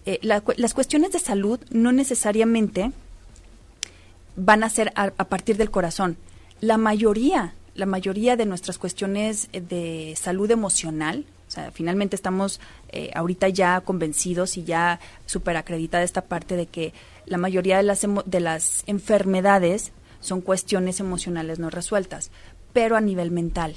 Eh, 0.07 0.21
las 0.23 0.75
cuestiones 0.75 1.13
de 1.13 1.19
salud 1.19 1.61
no 1.71 1.93
necesariamente 1.93 2.93
van 4.37 4.63
a 4.63 4.71
ser 4.71 4.93
a, 4.95 5.11
partir 5.11 5.57
del 5.57 5.71
corazón. 5.71 6.17
La 6.61 6.77
mayoría, 6.77 7.55
la 7.75 7.87
mayoría 7.87 8.37
de 8.37 8.47
nuestras 8.47 8.79
cuestiones 8.79 9.49
de 9.53 10.15
salud 10.17 10.51
emocional, 10.51 11.25
o 11.47 11.51
sea, 11.51 11.71
finalmente 11.71 12.17
estamos 12.17 12.61
eh, 12.89 13.11
ahorita 13.15 13.49
ya 13.49 13.81
convencidos 13.81 14.57
y 14.57 14.65
ya 14.65 15.01
súper 15.27 15.57
acreditada 15.57 16.03
esta 16.03 16.23
parte 16.23 16.57
de 16.57 16.67
que 16.67 16.93
la 17.25 17.39
mayoría 17.39 17.77
de 17.77 17.83
las, 17.85 18.07
de 18.25 18.41
las 18.41 18.83
enfermedades 18.87 19.93
son 20.21 20.41
cuestiones 20.41 20.99
emocionales 20.99 21.59
no 21.59 21.71
resueltas, 21.71 22.31
pero 22.73 22.97
a 22.97 23.01
nivel 23.01 23.31
mental 23.31 23.77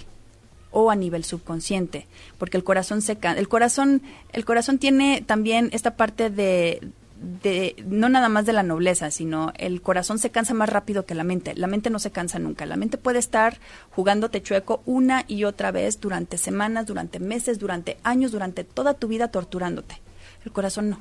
o 0.72 0.92
a 0.92 0.96
nivel 0.96 1.24
subconsciente, 1.24 2.08
porque 2.38 2.58
el 2.58 2.64
corazón 2.64 3.02
se 3.02 3.18
el 3.38 3.48
corazón 3.48 4.04
el 4.34 4.46
corazón 4.46 4.78
tiene 4.78 5.22
también 5.26 5.70
esta 5.74 5.96
parte 5.96 6.30
de, 6.30 6.92
de 7.20 7.76
no 7.86 8.08
nada 8.08 8.30
más 8.30 8.46
de 8.46 8.54
la 8.54 8.64
nobleza, 8.64 9.12
sino 9.12 9.52
el 9.58 9.82
corazón 9.82 10.20
se 10.20 10.30
cansa 10.30 10.54
más 10.54 10.70
rápido 10.70 11.06
que 11.06 11.16
la 11.16 11.24
mente. 11.24 11.54
La 11.56 11.68
mente 11.68 11.90
no 11.90 12.00
se 12.00 12.12
cansa 12.12 12.40
nunca. 12.40 12.66
La 12.66 12.78
mente 12.78 12.98
puede 12.98 13.20
estar 13.20 13.60
jugándote 13.92 14.42
chueco 14.42 14.82
una 14.86 15.26
y 15.28 15.44
otra 15.44 15.72
vez 15.72 16.00
durante 16.00 16.38
semanas, 16.38 16.86
durante 16.86 17.20
meses, 17.20 17.60
durante 17.60 17.98
años, 18.04 18.32
durante 18.32 18.64
toda 18.64 18.94
tu 18.94 19.08
vida 19.08 19.30
torturándote. 19.30 20.02
El 20.46 20.52
corazón 20.52 20.90
no. 20.90 21.00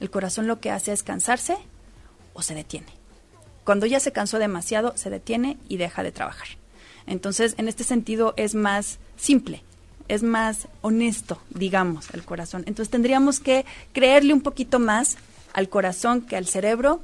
El 0.00 0.10
corazón 0.10 0.46
lo 0.46 0.60
que 0.60 0.70
hace 0.70 0.92
es 0.92 1.02
cansarse 1.02 1.56
o 2.32 2.42
se 2.42 2.54
detiene. 2.54 2.92
Cuando 3.64 3.84
ya 3.84 4.00
se 4.00 4.12
cansó 4.12 4.38
demasiado, 4.38 4.96
se 4.96 5.10
detiene 5.10 5.58
y 5.68 5.76
deja 5.76 6.02
de 6.02 6.12
trabajar. 6.12 6.48
Entonces, 7.06 7.54
en 7.58 7.68
este 7.68 7.84
sentido 7.84 8.32
es 8.36 8.54
más 8.54 8.98
simple, 9.16 9.62
es 10.08 10.22
más 10.22 10.68
honesto, 10.80 11.40
digamos, 11.50 12.08
el 12.14 12.24
corazón. 12.24 12.64
Entonces 12.66 12.90
tendríamos 12.90 13.40
que 13.40 13.66
creerle 13.92 14.32
un 14.32 14.40
poquito 14.40 14.78
más 14.78 15.18
al 15.58 15.68
corazón 15.68 16.22
que 16.22 16.36
al 16.36 16.46
cerebro. 16.46 17.00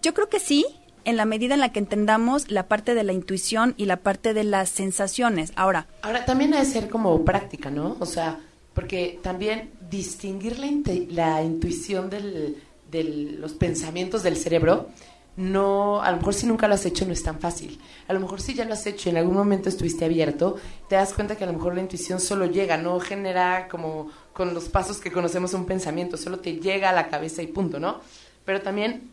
Yo 0.00 0.14
creo 0.14 0.30
que 0.30 0.40
sí, 0.40 0.64
en 1.04 1.18
la 1.18 1.26
medida 1.26 1.52
en 1.52 1.60
la 1.60 1.70
que 1.70 1.80
entendamos 1.80 2.50
la 2.50 2.66
parte 2.66 2.94
de 2.94 3.04
la 3.04 3.12
intuición 3.12 3.74
y 3.76 3.84
la 3.84 3.98
parte 3.98 4.32
de 4.32 4.44
las 4.44 4.70
sensaciones. 4.70 5.52
Ahora. 5.54 5.86
Ahora, 6.00 6.24
también 6.24 6.50
debe 6.50 6.64
ser 6.64 6.88
como 6.88 7.24
práctica, 7.26 7.70
¿no? 7.70 7.98
O 8.00 8.06
sea, 8.06 8.40
porque 8.72 9.20
también 9.22 9.70
distinguir 9.90 10.58
la, 10.58 10.68
la 11.10 11.42
intuición 11.42 12.08
del, 12.08 12.56
de 12.90 13.04
los 13.38 13.52
pensamientos 13.52 14.22
del 14.22 14.36
cerebro, 14.36 14.88
no, 15.36 16.02
a 16.02 16.10
lo 16.10 16.18
mejor 16.18 16.34
si 16.34 16.46
nunca 16.46 16.68
lo 16.68 16.74
has 16.74 16.84
hecho 16.86 17.06
no 17.06 17.12
es 17.12 17.22
tan 17.22 17.38
fácil. 17.38 17.78
A 18.08 18.12
lo 18.12 18.20
mejor 18.20 18.40
si 18.40 18.54
ya 18.54 18.64
lo 18.64 18.72
has 18.72 18.86
hecho 18.86 19.08
y 19.08 19.12
en 19.12 19.18
algún 19.18 19.34
momento 19.34 19.68
estuviste 19.68 20.04
abierto, 20.04 20.56
te 20.88 20.96
das 20.96 21.12
cuenta 21.12 21.36
que 21.36 21.44
a 21.44 21.46
lo 21.46 21.52
mejor 21.52 21.74
la 21.74 21.80
intuición 21.80 22.20
solo 22.20 22.46
llega, 22.46 22.76
no 22.76 22.98
genera 22.98 23.68
como 23.68 24.08
con 24.40 24.54
los 24.54 24.70
pasos 24.70 25.00
que 25.00 25.12
conocemos 25.12 25.52
un 25.52 25.66
pensamiento, 25.66 26.16
solo 26.16 26.38
te 26.38 26.54
llega 26.54 26.88
a 26.88 26.94
la 26.94 27.10
cabeza 27.10 27.42
y 27.42 27.46
punto, 27.46 27.78
¿no? 27.78 28.00
Pero 28.46 28.62
también 28.62 29.10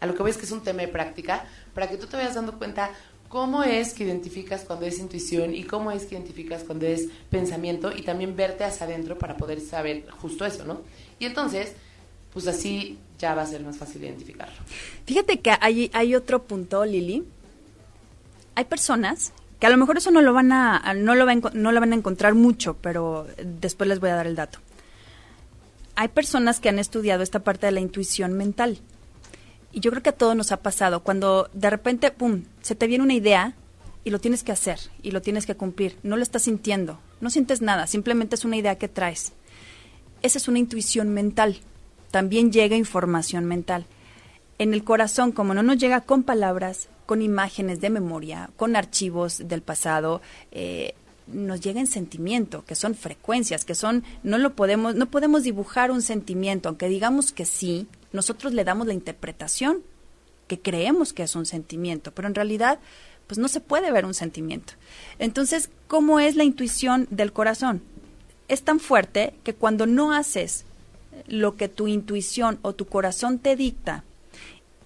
a 0.00 0.06
lo 0.06 0.16
que 0.16 0.22
voy 0.22 0.32
es 0.32 0.38
que 0.38 0.44
es 0.44 0.50
un 0.50 0.64
tema 0.64 0.80
de 0.80 0.88
práctica, 0.88 1.44
para 1.72 1.88
que 1.88 1.96
tú 1.96 2.08
te 2.08 2.16
vayas 2.16 2.34
dando 2.34 2.58
cuenta 2.58 2.90
cómo 3.28 3.62
es 3.62 3.94
que 3.94 4.02
identificas 4.02 4.62
cuando 4.62 4.86
es 4.86 4.98
intuición 4.98 5.54
y 5.54 5.62
cómo 5.62 5.92
es 5.92 6.04
que 6.04 6.16
identificas 6.16 6.64
cuando 6.64 6.84
es 6.84 7.06
pensamiento 7.30 7.96
y 7.96 8.02
también 8.02 8.34
verte 8.34 8.64
hacia 8.64 8.86
adentro 8.86 9.16
para 9.16 9.36
poder 9.36 9.60
saber 9.60 10.10
justo 10.18 10.44
eso, 10.44 10.64
¿no? 10.64 10.80
Y 11.20 11.26
entonces, 11.26 11.74
pues 12.32 12.48
así 12.48 12.98
ya 13.20 13.36
va 13.36 13.42
a 13.42 13.46
ser 13.46 13.60
más 13.62 13.76
fácil 13.76 14.02
identificarlo. 14.02 14.56
Fíjate 15.06 15.38
que 15.38 15.52
hay, 15.60 15.92
hay 15.94 16.16
otro 16.16 16.42
punto, 16.42 16.84
Lili. 16.84 17.22
Hay 18.56 18.64
personas 18.64 19.32
que 19.60 19.66
a 19.66 19.70
lo 19.70 19.76
mejor 19.76 19.98
eso 19.98 20.10
no 20.10 20.22
lo 20.22 20.32
van 20.32 20.50
a, 20.52 20.94
no 20.94 21.14
lo, 21.14 21.26
no 21.26 21.72
lo 21.72 21.80
van 21.80 21.92
a 21.92 21.96
encontrar 21.96 22.34
mucho, 22.34 22.76
pero 22.80 23.28
después 23.44 23.86
les 23.88 24.00
voy 24.00 24.10
a 24.10 24.16
dar 24.16 24.26
el 24.26 24.34
dato. 24.34 24.58
Hay 25.96 26.08
personas 26.08 26.60
que 26.60 26.70
han 26.70 26.78
estudiado 26.78 27.22
esta 27.22 27.40
parte 27.40 27.66
de 27.66 27.72
la 27.72 27.80
intuición 27.80 28.32
mental 28.32 28.78
y 29.72 29.80
yo 29.80 29.90
creo 29.90 30.02
que 30.02 30.10
a 30.10 30.16
todos 30.16 30.34
nos 30.34 30.50
ha 30.50 30.62
pasado, 30.62 31.00
cuando 31.02 31.48
de 31.52 31.70
repente, 31.70 32.10
¡pum!, 32.10 32.44
se 32.62 32.74
te 32.74 32.86
viene 32.86 33.04
una 33.04 33.14
idea 33.14 33.54
y 34.02 34.10
lo 34.10 34.18
tienes 34.18 34.42
que 34.42 34.52
hacer 34.52 34.80
y 35.02 35.10
lo 35.10 35.22
tienes 35.22 35.46
que 35.46 35.54
cumplir. 35.54 35.96
No 36.02 36.16
lo 36.16 36.22
estás 36.22 36.42
sintiendo, 36.42 36.98
no 37.20 37.28
sientes 37.30 37.60
nada, 37.60 37.86
simplemente 37.86 38.34
es 38.34 38.44
una 38.46 38.56
idea 38.56 38.78
que 38.78 38.88
traes. 38.88 39.34
Esa 40.22 40.38
es 40.38 40.48
una 40.48 40.58
intuición 40.58 41.10
mental. 41.10 41.58
También 42.10 42.50
llega 42.50 42.76
información 42.76 43.44
mental. 43.44 43.86
En 44.58 44.74
el 44.74 44.84
corazón, 44.84 45.32
como 45.32 45.54
no 45.54 45.62
nos 45.62 45.78
llega 45.78 46.00
con 46.00 46.22
palabras, 46.22 46.88
con 47.10 47.22
imágenes 47.22 47.80
de 47.80 47.90
memoria, 47.90 48.50
con 48.56 48.76
archivos 48.76 49.48
del 49.48 49.62
pasado, 49.62 50.22
eh, 50.52 50.94
nos 51.26 51.60
llega 51.60 51.80
en 51.80 51.88
sentimiento, 51.88 52.64
que 52.64 52.76
son 52.76 52.94
frecuencias, 52.94 53.64
que 53.64 53.74
son, 53.74 54.04
no 54.22 54.38
lo 54.38 54.54
podemos, 54.54 54.94
no 54.94 55.06
podemos 55.06 55.42
dibujar 55.42 55.90
un 55.90 56.02
sentimiento, 56.02 56.68
aunque 56.68 56.88
digamos 56.88 57.32
que 57.32 57.46
sí, 57.46 57.88
nosotros 58.12 58.52
le 58.52 58.62
damos 58.62 58.86
la 58.86 58.94
interpretación 58.94 59.82
que 60.46 60.60
creemos 60.60 61.12
que 61.12 61.24
es 61.24 61.34
un 61.34 61.46
sentimiento, 61.46 62.12
pero 62.12 62.28
en 62.28 62.36
realidad 62.36 62.78
pues 63.26 63.38
no 63.38 63.48
se 63.48 63.58
puede 63.58 63.90
ver 63.90 64.04
un 64.04 64.14
sentimiento. 64.14 64.74
Entonces, 65.18 65.68
¿cómo 65.88 66.20
es 66.20 66.36
la 66.36 66.44
intuición 66.44 67.08
del 67.10 67.32
corazón? 67.32 67.82
Es 68.46 68.62
tan 68.62 68.78
fuerte 68.78 69.34
que 69.42 69.54
cuando 69.54 69.86
no 69.86 70.12
haces 70.12 70.64
lo 71.26 71.56
que 71.56 71.68
tu 71.68 71.88
intuición 71.88 72.60
o 72.62 72.72
tu 72.72 72.86
corazón 72.86 73.40
te 73.40 73.56
dicta 73.56 74.04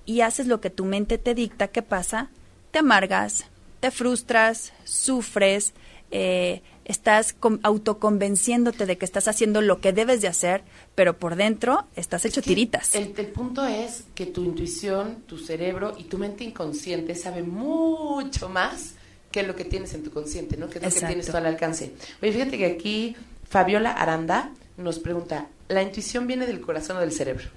y 0.07 0.21
haces 0.21 0.47
lo 0.47 0.61
que 0.61 0.71
tu 0.71 0.85
mente 0.85 1.19
te 1.19 1.35
dicta, 1.35 1.69
¿qué 1.69 1.83
pasa? 1.83 2.31
Te 2.71 2.81
amargas, 2.81 3.47
te 3.81 3.91
frustras, 3.91 4.73
sufres, 4.85 5.75
eh, 6.11 6.63
estás 6.85 7.35
autoconvenciéndote 7.63 8.87
de 8.87 8.99
que 8.99 9.05
estás 9.05 9.29
haciendo 9.29 9.63
lo 9.63 9.81
que 9.81 9.93
debes 9.93 10.21
de 10.21 10.29
hacer, 10.29 10.63
pero 10.95 11.19
por 11.19 11.37
dentro 11.37 11.87
estás 11.97 12.25
hecho 12.25 12.43
tiritas. 12.43 12.95
El, 12.95 13.09
punto 13.09 13.65
es 13.65 14.05
que 14.15 14.27
tu 14.27 14.45
intuición, 14.45 15.23
tu 15.27 15.39
cerebro 15.39 15.95
y 15.99 16.05
tu 16.05 16.19
mente 16.19 16.45
inconsciente 16.45 17.15
sabe 17.15 17.43
mucho 17.43 18.49
más 18.49 18.95
que 19.31 19.43
lo 19.43 19.57
que 19.57 19.65
tienes 19.65 19.95
en 19.95 20.05
tu 20.05 20.11
consciente, 20.11 20.57
¿no? 20.57 20.69
Que 20.69 20.79
es 20.79 20.85
lo 20.85 21.01
que 21.01 21.07
tienes 21.07 21.27
tú 21.27 21.37
al 21.37 21.47
alcance. 21.47 21.93
Oye, 22.23 22.33
fíjate 22.33 22.59
que 22.59 22.67
aquí 22.67 23.17
Fabiola 23.49 23.91
Aranda 23.91 24.53
nos 24.77 24.99
pregunta, 24.99 25.49
¿la 25.69 25.83
intuición 25.83 26.27
viene 26.27 26.47
del 26.47 26.61
corazón 26.61 26.99
o 26.99 27.01
del 27.01 27.13
cerebro? 27.13 27.49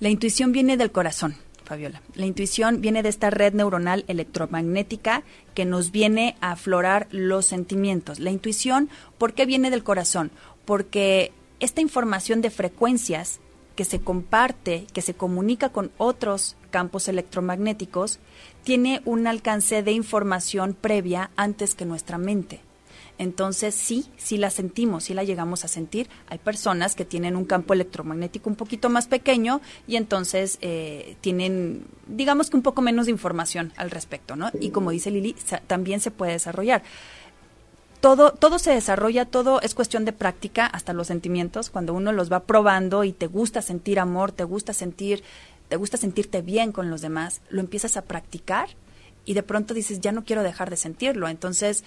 La 0.00 0.08
intuición 0.08 0.52
viene 0.52 0.76
del 0.76 0.90
corazón. 0.90 1.36
Fabiola. 1.70 2.02
La 2.14 2.26
intuición 2.26 2.80
viene 2.80 3.04
de 3.04 3.10
esta 3.10 3.30
red 3.30 3.54
neuronal 3.54 4.04
electromagnética 4.08 5.22
que 5.54 5.64
nos 5.64 5.92
viene 5.92 6.34
a 6.40 6.50
aflorar 6.50 7.06
los 7.12 7.46
sentimientos. 7.46 8.18
La 8.18 8.32
intuición, 8.32 8.88
¿por 9.18 9.34
qué 9.34 9.46
viene 9.46 9.70
del 9.70 9.84
corazón? 9.84 10.32
Porque 10.64 11.30
esta 11.60 11.80
información 11.80 12.40
de 12.40 12.50
frecuencias 12.50 13.38
que 13.76 13.84
se 13.84 14.00
comparte, 14.00 14.88
que 14.92 15.00
se 15.00 15.14
comunica 15.14 15.68
con 15.68 15.92
otros 15.96 16.56
campos 16.72 17.06
electromagnéticos, 17.06 18.18
tiene 18.64 19.00
un 19.04 19.28
alcance 19.28 19.84
de 19.84 19.92
información 19.92 20.74
previa 20.74 21.30
antes 21.36 21.76
que 21.76 21.84
nuestra 21.84 22.18
mente. 22.18 22.62
Entonces 23.18 23.74
sí, 23.74 24.06
sí 24.16 24.38
la 24.38 24.50
sentimos, 24.50 25.04
sí 25.04 25.14
la 25.14 25.24
llegamos 25.24 25.64
a 25.64 25.68
sentir. 25.68 26.08
Hay 26.28 26.38
personas 26.38 26.94
que 26.94 27.04
tienen 27.04 27.36
un 27.36 27.44
campo 27.44 27.74
electromagnético 27.74 28.48
un 28.48 28.56
poquito 28.56 28.88
más 28.88 29.06
pequeño 29.08 29.60
y 29.86 29.96
entonces 29.96 30.58
eh, 30.60 31.16
tienen, 31.20 31.84
digamos 32.06 32.50
que 32.50 32.56
un 32.56 32.62
poco 32.62 32.82
menos 32.82 33.06
de 33.06 33.12
información 33.12 33.72
al 33.76 33.90
respecto, 33.90 34.36
¿no? 34.36 34.50
Y 34.60 34.70
como 34.70 34.90
dice 34.90 35.10
Lili, 35.10 35.36
también 35.66 36.00
se 36.00 36.10
puede 36.10 36.32
desarrollar. 36.32 36.82
Todo, 38.00 38.32
todo 38.32 38.58
se 38.58 38.72
desarrolla, 38.72 39.26
todo 39.26 39.60
es 39.60 39.74
cuestión 39.74 40.06
de 40.06 40.14
práctica, 40.14 40.64
hasta 40.64 40.94
los 40.94 41.08
sentimientos, 41.08 41.68
cuando 41.68 41.92
uno 41.92 42.12
los 42.12 42.32
va 42.32 42.44
probando 42.44 43.04
y 43.04 43.12
te 43.12 43.26
gusta 43.26 43.60
sentir 43.60 44.00
amor, 44.00 44.32
te 44.32 44.44
gusta 44.44 44.72
sentir, 44.72 45.22
te 45.68 45.76
gusta 45.76 45.98
sentirte 45.98 46.40
bien 46.40 46.72
con 46.72 46.88
los 46.88 47.02
demás, 47.02 47.42
lo 47.50 47.60
empiezas 47.60 47.98
a 47.98 48.02
practicar 48.02 48.70
y 49.26 49.34
de 49.34 49.42
pronto 49.42 49.74
dices, 49.74 50.00
ya 50.00 50.12
no 50.12 50.24
quiero 50.24 50.42
dejar 50.42 50.70
de 50.70 50.76
sentirlo. 50.76 51.28
Entonces 51.28 51.84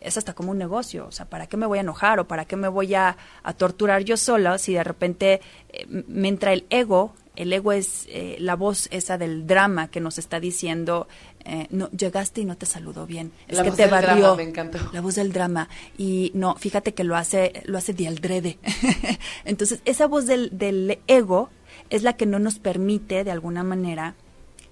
es 0.00 0.16
hasta 0.16 0.34
como 0.34 0.52
un 0.52 0.58
negocio, 0.58 1.06
o 1.06 1.12
sea, 1.12 1.26
¿para 1.26 1.46
qué 1.46 1.56
me 1.56 1.66
voy 1.66 1.78
a 1.78 1.80
enojar 1.80 2.20
o 2.20 2.28
para 2.28 2.44
qué 2.44 2.56
me 2.56 2.68
voy 2.68 2.94
a, 2.94 3.16
torturar 3.56 4.02
yo 4.02 4.16
sola 4.16 4.58
si 4.58 4.74
de 4.74 4.84
repente 4.84 5.40
eh, 5.68 5.86
me 5.88 6.28
entra 6.28 6.52
el 6.52 6.66
ego? 6.70 7.14
El 7.34 7.52
ego 7.52 7.72
es 7.72 8.06
eh, 8.08 8.36
la 8.38 8.56
voz 8.56 8.88
esa 8.90 9.18
del 9.18 9.46
drama 9.46 9.88
que 9.88 10.00
nos 10.00 10.18
está 10.18 10.40
diciendo, 10.40 11.06
eh, 11.44 11.66
no, 11.70 11.90
llegaste 11.90 12.40
y 12.40 12.44
no 12.46 12.56
te 12.56 12.64
saludó 12.64 13.06
bien. 13.06 13.30
Es 13.46 13.60
que 13.60 13.70
te 13.72 13.86
barrió. 13.86 14.36
me 14.36 14.44
encantó. 14.44 14.78
La 14.92 15.02
voz 15.02 15.16
del 15.16 15.32
drama. 15.32 15.68
Y 15.98 16.32
no, 16.34 16.56
fíjate 16.56 16.94
que 16.94 17.04
lo 17.04 17.14
hace, 17.14 17.62
lo 17.66 17.76
hace 17.76 17.92
de 17.92 18.08
aldrede. 18.08 18.58
Entonces, 19.44 19.80
esa 19.84 20.06
voz 20.06 20.26
del, 20.26 20.56
del 20.56 20.98
ego 21.08 21.50
es 21.90 22.02
la 22.02 22.14
que 22.16 22.24
no 22.24 22.38
nos 22.38 22.58
permite, 22.58 23.22
de 23.22 23.30
alguna 23.30 23.62
manera, 23.62 24.14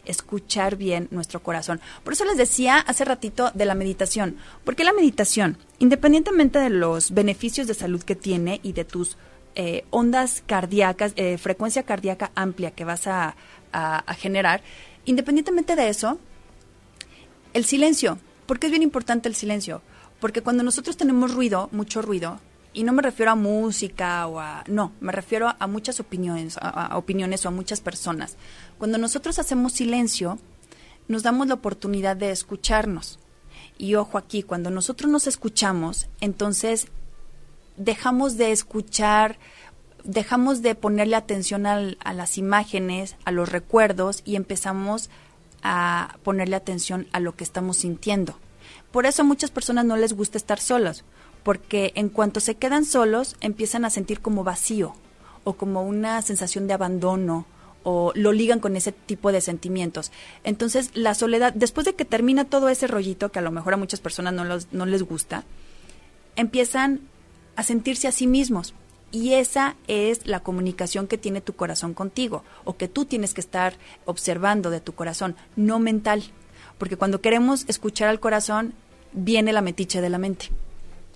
escuchar 0.04 0.76
bien 0.76 1.08
nuestro 1.10 1.42
corazón. 1.42 1.80
Por 2.02 2.12
eso 2.12 2.24
les 2.24 2.36
decía 2.36 2.78
hace 2.78 3.04
ratito 3.04 3.50
de 3.54 3.64
la 3.64 3.74
meditación, 3.74 4.36
porque 4.64 4.84
la 4.84 4.92
meditación, 4.92 5.58
independientemente 5.78 6.58
de 6.58 6.70
los 6.70 7.12
beneficios 7.12 7.66
de 7.66 7.74
salud 7.74 8.02
que 8.02 8.16
tiene 8.16 8.60
y 8.62 8.72
de 8.72 8.84
tus 8.84 9.16
eh, 9.56 9.84
ondas 9.90 10.42
cardíacas, 10.46 11.12
eh, 11.14 11.38
frecuencia 11.38 11.84
cardíaca 11.84 12.32
amplia 12.34 12.72
que 12.72 12.84
vas 12.84 13.06
a, 13.06 13.36
generar, 14.18 14.62
independientemente 15.04 15.74
de 15.74 15.88
eso, 15.88 16.20
el 17.54 17.64
silencio, 17.64 18.18
¿por 18.46 18.60
qué 18.60 18.66
es 18.66 18.70
bien 18.70 18.84
importante 18.84 19.28
el 19.28 19.34
silencio? 19.34 19.82
Porque 20.20 20.42
cuando 20.42 20.62
nosotros 20.62 20.96
tenemos 20.96 21.34
ruido, 21.34 21.68
mucho 21.72 22.00
ruido, 22.00 22.38
y 22.74 22.82
no 22.82 22.92
me 22.92 23.02
refiero 23.02 23.30
a 23.30 23.36
música 23.36 24.26
o 24.26 24.40
a... 24.40 24.64
No, 24.66 24.92
me 25.00 25.12
refiero 25.12 25.54
a, 25.58 25.66
muchas 25.66 26.00
opiniones, 26.00 26.58
opiniones 26.92 27.44
o 27.46 27.48
a 27.48 27.52
muchas 27.52 27.80
personas. 27.80 28.36
Cuando 28.78 28.98
nosotros 28.98 29.38
hacemos 29.38 29.72
silencio, 29.72 30.38
nos 31.08 31.22
damos 31.22 31.48
la 31.48 31.54
oportunidad 31.54 32.16
de 32.16 32.30
escucharnos. 32.30 33.18
Y 33.78 33.94
ojo 33.94 34.18
aquí, 34.18 34.42
cuando 34.42 34.70
nosotros 34.70 35.10
nos 35.10 35.26
escuchamos, 35.26 36.08
entonces 36.20 36.88
dejamos 37.76 38.36
de 38.36 38.52
escuchar, 38.52 39.38
dejamos 40.04 40.62
de 40.62 40.74
ponerle 40.74 41.16
atención 41.16 41.66
a 41.66 42.12
las 42.12 42.38
imágenes, 42.38 43.16
a 43.24 43.30
los 43.30 43.50
recuerdos 43.50 44.22
y 44.24 44.36
empezamos 44.36 45.10
a 45.62 46.18
ponerle 46.22 46.56
atención 46.56 47.08
a 47.12 47.20
lo 47.20 47.34
que 47.34 47.44
estamos 47.44 47.78
sintiendo. 47.78 48.38
Por 48.92 49.06
eso 49.06 49.22
a 49.22 49.24
muchas 49.24 49.50
personas 49.50 49.84
no 49.84 49.96
les 49.96 50.12
gusta 50.12 50.38
estar 50.38 50.60
solas, 50.60 51.04
porque 51.42 51.92
en 51.96 52.10
cuanto 52.10 52.40
se 52.40 52.54
quedan 52.54 52.84
solos 52.84 53.36
empiezan 53.40 53.84
a 53.84 53.90
sentir 53.90 54.20
como 54.20 54.44
vacío 54.44 54.94
o 55.42 55.54
como 55.54 55.82
una 55.82 56.20
sensación 56.22 56.66
de 56.66 56.74
abandono 56.74 57.46
o 57.84 58.12
lo 58.16 58.32
ligan 58.32 58.58
con 58.58 58.76
ese 58.76 58.90
tipo 58.90 59.30
de 59.30 59.40
sentimientos. 59.40 60.10
Entonces, 60.42 60.90
la 60.94 61.14
soledad, 61.14 61.52
después 61.54 61.84
de 61.84 61.94
que 61.94 62.04
termina 62.04 62.44
todo 62.44 62.68
ese 62.68 62.88
rollito, 62.88 63.30
que 63.30 63.38
a 63.38 63.42
lo 63.42 63.52
mejor 63.52 63.74
a 63.74 63.76
muchas 63.76 64.00
personas 64.00 64.32
no, 64.32 64.44
no 64.44 64.86
les 64.86 65.02
gusta, 65.02 65.44
empiezan 66.34 67.00
a 67.56 67.62
sentirse 67.62 68.08
a 68.08 68.12
sí 68.12 68.26
mismos. 68.26 68.74
Y 69.12 69.34
esa 69.34 69.76
es 69.86 70.26
la 70.26 70.40
comunicación 70.40 71.06
que 71.06 71.18
tiene 71.18 71.40
tu 71.40 71.52
corazón 71.52 71.94
contigo, 71.94 72.42
o 72.64 72.76
que 72.76 72.88
tú 72.88 73.04
tienes 73.04 73.32
que 73.32 73.40
estar 73.40 73.74
observando 74.06 74.70
de 74.70 74.80
tu 74.80 74.92
corazón, 74.94 75.36
no 75.54 75.78
mental. 75.78 76.24
Porque 76.78 76.96
cuando 76.96 77.20
queremos 77.20 77.64
escuchar 77.68 78.08
al 78.08 78.18
corazón, 78.18 78.74
viene 79.12 79.52
la 79.52 79.62
metiche 79.62 80.00
de 80.00 80.08
la 80.08 80.18
mente. 80.18 80.48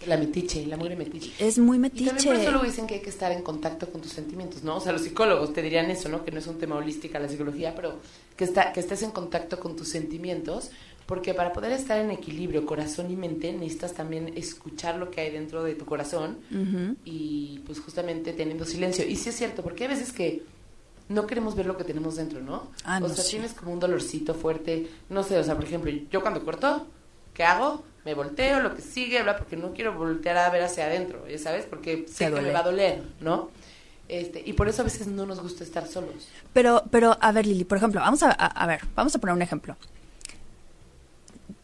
La 0.07 0.17
metiche, 0.17 0.65
la 0.67 0.77
mugre 0.77 0.97
metiche. 0.97 1.33
Es 1.39 1.59
muy 1.59 1.79
metiche. 1.79 2.05
Y 2.05 2.07
también 2.07 2.27
por 2.27 2.37
eso 2.37 2.51
lo 2.53 2.63
dicen 2.63 2.87
que 2.87 2.95
hay 2.95 3.01
que 3.01 3.11
estar 3.11 3.33
en 3.33 3.43
contacto 3.43 3.91
con 3.91 4.01
tus 4.01 4.13
sentimientos, 4.13 4.63
¿no? 4.63 4.77
O 4.77 4.81
sea, 4.81 4.93
los 4.93 5.03
psicólogos 5.03 5.53
te 5.53 5.63
dirían 5.63 5.91
eso, 5.91 6.09
¿no? 6.09 6.25
Que 6.25 6.31
no 6.31 6.39
es 6.39 6.47
un 6.47 6.59
tema 6.59 6.77
holística 6.77 7.19
la 7.19 7.29
psicología, 7.29 7.75
pero 7.75 7.97
que, 8.37 8.45
está, 8.45 8.73
que 8.73 8.81
estés 8.81 9.03
en 9.03 9.11
contacto 9.11 9.59
con 9.59 9.75
tus 9.75 9.89
sentimientos, 9.89 10.71
porque 11.07 11.35
para 11.35 11.53
poder 11.53 11.73
estar 11.73 11.99
en 11.99 12.11
equilibrio 12.11 12.67
corazón 12.67 13.11
y 13.11 13.17
mente 13.17 13.53
necesitas 13.53 13.95
también 13.95 14.33
escuchar 14.37 14.97
lo 14.97 15.11
que 15.11 15.23
hay 15.23 15.31
dentro 15.31 15.65
de 15.65 15.75
tu 15.75 15.85
corazón 15.87 16.39
y 17.05 17.61
pues 17.67 17.81
justamente 17.81 18.33
teniendo 18.35 18.65
silencio. 18.65 19.07
Y 19.07 19.17
sí 19.17 19.31
es 19.31 19.37
cierto, 19.37 19.63
porque 19.63 19.85
hay 19.85 19.91
veces 19.91 20.13
que 20.13 20.43
no 21.09 21.27
queremos 21.27 21.57
ver 21.57 21.67
lo 21.67 21.77
que 21.77 21.85
tenemos 21.85 22.17
dentro, 22.17 22.41
¿no? 22.41 22.71
Ah, 22.85 23.01
o 23.03 23.09
sea, 23.09 23.25
sí. 23.25 23.33
tienes 23.33 23.55
como 23.55 23.73
un 23.73 23.81
dolorcito 23.81 24.35
fuerte, 24.35 24.89
no 25.09 25.23
sé, 25.23 25.39
o 25.39 25.45
sea, 25.45 25.55
por 25.55 25.65
ejemplo, 25.65 25.91
yo 26.11 26.21
cuando 26.21 26.45
corto, 26.45 26.87
¿qué 27.33 27.43
hago? 27.43 27.83
Me 28.09 28.15
volteo, 28.15 28.61
lo 28.61 28.75
que 28.75 28.81
sigue, 28.81 29.23
bla, 29.23 29.37
porque 29.37 29.55
no 29.55 29.75
quiero 29.75 29.93
voltear 29.93 30.39
a 30.39 30.49
ver 30.49 30.63
hacia 30.63 30.87
adentro, 30.87 31.29
¿ya 31.29 31.37
¿sabes? 31.37 31.67
Porque 31.67 32.07
sé 32.11 32.33
que 32.33 32.41
me 32.41 32.53
va 32.53 32.61
a 32.61 32.63
doler, 32.63 33.03
¿no? 33.21 33.51
Este, 34.09 34.43
y 34.47 34.55
por 34.55 34.67
eso 34.67 34.81
a 34.81 34.87
veces 34.87 35.09
no 35.09 35.27
nos 35.27 35.41
gusta 35.41 35.63
estar 35.63 35.87
solos. 35.87 36.27
Pero, 36.55 36.85
pero, 36.91 37.19
a 37.21 37.33
ver, 37.33 37.47
Lili, 37.47 37.65
por 37.65 37.77
ejemplo, 37.77 38.01
vamos 38.01 38.23
a, 38.23 38.31
a- 38.31 38.47
a 38.47 38.67
ver, 38.67 38.81
vamos 38.95 39.15
a 39.15 39.19
poner 39.19 39.35
un 39.37 39.43
ejemplo. 39.43 39.77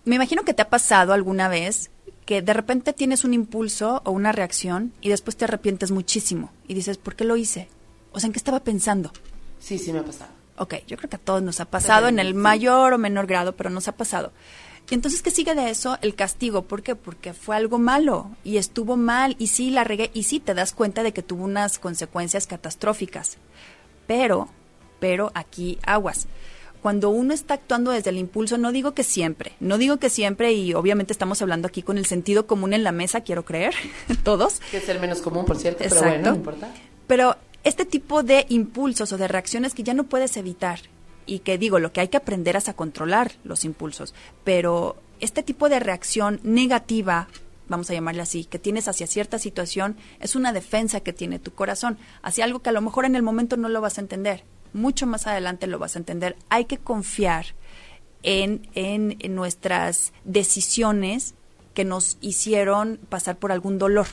Me 0.05 0.17
imagino 0.17 0.43
que 0.43 0.53
te 0.53 0.61
ha 0.61 0.69
pasado 0.69 1.15
alguna 1.15 1.49
vez 1.49 1.89
que 2.27 2.43
de 2.43 2.53
repente 2.53 2.93
tienes 2.93 3.25
un 3.25 3.33
impulso 3.33 4.03
o 4.05 4.11
una 4.11 4.31
reacción 4.33 4.93
y 5.01 5.09
después 5.09 5.37
te 5.39 5.47
arrepientes 5.47 5.93
muchísimo 5.93 6.51
y 6.69 6.75
dices, 6.75 6.99
¿por 6.99 7.15
qué 7.17 7.25
lo 7.25 7.37
hice? 7.37 7.69
O 8.13 8.21
sea, 8.21 8.27
¿en 8.27 8.35
qué 8.35 8.39
estaba 8.39 8.61
pensando? 8.61 9.13
Sí, 9.61 9.79
sí 9.79 9.95
me 9.95 10.01
ha 10.01 10.05
pasado. 10.05 10.31
Ok, 10.59 10.75
yo 10.87 10.99
creo 10.99 11.09
que 11.09 11.17
a 11.17 11.21
todos 11.21 11.43
nos 11.43 11.61
ha 11.61 11.65
pasado 11.65 12.07
en 12.09 12.19
el 12.19 12.29
Sí. 12.29 12.35
mayor 12.35 12.93
o 12.93 12.99
menor 12.99 13.27
grado, 13.27 13.57
pero 13.57 13.71
nos 13.71 13.89
ha 13.89 13.93
pasado. 13.93 14.31
Y 14.91 14.95
entonces, 14.95 15.23
¿qué 15.23 15.31
sigue 15.31 15.55
de 15.55 15.71
eso? 15.71 15.99
El 16.03 16.15
castigo. 16.15 16.63
¿Por 16.63 16.83
qué? 16.83 16.95
Porque 16.95 17.33
fue 17.33 17.57
algo 17.57 17.79
malo 17.79 18.31
y 18.45 18.59
estuvo 18.59 18.97
mal 18.97 19.35
y 19.39 19.47
sí 19.47 19.71
la 19.71 19.83
regué 19.85 20.11
y 20.13 20.25
sí 20.25 20.41
te 20.41 20.55
das 20.55 20.73
cuenta 20.73 21.03
de 21.03 21.13
que 21.13 21.23
tuvo 21.23 21.45
unas 21.45 21.79
consecuencias 21.79 22.47
catastróficas. 22.47 23.39
Pero, 24.07 24.49
pero 25.01 25.33
aquí 25.35 25.79
aguas. 25.87 26.27
Cuando 26.83 27.09
uno 27.09 27.33
está 27.33 27.55
actuando 27.55 27.93
desde 27.93 28.11
el 28.11 28.19
impulso, 28.19 28.59
no 28.59 28.71
digo 28.71 28.93
que 28.93 29.05
siempre, 29.05 29.53
no 29.59 29.79
digo 29.79 29.97
que 29.97 30.11
siempre 30.11 30.53
y 30.53 30.75
obviamente 30.75 31.15
estamos 31.15 31.41
hablando 31.41 31.67
aquí 31.67 31.83
con 31.83 31.97
el 31.97 32.05
sentido 32.05 32.47
común 32.47 32.75
en 32.75 32.85
la 32.85 32.93
mesa, 32.93 33.23
quiero 33.23 33.47
creer, 33.47 33.75
todos. 34.23 34.61
Que 34.71 34.77
es 34.77 34.89
el 34.91 35.01
menos 35.01 35.23
común, 35.23 35.47
por 35.47 35.57
cierto, 35.57 35.79
pero 35.79 35.95
Exacto. 35.95 36.11
bueno, 36.11 36.31
no 36.31 36.37
importa. 36.37 36.75
Pero 37.07 37.37
este 37.65 37.87
tipo 37.87 38.23
de 38.23 38.45
impulsos 38.51 39.11
o 39.13 39.17
de 39.17 39.29
reacciones 39.29 39.73
que 39.73 39.83
ya 39.83 39.95
no 39.95 40.05
puedes 40.05 40.37
evitar 40.37 40.81
y 41.27 41.41
que 41.41 41.59
digo, 41.59 41.79
lo 41.79 41.93
que 41.93 42.01
hay 42.01 42.09
que 42.09 42.17
aprender 42.17 42.57
es 42.57 42.69
a 42.69 42.75
controlar 42.75 43.33
los 43.45 43.65
impulsos, 43.65 44.15
pero 44.45 44.97
este 45.21 45.43
tipo 45.43 45.69
de 45.69 45.81
reacción 45.81 46.41
negativa, 46.43 47.29
vamos 47.69 47.91
a 47.91 47.95
llamarle 47.95 48.23
así, 48.23 48.45
que 48.45 48.59
tienes 48.59 48.89
hacia 48.89 49.07
cierta 49.07 49.39
situación, 49.39 49.97
es 50.21 50.37
una 50.37 50.53
defensa 50.53 51.01
que 51.01 51.13
tiene 51.13 51.39
tu 51.39 51.53
corazón, 51.53 51.99
hacia 52.23 52.45
algo 52.45 52.61
que 52.61 52.71
a 52.71 52.73
lo 52.73 52.83
mejor 52.83 53.05
en 53.05 53.17
el 53.17 53.23
momento 53.23 53.57
no 53.57 53.69
lo 53.69 53.81
vas 53.81 53.99
a 53.99 54.03
entender, 54.03 54.45
mucho 54.73 55.07
más 55.07 55.27
adelante 55.27 55.67
lo 55.67 55.79
vas 55.79 55.97
a 55.97 56.01
entender. 56.01 56.37
Hay 56.49 56.65
que 56.65 56.79
confiar 56.79 57.47
en, 58.23 58.67
en, 58.75 59.17
en 59.21 59.35
nuestras 59.35 60.13
decisiones 60.25 61.35
que 61.75 61.85
nos 61.85 62.19
hicieron 62.21 62.99
pasar 63.09 63.37
por 63.37 63.53
algún 63.53 63.79
dolor 63.79 64.09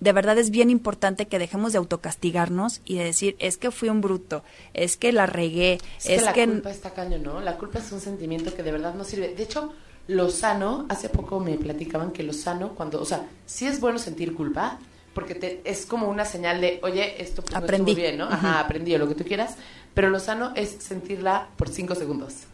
de 0.00 0.12
verdad 0.12 0.38
es 0.38 0.50
bien 0.50 0.70
importante 0.70 1.28
que 1.28 1.38
dejemos 1.38 1.72
de 1.72 1.78
autocastigarnos 1.78 2.80
y 2.84 2.96
de 2.96 3.04
decir, 3.04 3.36
es 3.38 3.56
que 3.58 3.70
fui 3.70 3.88
un 3.88 4.00
bruto, 4.00 4.42
es 4.74 4.96
que 4.96 5.12
la 5.12 5.26
regué, 5.26 5.74
Es, 5.98 6.06
es, 6.06 6.18
que 6.20 6.24
la 6.24 6.32
que... 6.32 6.46
culpa 6.46 6.70
está 6.70 6.90
caño, 6.90 7.18
¿no? 7.18 7.40
La 7.40 7.58
culpa 7.58 7.78
es 7.78 7.92
un 7.92 8.00
sentimiento 8.00 8.54
que 8.54 8.62
de 8.62 8.72
verdad 8.72 8.94
no 8.94 9.04
sirve. 9.04 9.34
De 9.34 9.42
hecho, 9.42 9.72
lo 10.08 10.30
sano, 10.30 10.86
hace 10.88 11.08
poco 11.08 11.38
me 11.38 11.56
platicaban 11.56 12.10
que 12.10 12.22
lo 12.22 12.32
sano 12.32 12.74
cuando, 12.74 13.00
o 13.00 13.04
sea, 13.04 13.26
sí 13.46 13.66
es 13.66 13.78
bueno 13.80 13.98
sentir 13.98 14.34
culpa, 14.34 14.78
porque 15.14 15.34
te, 15.34 15.60
es 15.64 15.86
como 15.86 16.08
una 16.08 16.24
señal 16.24 16.60
de, 16.60 16.80
oye, 16.82 17.20
esto 17.22 17.42
pues, 17.42 17.60
no 17.60 17.66
estuvo 17.66 17.94
bien, 17.94 18.18
¿no? 18.18 18.24
Ajá, 18.24 18.60
aprendí 18.60 18.94
o 18.94 18.98
lo 18.98 19.08
que 19.08 19.14
tú 19.14 19.24
quieras, 19.24 19.56
pero 19.92 20.08
lo 20.08 20.18
sano 20.18 20.52
es 20.56 20.70
sentirla 20.78 21.48
por 21.56 21.68
cinco 21.68 21.94
segundos. 21.94 22.44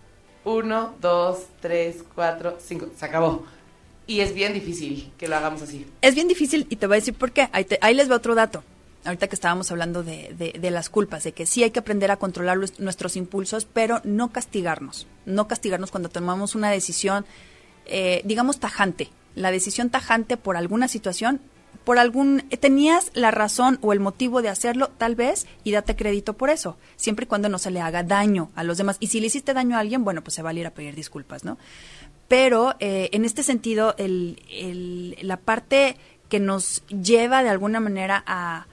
Uno, 0.44 0.94
dos, 1.01 1.47
tres, 1.61 2.05
cuatro, 2.14 2.57
cinco, 2.61 2.88
se 2.97 3.05
acabó. 3.05 3.44
Y 4.07 4.20
es 4.20 4.34
bien 4.34 4.52
difícil 4.54 5.11
que 5.18 5.26
lo 5.28 5.36
hagamos 5.36 5.62
así. 5.62 5.86
Es 6.00 6.14
bien 6.14 6.28
difícil 6.28 6.66
y 6.70 6.76
te 6.76 6.86
voy 6.86 6.94
a 6.96 7.00
decir 7.00 7.14
por 7.14 7.32
qué. 7.32 7.48
Ahí, 7.52 7.64
te- 7.64 7.78
ahí 7.82 7.94
les 7.94 8.11
va 8.11 8.16
otro 8.16 8.34
dato. 8.34 8.62
Ahorita 9.04 9.28
que 9.28 9.34
estábamos 9.34 9.70
hablando 9.70 10.02
de, 10.02 10.34
de- 10.38 10.59
de 10.61 10.70
las 10.70 10.88
culpas, 10.90 11.24
de 11.24 11.32
que 11.32 11.46
sí 11.46 11.62
hay 11.62 11.70
que 11.70 11.78
aprender 11.80 12.11
a 12.11 12.16
controlar 12.16 12.57
nuestros 12.78 13.16
impulsos, 13.16 13.64
pero 13.64 14.00
no 14.04 14.32
castigarnos. 14.32 15.07
No 15.26 15.48
castigarnos 15.48 15.90
cuando 15.90 16.09
tomamos 16.09 16.54
una 16.54 16.70
decisión, 16.70 17.24
eh, 17.86 18.22
digamos, 18.24 18.59
tajante. 18.61 19.09
La 19.34 19.50
decisión 19.50 19.90
tajante 19.90 20.36
por 20.36 20.57
alguna 20.57 20.88
situación, 20.88 21.40
por 21.84 21.98
algún... 21.98 22.42
Tenías 22.61 23.11
la 23.14 23.30
razón 23.30 23.78
o 23.82 23.92
el 23.92 24.00
motivo 24.00 24.40
de 24.42 24.48
hacerlo, 24.48 24.90
tal 24.98 25.14
vez, 25.14 25.46
y 25.62 25.70
date 25.72 25.94
crédito 25.94 26.32
por 26.32 26.50
eso, 26.50 26.76
siempre 26.96 27.24
y 27.24 27.28
cuando 27.28 27.48
no 27.48 27.59
se 27.59 27.70
le 27.70 27.80
haga 27.80 28.02
daño 28.02 28.50
a 28.57 28.64
los 28.64 28.78
demás. 28.78 28.96
Y 28.98 29.09
si 29.09 29.20
le 29.20 29.26
hiciste 29.26 29.52
daño 29.54 29.76
a 29.76 29.80
alguien, 29.80 30.02
bueno, 30.04 30.22
pues 30.22 30.34
se 30.34 30.42
va 30.42 30.50
a 30.50 30.54
ir 30.54 30.66
a 30.66 30.70
pedir 30.70 30.94
disculpas, 30.96 31.44
¿no? 31.44 31.59
Pero 32.29 32.74
eh, 32.81 33.11
en 33.12 33.24
este 33.24 33.43
sentido, 33.43 33.95
el, 33.99 35.16
la 35.22 35.37
parte 35.37 35.97
que 36.29 36.41
nos 36.41 36.85
lleva 36.89 37.43
de 37.43 37.51
alguna 37.51 37.81
manera 37.81 38.24
a 38.27 38.66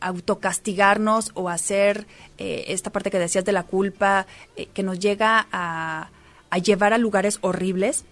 autocastigarnos 0.00 1.32
o 1.34 1.48
hacer 1.48 2.06
eh, 2.38 2.66
esta 2.68 2.90
parte 2.90 3.10
que 3.10 3.18
decías 3.18 3.44
de 3.44 3.52
la 3.52 3.64
culpa, 3.64 4.26
eh, 4.56 4.66
que 4.66 4.82
nos 4.82 4.98
llega 4.98 5.46
a, 5.52 6.10
a 6.50 6.58
llevar 6.58 6.92
a 6.92 6.98
lugares 6.98 7.38
horribles, 7.42 8.04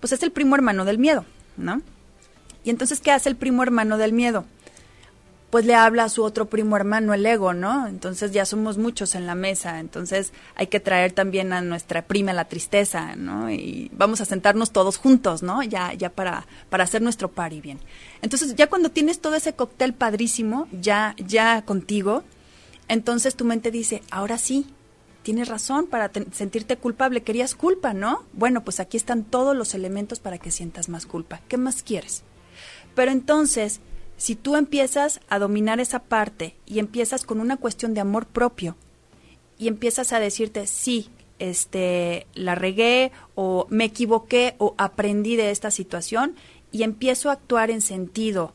pues 0.00 0.12
es 0.12 0.22
el 0.22 0.32
primo 0.32 0.54
hermano 0.54 0.84
del 0.84 0.98
miedo, 0.98 1.24
¿no? 1.56 1.82
Y 2.64 2.70
entonces, 2.70 3.00
¿qué 3.00 3.12
hace 3.12 3.28
el 3.28 3.36
primo 3.36 3.62
hermano 3.62 3.98
del 3.98 4.12
miedo? 4.12 4.46
Pues 5.54 5.66
le 5.66 5.76
habla 5.76 6.02
a 6.02 6.08
su 6.08 6.24
otro 6.24 6.46
primo 6.46 6.74
hermano, 6.74 7.14
el 7.14 7.24
ego, 7.24 7.54
¿no? 7.54 7.86
Entonces 7.86 8.32
ya 8.32 8.44
somos 8.44 8.76
muchos 8.76 9.14
en 9.14 9.24
la 9.24 9.36
mesa, 9.36 9.78
entonces 9.78 10.32
hay 10.56 10.66
que 10.66 10.80
traer 10.80 11.12
también 11.12 11.52
a 11.52 11.60
nuestra 11.60 12.02
prima 12.02 12.32
la 12.32 12.46
tristeza, 12.46 13.14
¿no? 13.14 13.48
Y 13.52 13.88
vamos 13.94 14.20
a 14.20 14.24
sentarnos 14.24 14.72
todos 14.72 14.96
juntos, 14.96 15.44
¿no? 15.44 15.62
Ya, 15.62 15.92
ya 15.92 16.10
para, 16.10 16.48
para 16.70 16.82
hacer 16.82 17.02
nuestro 17.02 17.30
party 17.30 17.60
bien. 17.60 17.78
Entonces 18.20 18.56
ya 18.56 18.66
cuando 18.66 18.90
tienes 18.90 19.20
todo 19.20 19.36
ese 19.36 19.52
cóctel 19.52 19.94
padrísimo, 19.94 20.66
ya, 20.72 21.14
ya 21.24 21.62
contigo, 21.62 22.24
entonces 22.88 23.36
tu 23.36 23.44
mente 23.44 23.70
dice, 23.70 24.02
ahora 24.10 24.38
sí, 24.38 24.66
tienes 25.22 25.46
razón 25.46 25.86
para 25.86 26.08
te- 26.08 26.26
sentirte 26.32 26.78
culpable, 26.78 27.22
querías 27.22 27.54
culpa, 27.54 27.94
¿no? 27.94 28.24
Bueno, 28.32 28.64
pues 28.64 28.80
aquí 28.80 28.96
están 28.96 29.22
todos 29.22 29.54
los 29.54 29.74
elementos 29.74 30.18
para 30.18 30.38
que 30.38 30.50
sientas 30.50 30.88
más 30.88 31.06
culpa. 31.06 31.42
¿Qué 31.46 31.58
más 31.58 31.84
quieres? 31.84 32.24
Pero 32.96 33.12
entonces, 33.12 33.80
si 34.16 34.36
tú 34.36 34.56
empiezas 34.56 35.20
a 35.28 35.38
dominar 35.38 35.80
esa 35.80 36.00
parte 36.00 36.54
y 36.66 36.78
empiezas 36.78 37.24
con 37.24 37.40
una 37.40 37.56
cuestión 37.56 37.94
de 37.94 38.00
amor 38.00 38.26
propio 38.26 38.76
y 39.58 39.68
empiezas 39.68 40.12
a 40.12 40.20
decirte, 40.20 40.66
sí, 40.66 41.10
este, 41.38 42.26
la 42.34 42.54
regué 42.54 43.12
o 43.34 43.66
me 43.70 43.84
equivoqué 43.84 44.54
o 44.58 44.74
aprendí 44.78 45.36
de 45.36 45.50
esta 45.50 45.70
situación 45.70 46.36
y 46.70 46.82
empiezo 46.82 47.30
a 47.30 47.34
actuar 47.34 47.70
en 47.70 47.80
sentido, 47.80 48.52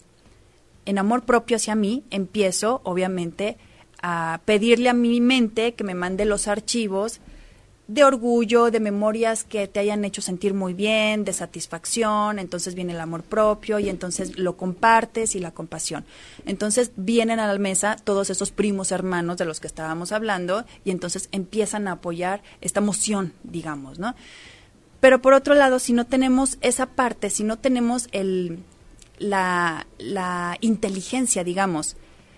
en 0.86 0.97
amor 0.97 1.24
propio 1.24 1.57
hacia 1.57 1.76
mí, 1.76 2.03
empiezo, 2.10 2.82
obviamente, 2.84 3.57
a 4.01 4.41
pedirle 4.45 4.89
a 4.89 4.93
mi 4.93 5.22
mente 5.22 5.74
que 5.74 5.84
me 5.84 5.93
mande 5.93 6.26
los 6.26 6.47
archivos 6.47 7.20
de 7.90 8.04
orgullo, 8.04 8.70
de 8.70 8.80
memorias 8.80 9.44
que 9.44 9.68
te 9.68 9.80
hayan 9.80 10.06
hecho 10.06 10.22
sentir 10.22 10.54
muy 10.54 10.76
bien, 10.76 11.26
de 11.26 11.34
satisfacción, 11.34 12.38
entonces 12.38 12.76
viene 12.76 12.94
el 12.94 13.00
amor 13.00 13.24
propio 13.24 13.80
y 13.80 13.90
entonces 13.90 14.38
lo 14.38 14.56
compartes 14.56 15.34
y 15.36 15.40
la 15.40 15.50
compasión. 15.50 16.06
Entonces 16.46 16.92
vienen 16.98 17.40
a 17.40 17.52
la 17.52 17.58
mesa 17.58 17.96
todos 17.96 18.30
esos 18.30 18.52
primos 18.52 18.92
hermanos 18.92 19.38
de 19.38 19.46
los 19.46 19.60
que 19.60 19.66
estábamos 19.66 20.12
hablando 20.12 20.66
y 20.86 20.92
entonces 20.92 21.30
empiezan 21.32 21.88
a 21.88 21.94
apoyar 21.94 22.44
esta 22.62 22.80
emoción, 22.80 23.34
digamos, 23.42 23.98
¿no? 23.98 24.14
Pero 25.00 25.20
por 25.20 25.34
otro 25.34 25.56
lado, 25.56 25.80
si 25.80 25.94
no 25.94 26.06
tenemos 26.06 26.60
esa 26.62 26.86
parte, 26.86 27.32
si 27.32 27.44
no 27.44 27.58
tenemos 27.58 28.08
el, 28.12 28.60
la, 29.18 29.88
la 29.98 30.58
inteligencia, 30.62 31.44
digamos, 31.44 31.96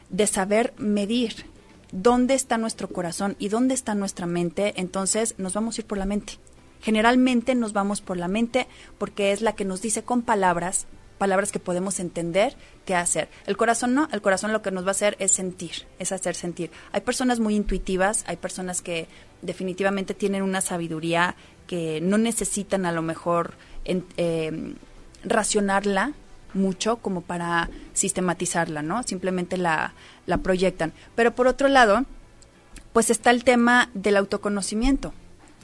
de 0.09 0.27
saber 0.27 0.73
medir 0.77 1.51
dónde 1.91 2.33
está 2.33 2.57
nuestro 2.57 2.87
corazón 2.87 3.35
y 3.39 3.49
dónde 3.49 3.73
está 3.73 3.95
nuestra 3.95 4.25
mente, 4.25 4.73
entonces 4.77 5.35
nos 5.37 5.53
vamos 5.53 5.77
a 5.77 5.81
ir 5.81 5.87
por 5.87 5.97
la 5.97 6.05
mente. 6.05 6.33
Generalmente 6.81 7.53
nos 7.55 7.73
vamos 7.73 8.01
por 8.01 8.17
la 8.17 8.27
mente 8.27 8.67
porque 8.97 9.31
es 9.31 9.41
la 9.41 9.53
que 9.53 9.65
nos 9.65 9.81
dice 9.81 10.03
con 10.03 10.23
palabras, 10.23 10.87
palabras 11.19 11.51
que 11.51 11.59
podemos 11.59 11.99
entender 11.99 12.55
qué 12.85 12.95
hacer. 12.95 13.29
El 13.45 13.55
corazón 13.55 13.93
no, 13.93 14.09
el 14.11 14.21
corazón 14.21 14.51
lo 14.51 14.63
que 14.63 14.71
nos 14.71 14.83
va 14.83 14.89
a 14.89 14.91
hacer 14.91 15.15
es 15.19 15.31
sentir, 15.31 15.85
es 15.99 16.11
hacer 16.11 16.33
sentir. 16.33 16.71
Hay 16.91 17.01
personas 17.01 17.39
muy 17.39 17.55
intuitivas, 17.55 18.23
hay 18.25 18.37
personas 18.37 18.81
que 18.81 19.07
definitivamente 19.43 20.15
tienen 20.15 20.41
una 20.41 20.61
sabiduría 20.61 21.35
que 21.67 22.01
no 22.01 22.17
necesitan 22.17 22.85
a 22.87 22.91
lo 22.91 23.03
mejor 23.03 23.53
eh, 23.85 24.73
racionarla 25.23 26.13
mucho 26.53 26.97
como 26.97 27.21
para 27.21 27.69
sistematizarla, 27.93 28.81
¿no? 28.81 29.03
Simplemente 29.03 29.57
la, 29.57 29.93
proyectan. 30.43 30.93
Pero 31.15 31.33
por 31.35 31.47
otro 31.47 31.67
lado, 31.67 32.05
pues 32.93 33.09
está 33.09 33.31
el 33.31 33.43
tema 33.43 33.89
del 33.93 34.17
autoconocimiento. 34.17 35.13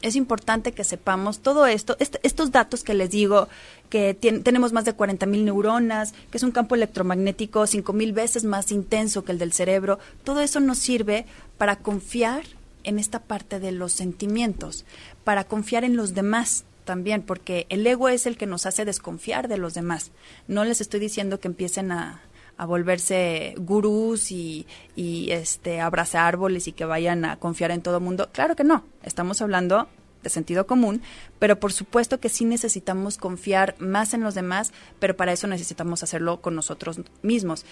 Es 0.01 0.15
importante 0.15 0.73
que 0.73 0.83
sepamos 0.83 1.39
todo 1.39 1.65
esto, 1.65 1.95
est- 1.99 2.17
estos 2.21 2.51
datos 2.51 2.83
que 2.83 2.93
les 2.93 3.09
digo, 3.09 3.47
que 3.89 4.13
tenemos 4.13 4.71
más 4.71 4.85
de 4.85 4.93
40 4.93 5.25
mil 5.25 5.43
neuronas, 5.43 6.13
que 6.29 6.37
es 6.37 6.43
un 6.43 6.51
campo 6.51 6.75
electromagnético 6.75 7.65
5 7.65 7.93
mil 7.93 8.13
veces 8.13 8.43
más 8.43 8.71
intenso 8.71 9.23
que 9.25 9.31
el 9.31 9.39
del 9.39 9.53
cerebro, 9.53 9.97
todo 10.23 10.41
eso 10.41 10.59
nos 10.59 10.77
sirve 10.77 11.25
para 11.57 11.77
confiar 11.77 12.43
en 12.83 12.99
esta 12.99 13.19
parte 13.19 13.59
de 13.59 13.71
los 13.71 13.91
sentimientos, 13.91 14.85
para 15.23 15.43
confiar 15.45 15.83
en 15.83 15.95
los 15.95 16.13
demás 16.13 16.63
también, 16.87 17.21
porque 17.21 17.67
el 17.69 17.85
ego 17.85 18.09
es 18.09 18.25
el 18.25 18.35
que 18.35 18.47
nos 18.47 18.65
hace 18.65 18.83
desconfiar 18.83 19.47
de 19.47 19.59
los 19.59 19.75
demás. 19.75 20.11
No 20.47 20.65
les 20.65 20.81
estoy 20.81 20.99
diciendo 20.99 21.39
que 21.39 21.47
empiecen 21.47 21.91
a, 21.91 22.23
a 22.57 22.65
volverse 22.65 23.53
gurús 23.57 24.31
y, 24.31 24.65
y 24.95 25.29
este, 25.31 25.79
abrazar 25.79 26.25
árboles 26.25 26.67
y 26.67 26.71
que 26.71 26.85
vayan 26.85 27.25
a 27.25 27.37
confiar 27.37 27.69
en 27.69 27.81
todo 27.81 27.99
mundo. 27.99 28.29
Claro 28.31 28.55
que 28.55 28.63
no, 28.63 28.83
estamos 29.03 29.41
hablando 29.43 29.87
de 30.23 30.29
sentido 30.29 30.65
común, 30.65 31.01
pero 31.37 31.59
por 31.59 31.71
supuesto 31.71 32.19
que 32.19 32.29
sí 32.29 32.45
necesitamos 32.45 33.17
confiar 33.17 33.75
más 33.77 34.15
en 34.15 34.23
los 34.23 34.33
demás, 34.33 34.71
pero 34.99 35.15
para 35.15 35.31
eso 35.31 35.45
necesitamos 35.45 36.01
hacerlo 36.01 36.41
con 36.41 36.55
nosotros 36.55 37.01
mismos. 37.21 37.65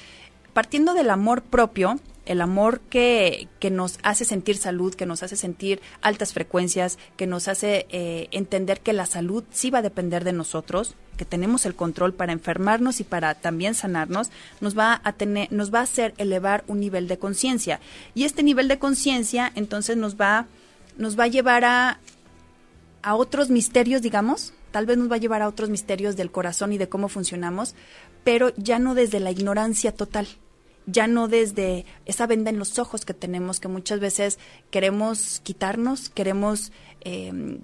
Partiendo 0.56 0.94
del 0.94 1.10
amor 1.10 1.42
propio, 1.42 2.00
el 2.26 2.40
amor 2.40 2.80
que, 2.80 3.50
que, 3.60 3.70
nos 3.70 4.00
hace 4.04 4.24
sentir 4.24 4.56
salud, 4.56 4.96
que 4.96 5.06
nos 5.06 5.22
hace 5.22 5.36
sentir 5.36 5.82
altas 6.02 6.32
frecuencias, 6.32 6.98
que 7.18 7.28
nos 7.28 7.50
hace 7.50 7.88
eh, 7.90 8.30
entender 8.32 8.80
que 8.80 8.94
la 8.94 9.06
salud 9.06 9.44
sí 9.52 9.70
va 9.70 9.80
a 9.80 9.82
depender 9.82 10.24
de 10.24 10.32
nosotros, 10.32 10.96
que 11.18 11.26
tenemos 11.26 11.66
el 11.66 11.76
control 11.76 12.14
para 12.14 12.32
enfermarnos 12.32 13.02
y 13.02 13.04
para 13.04 13.36
también 13.36 13.74
sanarnos, 13.74 14.30
nos 14.62 14.80
va 14.80 15.02
a 15.04 15.12
tener, 15.12 15.52
nos 15.52 15.74
va 15.74 15.80
a 15.80 15.84
hacer 15.84 16.14
elevar 16.20 16.64
un 16.68 16.80
nivel 16.80 17.10
de 17.10 17.18
conciencia. 17.18 17.82
Y 18.14 18.24
este 18.24 18.42
nivel 18.42 18.70
de 18.70 18.80
conciencia 18.80 19.52
entonces 19.56 19.98
nos 19.98 20.16
va, 20.16 20.46
nos 20.98 21.20
va 21.20 21.26
a 21.26 21.28
llevar 21.28 21.66
a, 21.66 22.00
a 23.02 23.16
otros 23.16 23.50
misterios, 23.50 24.02
digamos, 24.02 24.54
tal 24.72 24.86
vez 24.86 24.98
nos 24.98 25.12
va 25.12 25.16
a 25.16 25.20
llevar 25.20 25.42
a 25.42 25.50
otros 25.50 25.70
misterios 25.70 26.16
del 26.16 26.32
corazón 26.32 26.72
y 26.72 26.78
de 26.78 26.88
cómo 26.88 27.10
funcionamos, 27.10 27.76
pero 28.24 28.54
ya 28.56 28.80
no 28.80 28.96
desde 28.96 29.20
la 29.20 29.32
ignorancia 29.32 29.92
total 29.92 30.30
ya 30.86 31.08
no 31.08 31.28
desde 31.28 31.86
esa 32.06 32.28
venda 32.28 32.50
en 32.50 32.60
los 32.60 32.80
ojos 32.80 33.06
que 33.06 33.14
tenemos, 33.14 33.60
que 33.60 33.68
muchas 33.68 34.00
veces 34.00 34.40
queremos 34.70 35.42
quitarnos, 35.44 36.10
queremos 36.10 36.72
eh, 37.02 37.60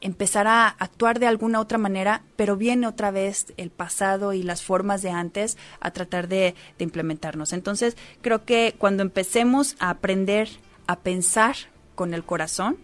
empezar 0.00 0.46
a 0.46 0.68
actuar 0.68 1.18
de 1.18 1.26
alguna 1.26 1.60
otra 1.60 1.78
manera, 1.78 2.22
pero 2.36 2.56
viene 2.56 2.86
otra 2.86 3.10
vez 3.10 3.52
el 3.56 3.70
pasado 3.70 4.32
y 4.32 4.42
las 4.42 4.62
formas 4.62 5.02
de 5.02 5.10
antes 5.10 5.56
a 5.80 5.90
tratar 5.90 6.28
de, 6.28 6.54
de 6.78 6.84
implementarnos. 6.84 7.52
Entonces, 7.52 7.96
creo 8.20 8.44
que 8.44 8.74
cuando 8.78 9.02
empecemos 9.02 9.74
a 9.78 9.90
aprender 9.90 10.48
a 10.86 11.00
pensar 11.00 11.56
con 11.94 12.14
el 12.14 12.24
corazón, 12.24 12.76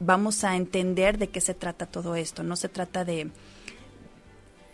vamos 0.00 0.44
a 0.44 0.56
entender 0.56 1.18
de 1.18 1.28
qué 1.28 1.40
se 1.40 1.54
trata 1.54 1.86
todo 1.86 2.16
esto. 2.16 2.42
No 2.42 2.56
se 2.56 2.68
trata 2.68 3.04
de, 3.04 3.30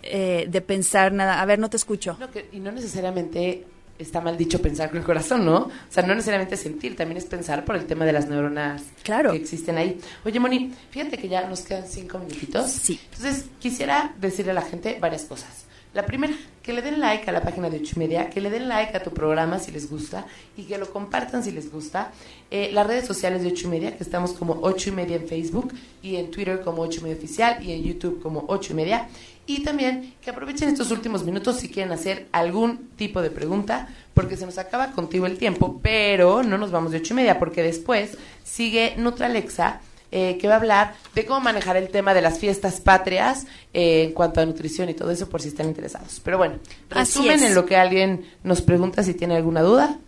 eh, 0.02 0.46
de 0.48 0.60
pensar 0.60 1.12
nada. 1.12 1.40
A 1.40 1.44
ver, 1.44 1.58
no 1.58 1.70
te 1.70 1.76
escucho. 1.76 2.18
Y 2.50 2.60
no 2.60 2.72
necesariamente 2.72 3.66
está 4.02 4.20
mal 4.20 4.36
dicho 4.36 4.60
pensar 4.60 4.90
con 4.90 4.98
el 4.98 5.04
corazón, 5.04 5.44
¿no? 5.44 5.56
O 5.56 5.70
sea, 5.88 6.02
no 6.04 6.14
necesariamente 6.14 6.56
sentir, 6.56 6.96
también 6.96 7.18
es 7.18 7.24
pensar 7.24 7.64
por 7.64 7.76
el 7.76 7.86
tema 7.86 8.04
de 8.04 8.12
las 8.12 8.28
neuronas 8.28 8.82
claro. 9.02 9.32
que 9.32 9.38
existen 9.38 9.78
ahí. 9.78 9.98
Oye, 10.24 10.38
Moni, 10.40 10.72
fíjate 10.90 11.18
que 11.18 11.28
ya 11.28 11.46
nos 11.46 11.62
quedan 11.62 11.86
cinco 11.86 12.18
minutitos. 12.18 12.70
Sí. 12.70 13.00
Entonces, 13.12 13.46
quisiera 13.58 14.14
decirle 14.20 14.52
a 14.52 14.54
la 14.54 14.62
gente 14.62 14.98
varias 15.00 15.24
cosas. 15.24 15.66
La 15.94 16.06
primera, 16.06 16.32
que 16.62 16.72
le 16.72 16.80
den 16.80 17.00
like 17.00 17.28
a 17.28 17.32
la 17.32 17.42
página 17.42 17.68
de 17.68 17.76
Ocho 17.76 17.92
y 17.96 17.98
Media, 17.98 18.30
que 18.30 18.40
le 18.40 18.48
den 18.48 18.66
like 18.66 18.96
a 18.96 19.02
tu 19.02 19.10
programa 19.10 19.58
si 19.58 19.70
les 19.70 19.90
gusta 19.90 20.24
y 20.56 20.62
que 20.62 20.78
lo 20.78 20.90
compartan 20.90 21.44
si 21.44 21.50
les 21.50 21.70
gusta. 21.70 22.12
Eh, 22.50 22.70
las 22.72 22.86
redes 22.86 23.06
sociales 23.06 23.42
de 23.42 23.48
Ocho 23.48 23.66
y 23.66 23.70
Media, 23.72 23.94
que 23.94 24.02
estamos 24.02 24.32
como 24.32 24.58
Ocho 24.62 24.88
y 24.88 24.92
Media 24.92 25.16
en 25.16 25.28
Facebook 25.28 25.74
y 26.02 26.16
en 26.16 26.30
Twitter 26.30 26.62
como 26.62 26.80
Ocho 26.80 27.00
y 27.00 27.02
Media 27.02 27.18
Oficial 27.18 27.62
y 27.62 27.72
en 27.72 27.82
YouTube 27.82 28.22
como 28.22 28.46
Ocho 28.48 28.72
y 28.72 28.76
Media. 28.76 29.06
Y 29.46 29.64
también 29.64 30.14
que 30.22 30.30
aprovechen 30.30 30.68
estos 30.68 30.90
últimos 30.90 31.24
minutos 31.24 31.56
si 31.56 31.68
quieren 31.68 31.92
hacer 31.92 32.28
algún 32.32 32.90
tipo 32.96 33.20
de 33.20 33.30
pregunta, 33.30 33.88
porque 34.14 34.36
se 34.36 34.46
nos 34.46 34.58
acaba 34.58 34.92
contigo 34.92 35.26
el 35.26 35.38
tiempo, 35.38 35.80
pero 35.82 36.42
no 36.42 36.58
nos 36.58 36.70
vamos 36.70 36.92
de 36.92 36.98
ocho 36.98 37.14
y 37.14 37.16
media, 37.16 37.38
porque 37.38 37.62
después 37.62 38.16
sigue 38.44 38.94
Nutralexa, 38.98 39.80
eh, 40.12 40.36
que 40.38 40.46
va 40.46 40.54
a 40.54 40.56
hablar 40.58 40.94
de 41.14 41.24
cómo 41.24 41.40
manejar 41.40 41.76
el 41.76 41.88
tema 41.88 42.12
de 42.12 42.20
las 42.20 42.38
fiestas 42.38 42.80
patrias 42.80 43.46
eh, 43.72 44.04
en 44.04 44.12
cuanto 44.12 44.40
a 44.40 44.46
nutrición 44.46 44.90
y 44.90 44.94
todo 44.94 45.10
eso, 45.10 45.28
por 45.28 45.40
si 45.40 45.48
están 45.48 45.66
interesados. 45.66 46.20
Pero 46.22 46.38
bueno, 46.38 46.56
resumen 46.90 47.42
en 47.42 47.54
lo 47.54 47.64
que 47.64 47.76
alguien 47.76 48.26
nos 48.44 48.60
pregunta 48.60 49.02
si 49.02 49.14
tiene 49.14 49.36
alguna 49.36 49.62
duda. 49.62 49.98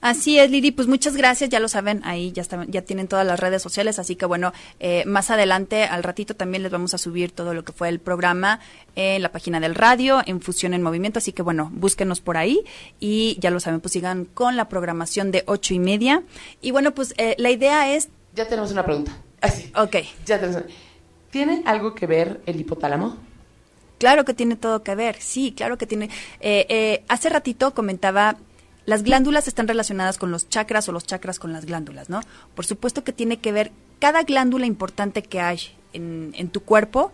Así 0.00 0.38
es, 0.38 0.50
Lili. 0.50 0.70
Pues 0.70 0.88
muchas 0.88 1.16
gracias. 1.16 1.50
Ya 1.50 1.60
lo 1.60 1.68
saben, 1.68 2.00
ahí 2.04 2.32
ya, 2.32 2.82
tienen 2.82 3.08
todas 3.08 3.26
las 3.26 3.38
redes 3.40 3.62
sociales. 3.62 3.98
Así 3.98 4.16
que 4.16 4.26
bueno, 4.26 4.52
eh, 4.80 5.04
más 5.06 5.30
adelante, 5.30 5.84
al 5.84 6.02
ratito 6.02 6.34
también 6.34 6.62
les 6.62 6.72
vamos 6.72 6.94
a 6.94 6.98
subir 6.98 7.32
todo 7.32 7.54
lo 7.54 7.64
que 7.64 7.72
fue 7.72 7.88
el 7.88 7.98
programa 7.98 8.60
en 8.96 9.22
la 9.22 9.30
página 9.32 9.60
del 9.60 9.74
radio, 9.74 10.22
en 10.26 10.40
Fusión 10.40 10.74
en 10.74 10.82
Movimiento. 10.82 11.18
Así 11.18 11.32
que 11.32 11.42
bueno, 11.42 11.70
búsquenos 11.72 12.20
por 12.20 12.36
ahí 12.36 12.64
y 13.00 13.36
ya 13.40 13.50
lo 13.50 13.60
saben, 13.60 13.80
pues 13.80 13.92
sigan 13.92 14.24
con 14.24 14.56
la 14.56 14.68
programación 14.68 15.30
de 15.30 15.44
ocho 15.46 15.74
y 15.74 15.78
media. 15.78 16.22
Y 16.60 16.70
bueno, 16.70 16.92
pues 16.92 17.14
eh, 17.16 17.34
la 17.38 17.50
idea 17.50 17.94
es. 17.94 18.08
Ya 18.34 18.46
tenemos 18.46 18.72
una 18.72 18.84
pregunta. 18.84 19.16
Así. 19.40 19.72
Ok. 19.74 19.96
Ya 20.26 20.38
tenemos. 20.40 20.62
¿Tiene 21.30 21.62
algo 21.66 21.94
que 21.94 22.06
ver 22.06 22.40
el 22.46 22.60
hipotálamo? 22.60 23.28
Claro 23.98 24.24
que 24.24 24.32
tiene 24.32 24.56
todo 24.56 24.82
que 24.82 24.94
ver, 24.94 25.16
sí, 25.20 25.52
claro 25.56 25.76
que 25.76 25.86
tiene. 25.86 26.08
Eh, 26.40 26.66
eh, 26.68 27.04
hace 27.08 27.28
ratito 27.28 27.74
comentaba 27.74 28.36
las 28.88 29.02
glándulas 29.02 29.46
están 29.48 29.68
relacionadas 29.68 30.16
con 30.16 30.30
los 30.30 30.48
chakras 30.48 30.88
o 30.88 30.92
los 30.92 31.04
chakras 31.04 31.38
con 31.38 31.52
las 31.52 31.66
glándulas, 31.66 32.08
¿no? 32.08 32.22
Por 32.54 32.64
supuesto 32.64 33.04
que 33.04 33.12
tiene 33.12 33.36
que 33.36 33.52
ver, 33.52 33.70
cada 33.98 34.22
glándula 34.22 34.64
importante 34.64 35.22
que 35.22 35.42
hay 35.42 35.60
en, 35.92 36.30
en 36.32 36.48
tu 36.48 36.62
cuerpo 36.62 37.12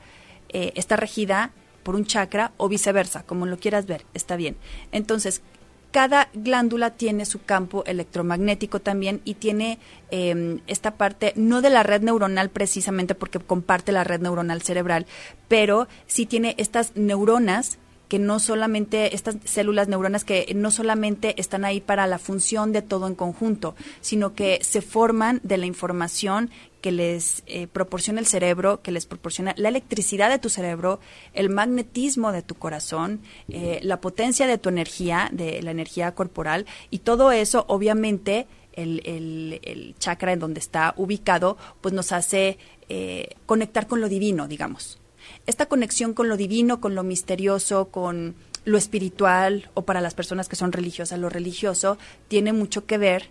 eh, 0.50 0.70
está 0.76 0.94
regida 0.94 1.50
por 1.82 1.96
un 1.96 2.06
chakra 2.06 2.52
o 2.58 2.68
viceversa, 2.68 3.24
como 3.24 3.44
lo 3.44 3.58
quieras 3.58 3.86
ver, 3.86 4.06
está 4.14 4.36
bien. 4.36 4.56
Entonces, 4.92 5.42
cada 5.90 6.28
glándula 6.32 6.90
tiene 6.90 7.26
su 7.26 7.42
campo 7.42 7.82
electromagnético 7.86 8.80
también 8.80 9.20
y 9.24 9.34
tiene 9.34 9.80
eh, 10.12 10.60
esta 10.68 10.92
parte, 10.92 11.32
no 11.34 11.60
de 11.60 11.70
la 11.70 11.82
red 11.82 12.02
neuronal 12.02 12.50
precisamente 12.50 13.16
porque 13.16 13.40
comparte 13.40 13.90
la 13.90 14.04
red 14.04 14.20
neuronal 14.20 14.62
cerebral, 14.62 15.06
pero 15.48 15.88
sí 16.06 16.24
tiene 16.24 16.54
estas 16.56 16.94
neuronas 16.94 17.78
que 18.08 18.18
no 18.18 18.38
solamente 18.38 19.14
estas 19.14 19.36
células 19.44 19.88
neuronas 19.88 20.24
que 20.24 20.52
no 20.54 20.70
solamente 20.70 21.40
están 21.40 21.64
ahí 21.64 21.80
para 21.80 22.06
la 22.06 22.18
función 22.18 22.72
de 22.72 22.82
todo 22.82 23.06
en 23.06 23.14
conjunto, 23.14 23.74
sino 24.00 24.34
que 24.34 24.58
se 24.62 24.82
forman 24.82 25.40
de 25.42 25.58
la 25.58 25.66
información 25.66 26.50
que 26.80 26.92
les 26.92 27.42
eh, 27.46 27.66
proporciona 27.66 28.20
el 28.20 28.26
cerebro, 28.26 28.82
que 28.82 28.92
les 28.92 29.06
proporciona 29.06 29.54
la 29.56 29.70
electricidad 29.70 30.28
de 30.28 30.38
tu 30.38 30.50
cerebro, 30.50 31.00
el 31.32 31.48
magnetismo 31.48 32.30
de 32.30 32.42
tu 32.42 32.56
corazón, 32.56 33.20
eh, 33.48 33.80
la 33.82 34.02
potencia 34.02 34.46
de 34.46 34.58
tu 34.58 34.68
energía, 34.68 35.30
de 35.32 35.62
la 35.62 35.70
energía 35.70 36.14
corporal, 36.14 36.66
y 36.90 36.98
todo 36.98 37.32
eso 37.32 37.64
obviamente 37.68 38.46
el, 38.74 39.00
el, 39.06 39.60
el 39.62 39.94
chakra 39.98 40.34
en 40.34 40.40
donde 40.40 40.60
está 40.60 40.92
ubicado, 40.98 41.56
pues 41.80 41.94
nos 41.94 42.12
hace 42.12 42.58
eh, 42.90 43.30
conectar 43.46 43.86
con 43.86 44.02
lo 44.02 44.10
divino, 44.10 44.46
digamos 44.46 44.98
esta 45.46 45.66
conexión 45.66 46.14
con 46.14 46.28
lo 46.28 46.36
divino, 46.36 46.80
con 46.80 46.94
lo 46.94 47.02
misterioso, 47.02 47.86
con 47.86 48.34
lo 48.64 48.78
espiritual, 48.78 49.70
o 49.74 49.82
para 49.82 50.00
las 50.00 50.14
personas 50.14 50.48
que 50.48 50.56
son 50.56 50.72
religiosas, 50.72 51.18
lo 51.18 51.28
religioso, 51.28 51.98
tiene 52.28 52.52
mucho 52.52 52.86
que 52.86 52.98
ver 52.98 53.28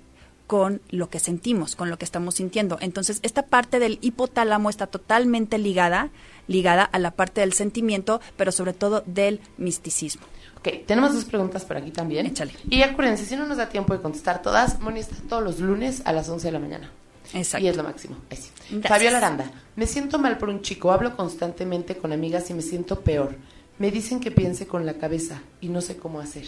con 0.47 0.81
lo 0.91 1.09
que 1.09 1.19
sentimos, 1.19 1.75
con 1.75 1.89
lo 1.89 1.97
que 1.97 2.05
estamos 2.05 2.35
sintiendo. 2.35 2.77
Entonces, 2.81 3.19
esta 3.23 3.47
parte 3.47 3.79
del 3.79 3.97
hipotálamo 4.01 4.69
está 4.69 4.87
totalmente 4.87 5.57
ligada, 5.57 6.11
ligada 6.47 6.83
a 6.83 6.99
la 6.99 7.11
parte 7.11 7.41
del 7.41 7.53
sentimiento, 7.53 8.21
pero 8.37 8.51
sobre 8.51 8.73
todo 8.73 9.03
del 9.05 9.39
misticismo. 9.57 10.23
Ok, 10.57 10.85
tenemos 10.85 11.13
dos 11.13 11.25
preguntas 11.25 11.65
por 11.65 11.77
aquí 11.77 11.91
también. 11.91 12.25
Échale. 12.25 12.53
Y 12.69 12.83
acuérdense, 12.83 13.25
si 13.25 13.35
no 13.35 13.47
nos 13.47 13.57
da 13.57 13.69
tiempo 13.69 13.93
de 13.93 14.01
contestar 14.01 14.41
todas, 14.41 14.79
Moni 14.79 14.99
está 14.99 15.15
todos 15.27 15.43
los 15.43 15.59
lunes 15.59 16.03
a 16.05 16.13
las 16.13 16.29
11 16.29 16.47
de 16.47 16.51
la 16.51 16.59
mañana. 16.59 16.91
Exacto. 17.33 17.65
Y 17.65 17.69
es 17.69 17.75
lo 17.75 17.83
máximo. 17.83 18.15
Sí. 18.31 18.81
Fabiola 18.81 19.17
Aranda, 19.17 19.51
me 19.75 19.87
siento 19.87 20.19
mal 20.19 20.37
por 20.37 20.49
un 20.49 20.61
chico, 20.61 20.91
hablo 20.91 21.15
constantemente 21.15 21.97
con 21.97 22.13
amigas 22.13 22.49
y 22.49 22.53
me 22.53 22.61
siento 22.61 23.01
peor. 23.01 23.35
Me 23.79 23.91
dicen 23.91 24.19
que 24.19 24.31
piense 24.31 24.67
con 24.67 24.85
la 24.85 24.93
cabeza 24.93 25.41
y 25.59 25.69
no 25.69 25.81
sé 25.81 25.97
cómo 25.97 26.19
hacer. 26.19 26.45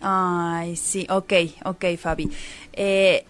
Ay, 0.00 0.76
sí, 0.76 1.06
ok, 1.10 1.32
ok, 1.64 1.84
Fabi. 1.98 2.30
Eh, 2.72 3.24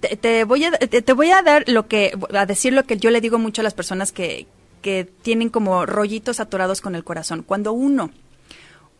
te, 0.00 0.16
te 0.16 0.44
voy 0.44 0.64
a, 0.64 0.70
te, 0.72 1.02
te 1.02 1.12
voy 1.12 1.30
a 1.30 1.42
dar 1.42 1.64
lo 1.68 1.88
que, 1.88 2.16
a 2.32 2.46
decir 2.46 2.72
lo 2.72 2.84
que 2.84 2.96
yo 2.96 3.10
le 3.10 3.20
digo 3.20 3.38
mucho 3.38 3.62
a 3.62 3.64
las 3.64 3.74
personas 3.74 4.12
que, 4.12 4.46
que 4.82 5.04
tienen 5.04 5.48
como 5.48 5.86
rollitos 5.86 6.40
atorados 6.40 6.80
con 6.80 6.94
el 6.94 7.04
corazón. 7.04 7.42
Cuando 7.42 7.72
uno, 7.72 8.10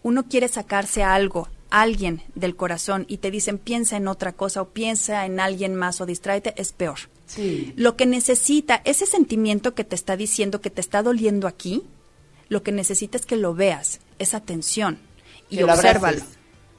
uno 0.03 0.25
quiere 0.29 0.49
sacarse 0.49 1.03
algo, 1.03 1.49
alguien 1.81 2.23
del 2.35 2.55
corazón 2.55 3.05
y 3.09 3.19
te 3.19 3.31
dicen 3.31 3.59
piensa 3.59 3.97
en 3.97 4.07
otra 4.07 4.33
cosa 4.33 4.63
o 4.63 4.69
piensa 4.69 5.27
en 5.27 5.41
alguien 5.41 5.75
más 5.75 6.01
o 6.01 6.07
distráete, 6.07 6.55
es 6.57 6.73
peor. 6.73 6.99
Sí. 7.27 7.73
Lo 7.77 7.97
que 7.97 8.07
necesita, 8.07 8.81
ese 8.85 9.07
sentimiento 9.07 9.75
que 9.75 9.83
te 9.83 9.97
está 9.97 10.17
diciendo 10.17 10.61
que 10.61 10.71
te 10.71 10.81
está 10.81 11.03
doliendo 11.03 11.49
aquí, 11.49 11.83
lo 12.49 12.63
que 12.63 12.71
necesita 12.71 13.17
es 13.17 13.27
que 13.27 13.37
lo 13.37 13.55
veas, 13.55 14.01
esa 14.19 14.37
atención 14.37 14.99
y 15.51 15.57
Que 15.57 15.65
obsérvalo. 15.65 16.23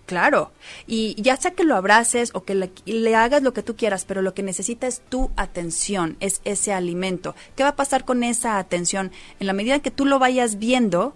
Claro, 0.06 0.52
y 0.86 1.20
ya 1.20 1.36
sea 1.36 1.52
que 1.52 1.64
lo 1.64 1.76
abraces 1.76 2.30
o 2.36 2.44
que 2.44 2.54
le, 2.54 2.72
le 2.86 3.16
hagas 3.16 3.42
lo 3.42 3.54
que 3.54 3.64
tú 3.64 3.76
quieras, 3.76 4.06
pero 4.06 4.22
lo 4.22 4.36
que 4.36 4.44
necesita 4.44 4.86
es 4.86 5.02
tu 5.10 5.32
atención, 5.36 6.16
es 6.20 6.42
ese 6.46 6.74
alimento. 6.74 7.36
¿Qué 7.56 7.64
va 7.64 7.70
a 7.70 7.76
pasar 7.76 8.06
con 8.06 8.24
esa 8.24 8.60
atención? 8.60 9.12
En 9.40 9.48
la 9.48 9.54
medida 9.54 9.80
que 9.80 9.90
tú 9.90 10.06
lo 10.06 10.20
vayas 10.20 10.60
viendo, 10.60 11.16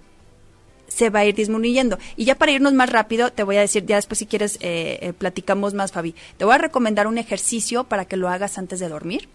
se 0.89 1.09
va 1.09 1.19
a 1.19 1.25
ir 1.25 1.35
disminuyendo. 1.35 1.97
Y 2.17 2.25
ya 2.25 2.35
para 2.35 2.51
irnos 2.51 2.73
más 2.73 2.89
rápido, 2.89 3.31
te 3.31 3.43
voy 3.43 3.55
a 3.55 3.61
decir, 3.61 3.85
ya 3.85 3.95
después 3.95 4.19
si 4.19 4.25
quieres, 4.25 4.57
eh, 4.59 4.99
eh, 5.01 5.13
platicamos 5.13 5.73
más, 5.73 5.93
Fabi. 5.93 6.13
Te 6.37 6.43
voy 6.43 6.55
a 6.55 6.57
recomendar 6.57 7.07
un 7.07 7.17
ejercicio 7.17 7.85
para 7.85 8.05
que 8.05 8.17
lo 8.17 8.27
hagas 8.27 8.57
antes 8.57 8.79
de 8.79 8.89
dormir. 8.89 9.29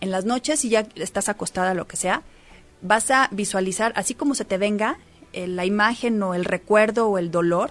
En 0.00 0.10
las 0.10 0.24
noches, 0.24 0.60
si 0.60 0.70
ya 0.70 0.86
estás 0.96 1.28
acostada, 1.28 1.74
lo 1.74 1.86
que 1.86 1.96
sea, 1.96 2.22
vas 2.80 3.10
a 3.10 3.28
visualizar, 3.30 3.92
así 3.96 4.14
como 4.14 4.34
se 4.34 4.44
te 4.44 4.58
venga, 4.58 4.98
eh, 5.32 5.46
la 5.46 5.64
imagen 5.66 6.22
o 6.22 6.34
el 6.34 6.44
recuerdo 6.44 7.08
o 7.08 7.18
el 7.18 7.30
dolor, 7.30 7.70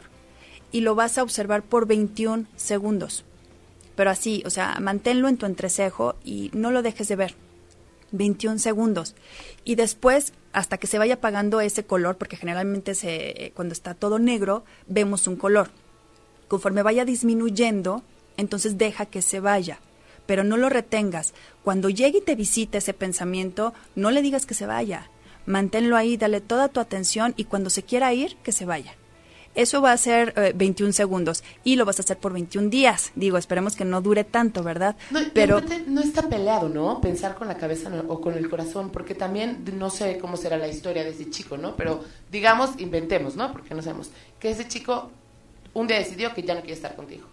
y 0.71 0.81
lo 0.81 0.95
vas 0.95 1.17
a 1.17 1.23
observar 1.23 1.63
por 1.63 1.87
21 1.87 2.45
segundos. 2.55 3.25
Pero 3.95 4.09
así, 4.09 4.43
o 4.45 4.49
sea, 4.49 4.77
manténlo 4.79 5.27
en 5.27 5.37
tu 5.37 5.45
entrecejo 5.45 6.15
y 6.23 6.49
no 6.53 6.71
lo 6.71 6.81
dejes 6.81 7.07
de 7.07 7.17
ver. 7.17 7.35
21 8.11 8.59
segundos. 8.59 9.15
Y 9.63 9.75
después, 9.75 10.33
hasta 10.53 10.77
que 10.77 10.87
se 10.87 10.97
vaya 10.97 11.15
apagando 11.15 11.61
ese 11.61 11.85
color, 11.85 12.17
porque 12.17 12.37
generalmente 12.37 12.95
se, 12.95 13.51
cuando 13.55 13.73
está 13.73 13.93
todo 13.93 14.19
negro, 14.19 14.63
vemos 14.87 15.27
un 15.27 15.35
color. 15.35 15.69
Conforme 16.47 16.83
vaya 16.83 17.05
disminuyendo, 17.05 18.03
entonces 18.37 18.77
deja 18.77 19.05
que 19.05 19.21
se 19.21 19.39
vaya. 19.39 19.79
Pero 20.25 20.43
no 20.43 20.57
lo 20.57 20.69
retengas. 20.69 21.33
Cuando 21.63 21.89
llegue 21.89 22.19
y 22.19 22.21
te 22.21 22.35
visite 22.35 22.77
ese 22.79 22.93
pensamiento, 22.93 23.73
no 23.95 24.11
le 24.11 24.21
digas 24.21 24.45
que 24.45 24.53
se 24.53 24.65
vaya. 24.65 25.09
Manténlo 25.45 25.95
ahí, 25.95 26.17
dale 26.17 26.41
toda 26.41 26.67
tu 26.67 26.79
atención 26.79 27.33
y 27.37 27.45
cuando 27.45 27.69
se 27.69 27.83
quiera 27.83 28.13
ir, 28.13 28.35
que 28.43 28.51
se 28.51 28.65
vaya. 28.65 28.95
Eso 29.53 29.81
va 29.81 29.91
a 29.91 29.97
ser 29.97 30.53
21 30.55 30.89
eh, 30.89 30.93
segundos 30.93 31.43
y 31.63 31.75
lo 31.75 31.85
vas 31.85 31.99
a 31.99 32.03
hacer 32.03 32.17
por 32.17 32.33
21 32.33 32.69
días. 32.69 33.11
Digo, 33.15 33.37
esperemos 33.37 33.75
que 33.75 33.85
no 33.85 34.01
dure 34.01 34.23
tanto, 34.23 34.63
¿verdad? 34.63 34.95
No, 35.09 35.19
pero 35.33 35.61
no 35.87 36.01
está 36.01 36.29
peleado, 36.29 36.69
¿no? 36.69 37.01
Pensar 37.01 37.35
con 37.35 37.47
la 37.47 37.57
cabeza 37.57 37.89
o 38.07 38.21
con 38.21 38.35
el 38.35 38.49
corazón, 38.49 38.89
porque 38.91 39.15
también 39.15 39.63
no 39.77 39.89
sé 39.89 40.17
cómo 40.19 40.37
será 40.37 40.57
la 40.57 40.67
historia 40.67 41.03
de 41.03 41.09
ese 41.09 41.29
chico, 41.29 41.57
¿no? 41.57 41.75
Pero 41.75 42.03
digamos, 42.31 42.71
inventemos, 42.79 43.35
¿no? 43.35 43.51
Porque 43.51 43.75
no 43.75 43.81
sabemos 43.81 44.09
que 44.39 44.51
ese 44.51 44.67
chico 44.67 45.11
un 45.73 45.87
día 45.87 45.97
decidió 45.97 46.33
que 46.33 46.43
ya 46.43 46.53
no 46.53 46.61
quiere 46.61 46.73
estar 46.73 46.95
contigo. 46.95 47.25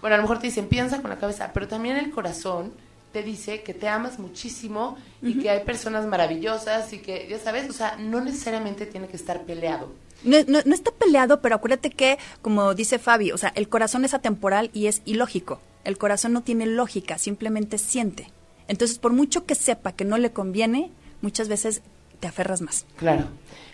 Bueno, 0.00 0.14
a 0.14 0.16
lo 0.16 0.24
mejor 0.24 0.40
te 0.40 0.48
dicen, 0.48 0.66
piensa 0.68 1.00
con 1.00 1.10
la 1.10 1.18
cabeza, 1.18 1.50
pero 1.54 1.68
también 1.68 1.96
el 1.96 2.10
corazón 2.10 2.72
te 3.12 3.22
dice 3.22 3.62
que 3.62 3.74
te 3.74 3.88
amas 3.88 4.18
muchísimo 4.18 4.96
y 5.20 5.38
que 5.38 5.50
hay 5.50 5.64
personas 5.64 6.06
maravillosas 6.06 6.92
y 6.92 6.98
que, 6.98 7.26
ya 7.28 7.38
sabes, 7.38 7.68
o 7.68 7.72
sea, 7.72 7.96
no 7.96 8.20
necesariamente 8.20 8.86
tiene 8.86 9.08
que 9.08 9.16
estar 9.16 9.42
peleado. 9.42 9.92
No, 10.24 10.38
no, 10.46 10.74
está 10.74 10.92
peleado, 10.92 11.42
pero 11.42 11.56
acuérdate 11.56 11.90
que, 11.90 12.18
como 12.40 12.74
dice 12.74 12.98
Fabi, 12.98 13.32
o 13.32 13.38
sea, 13.38 13.52
el 13.54 13.68
corazón 13.68 14.04
es 14.04 14.14
atemporal 14.14 14.70
y 14.72 14.86
es 14.86 15.02
ilógico. 15.04 15.60
El 15.84 15.98
corazón 15.98 16.32
no 16.32 16.42
tiene 16.42 16.66
lógica, 16.66 17.18
simplemente 17.18 17.76
siente. 17.78 18.30
Entonces, 18.68 18.98
por 18.98 19.12
mucho 19.12 19.44
que 19.44 19.54
sepa 19.54 19.92
que 19.92 20.04
no 20.04 20.16
le 20.16 20.32
conviene, 20.32 20.90
muchas 21.20 21.48
veces 21.48 21.82
te 22.20 22.28
aferras 22.28 22.62
más. 22.62 22.86
Claro. 22.96 23.26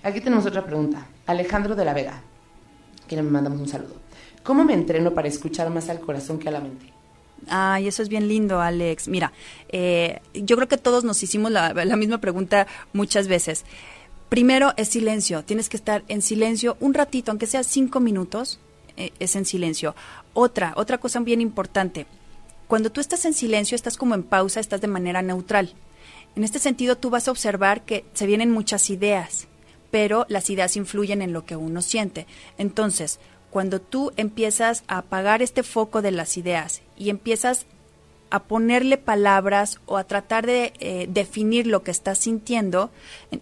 Aquí 0.03 0.20
tenemos 0.20 0.47
otra 0.47 0.64
pregunta. 0.64 1.07
Alejandro 1.26 1.74
de 1.76 1.84
la 1.84 1.93
Vega, 1.93 2.22
que 3.07 3.16
le 3.16 3.22
mandamos 3.22 3.61
un 3.61 3.68
saludo. 3.68 3.97
¿Cómo 4.43 4.64
me 4.64 4.72
entreno 4.72 5.12
para 5.12 5.28
escuchar 5.28 5.68
más 5.70 5.91
al 5.91 6.01
corazón 6.01 6.39
que 6.39 6.49
a 6.49 6.53
la 6.53 6.61
mente? 6.61 6.98
Ay, 7.49 7.89
eso 7.89 8.03
es 8.03 8.09
bien 8.09 8.28
lindo, 8.28 8.61
Alex. 8.61 9.09
Mira, 9.09 9.32
eh, 9.68 10.20
yo 10.34 10.57
creo 10.57 10.68
que 10.68 10.78
todos 10.78 11.05
nos 11.05 11.22
hicimos 11.22 11.51
la, 11.51 11.72
misma 11.97 12.18
pregunta 12.18 12.66
muchas 12.93 13.28
veces. 13.28 13.64
Primero 14.28 14.74
es 14.76 14.89
silencio, 14.89 15.45
tienes 15.45 15.68
que 15.68 15.76
estar 15.76 16.05
en 16.09 16.20
silencio 16.20 16.76
un 16.80 16.93
ratito, 16.93 17.30
aunque 17.30 17.47
sea 17.47 17.62
cinco 17.62 18.01
minutos, 18.01 18.61
eh, 18.97 19.12
es 19.18 19.36
en 19.36 19.47
silencio. 19.47 19.95
Otra, 20.34 20.74
otra 20.76 20.99
cosa 20.99 21.20
bien 21.20 21.41
importante, 21.41 22.07
cuando 22.68 22.93
tú 22.93 23.01
estás 23.01 23.24
en 23.24 23.32
silencio, 23.32 23.74
estás 23.74 23.97
como 23.97 24.14
en 24.14 24.22
pausa, 24.22 24.61
estás 24.61 24.82
de 24.82 24.89
manera 24.89 25.22
neutral. 25.22 25.72
En 26.36 26.45
este 26.45 26.59
sentido, 26.59 26.97
tú 26.97 27.09
vas 27.09 27.26
a 27.26 27.30
observar 27.30 27.86
que 27.86 28.05
se 28.12 28.26
vienen 28.26 28.51
muchas 28.51 28.91
ideas, 28.91 29.49
pero 29.91 30.26
las 30.28 30.51
ideas 30.51 30.76
influyen 30.76 31.22
en 31.22 31.32
lo 31.32 31.47
que 31.47 31.57
uno 31.57 31.80
siente. 31.80 32.26
Entonces, 32.59 33.20
cuando 33.51 33.81
tú 33.81 34.13
empiezas 34.17 34.85
a 34.89 34.99
apagar 34.99 35.43
este 35.43 35.63
foco 35.63 36.03
de 36.03 36.11
las 36.11 36.37
ideas 36.37 36.83
y 36.97 37.11
empiezas 37.11 37.67
a 38.31 38.45
ponerle 38.45 38.99
palabras 38.99 39.81
o 39.87 39.97
a 39.97 40.05
tratar 40.05 40.47
de 40.47 40.73
eh, 40.81 41.07
definir 41.09 41.67
lo 41.67 41.83
que 41.83 41.91
estás 41.91 42.19
sintiendo, 42.19 42.91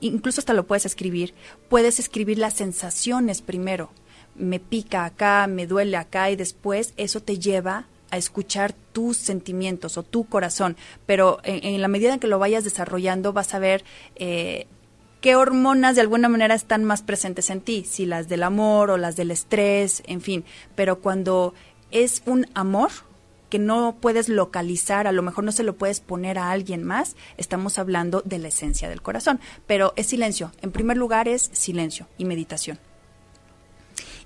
incluso 0.01 0.41
hasta 0.41 0.55
lo 0.55 0.67
puedes 0.67 0.87
escribir, 0.87 1.35
puedes 1.69 1.99
escribir 1.99 2.39
las 2.39 2.55
sensaciones 2.55 3.43
primero. 3.43 3.91
Me 4.37 4.61
pica 4.61 5.05
acá, 5.05 5.47
me 5.49 5.67
duele 5.67 5.97
acá 5.97 6.31
y 6.31 6.37
después 6.37 6.93
eso 6.97 7.21
te 7.21 7.39
lleva 7.39 7.87
a 8.11 8.19
escuchar 8.19 8.75
tus 8.93 9.17
sentimientos 9.17 9.97
o 9.99 10.03
tu 10.03 10.25
corazón. 10.25 10.77
Pero 11.07 11.41
en, 11.43 11.81
la 11.81 11.89
medida 11.89 12.15
en 12.15 12.21
que 12.21 12.29
lo 12.29 12.39
vayas 12.39 12.63
desarrollando 12.63 13.33
vas 13.33 13.55
a 13.55 13.59
ver 13.59 13.85
eh, 14.15 14.67
qué 15.27 15.35
hormonas 15.35 15.97
de 15.97 16.03
alguna 16.03 16.29
manera 16.29 16.55
están 16.55 16.85
más 16.85 17.03
presentes 17.03 17.51
en 17.51 17.61
ti, 17.61 17.85
si 17.85 18.07
las 18.07 18.29
del 18.29 18.45
amor 18.45 18.91
o 18.91 18.97
las 18.97 19.17
del 19.17 19.33
estrés, 19.33 20.05
en 20.07 20.21
fin. 20.21 20.45
Pero 20.77 21.01
cuando 21.01 21.53
es 21.91 22.23
un 22.27 22.47
amor, 22.55 22.93
que 23.51 23.59
no 23.59 23.97
puedes 24.01 24.29
localizar, 24.29 25.09
a 25.09 25.11
lo 25.11 25.23
mejor 25.23 25.43
no 25.43 25.51
se 25.51 25.65
lo 25.65 25.75
puedes 25.75 25.99
poner 25.99 26.39
a 26.39 26.53
alguien 26.53 26.85
más, 26.85 27.17
estamos 27.39 27.81
hablando 27.81 28.23
de 28.25 28.39
la 28.39 28.47
esencia 28.47 28.89
del 28.89 29.03
corazón. 29.03 29.41
Pero 29.67 29.95
es 29.97 30.07
silencio. 30.07 30.53
En 30.63 30.71
primer 30.71 30.97
lugar 30.97 31.27
es 31.27 31.51
silencio 31.53 32.07
y 32.19 32.25
meditación. 32.25 32.79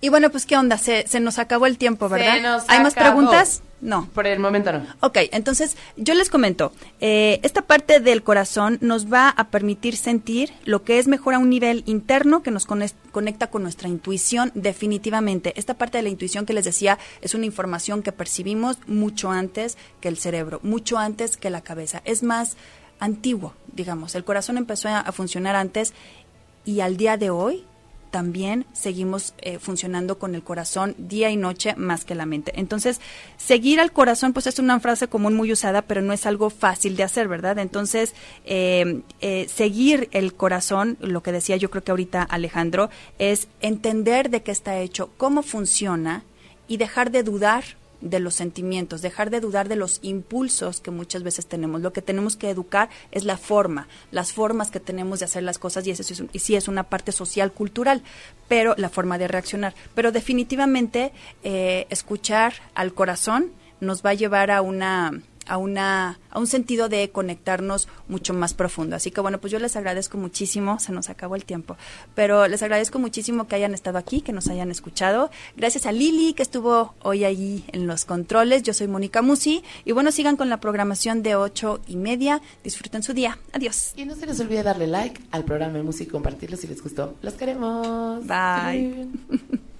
Y 0.01 0.09
bueno, 0.09 0.31
pues 0.31 0.47
qué 0.47 0.57
onda, 0.57 0.79
se, 0.79 1.07
se 1.07 1.21
nos 1.21 1.39
acabó 1.39 1.67
el 1.67 1.77
tiempo, 1.77 2.09
¿verdad? 2.09 2.65
¿Hay 2.69 2.83
más 2.83 2.95
preguntas? 2.95 3.63
No. 3.83 4.09
Por 4.15 4.27
el 4.27 4.39
momento 4.39 4.73
no. 4.73 4.85
Ok, 5.01 5.19
entonces 5.33 5.77
yo 5.97 6.15
les 6.15 6.29
comento, 6.29 6.73
eh, 7.01 7.41
esta 7.43 7.63
parte 7.63 8.01
del 8.01 8.23
corazón 8.23 8.79
nos 8.83 9.11
va 9.11 9.31
a 9.31 9.49
permitir 9.49 9.97
sentir 9.97 10.53
lo 10.65 10.85
que 10.85 10.99
es 10.99 11.09
mejor 11.09 11.35
a 11.35 11.39
un 11.39 11.49
nivel 11.49 11.83
interno 11.87 12.43
que 12.43 12.51
nos 12.51 12.67
conecta 12.67 13.49
con 13.49 13.63
nuestra 13.63 13.89
intuición 13.89 14.53
definitivamente. 14.55 15.55
Esta 15.57 15.75
parte 15.75 15.99
de 15.99 16.03
la 16.03 16.11
intuición 16.11 16.45
que 16.45 16.53
les 16.53 16.65
decía 16.65 16.99
es 17.23 17.35
una 17.35 17.47
información 17.47 18.03
que 18.03 18.13
percibimos 18.13 18.79
mucho 18.87 19.31
antes 19.31 19.79
que 20.01 20.09
el 20.09 20.19
cerebro, 20.19 20.61
mucho 20.63 20.99
antes 20.99 21.37
que 21.37 21.49
la 21.51 21.63
cabeza. 21.63 22.03
Es 22.05 22.23
más 22.23 22.57
antiguo, 22.99 23.55
digamos. 23.73 24.15
El 24.15 24.25
corazón 24.25 24.59
empezó 24.59 24.89
a 24.89 25.11
funcionar 25.13 25.57
antes 25.57 25.95
y 26.67 26.81
al 26.81 26.99
día 26.99 27.17
de 27.17 27.31
hoy 27.31 27.65
también 28.11 28.67
seguimos 28.73 29.35
eh, 29.39 29.59
funcionando 29.59 30.19
con 30.19 30.35
el 30.35 30.43
corazón 30.43 30.95
día 30.99 31.31
y 31.31 31.37
noche 31.37 31.75
más 31.77 32.05
que 32.05 32.15
la 32.15 32.27
mente. 32.27 32.53
Entonces, 32.57 33.01
seguir 33.37 33.81
al 33.81 33.93
corazón, 33.93 34.33
pues 34.33 34.47
es 34.47 34.59
una 34.59 34.81
frase 34.81 35.09
común 35.09 35.35
muy 35.35 35.53
usada, 35.53 35.83
pero 35.83 36.03
no 36.03 36.13
es 36.13 36.27
algo 36.27 36.51
fácil 36.51 36.97
de 36.97 37.05
hacer, 37.05 37.29
¿verdad? 37.29 37.59
Entonces, 37.59 38.15
eh, 38.45 39.03
eh, 39.21 39.47
seguir 39.49 40.09
el 40.13 40.35
corazón, 40.35 40.97
lo 41.01 41.23
que 41.23 41.33
decía 41.33 41.57
yo 41.57 41.71
creo 41.71 41.85
que 41.85 41.93
ahorita 41.93 42.23
Alejandro, 42.23 42.91
es 43.19 43.49
entender 43.61 44.31
de 44.31 44.43
qué 44.43 44.51
está 44.51 44.79
hecho, 44.79 45.11
cómo 45.17 45.43
funciona 45.43 46.25
y 46.69 46.77
dejar 46.77 47.11
de 47.11 47.23
dudar 47.23 47.80
de 48.01 48.21
los 48.21 48.35
sentimientos, 48.35 49.03
dejar 49.03 49.31
de 49.31 49.41
dudar 49.41 49.69
de 49.69 49.77
los 49.77 49.99
impulsos 50.03 50.81
que 50.81 50.91
muchas 50.91 51.23
veces 51.23 51.47
tenemos. 51.47 51.81
Lo 51.81 51.93
que 51.93 52.03
tenemos 52.03 52.37
que 52.37 52.51
educar 52.51 52.89
es 53.11 53.25
la 53.25 53.37
forma, 53.37 53.89
las 54.11 54.33
formas 54.33 54.71
que 54.71 54.81
tenemos 54.81 55.19
de 55.19 55.27
hacer 55.27 55.43
las 55.43 55.59
cosas 55.59 55.87
y 55.87 55.91
eso 55.91 56.03
es, 56.03 56.23
y 56.33 56.39
sí 56.39 56.57
es 56.57 56.69
una 56.69 56.85
parte 56.85 57.13
social, 57.13 57.53
cultural, 57.53 58.03
pero 58.49 58.75
la 58.77 58.89
forma 58.89 59.19
de 59.19 59.29
reaccionar. 59.29 59.75
Pero 59.95 60.13
definitivamente 60.13 61.13
eh, 61.43 61.87
escuchar 61.91 62.55
al 62.75 62.95
corazón 62.95 63.53
nos 63.81 64.05
va 64.05 64.11
a 64.11 64.15
llevar 64.15 64.51
a 64.51 64.63
una 64.63 65.21
a, 65.47 65.57
una, 65.57 66.19
a 66.31 66.39
un 66.39 66.47
sentido 66.47 66.89
de 66.89 67.11
conectarnos 67.11 67.89
mucho 68.09 68.35
más 68.35 68.55
profundo. 68.55 68.97
Así 68.97 69.11
que 69.11 69.21
bueno, 69.21 69.41
pues 69.41 69.53
yo 69.53 69.59
les 69.59 69.77
agradezco 69.77 70.19
muchísimo, 70.19 70.79
se 70.81 70.93
nos 70.93 71.09
acabó 71.11 71.37
el 71.37 71.45
tiempo, 71.45 71.77
pero 72.15 72.47
les 72.49 72.63
agradezco 72.63 72.99
muchísimo 72.99 73.47
que 73.47 73.57
hayan 73.57 73.75
estado 73.75 73.99
aquí, 73.99 74.21
que 74.21 74.33
nos 74.33 74.49
hayan 74.49 74.71
escuchado. 74.71 75.31
Gracias 75.57 75.87
a 75.87 75.93
Lili, 75.93 76.35
que 76.35 76.43
estuvo 76.43 76.95
hoy 77.03 77.25
allí 77.25 77.65
en 77.73 77.87
los 77.87 78.05
controles. 78.05 78.63
Yo 78.63 78.75
soy 78.75 78.89
Mónica 78.89 79.23
Musi 79.23 79.63
y 79.85 79.93
bueno, 79.93 80.13
sigan 80.13 80.37
con 80.37 80.49
la 80.49 80.61
programación 80.61 81.23
de 81.23 81.35
ocho 81.37 81.81
y 81.87 81.97
media. 81.97 82.41
Disfruten 82.63 83.03
su 83.03 83.13
día. 83.13 83.39
Adiós. 83.53 83.93
Y 83.97 84.05
no 84.05 84.15
se 84.15 84.27
les 84.27 84.39
olvide 84.41 84.63
darle 84.63 84.87
like 84.87 85.21
al 85.31 85.45
programa 85.45 85.75
de 85.75 85.83
música 85.83 86.09
y 86.09 86.13
compartirlo 86.13 86.57
si 86.57 86.67
les 86.67 86.83
gustó. 86.83 87.15
Los 87.23 87.35
queremos. 87.35 88.27
Bye. 88.27 89.09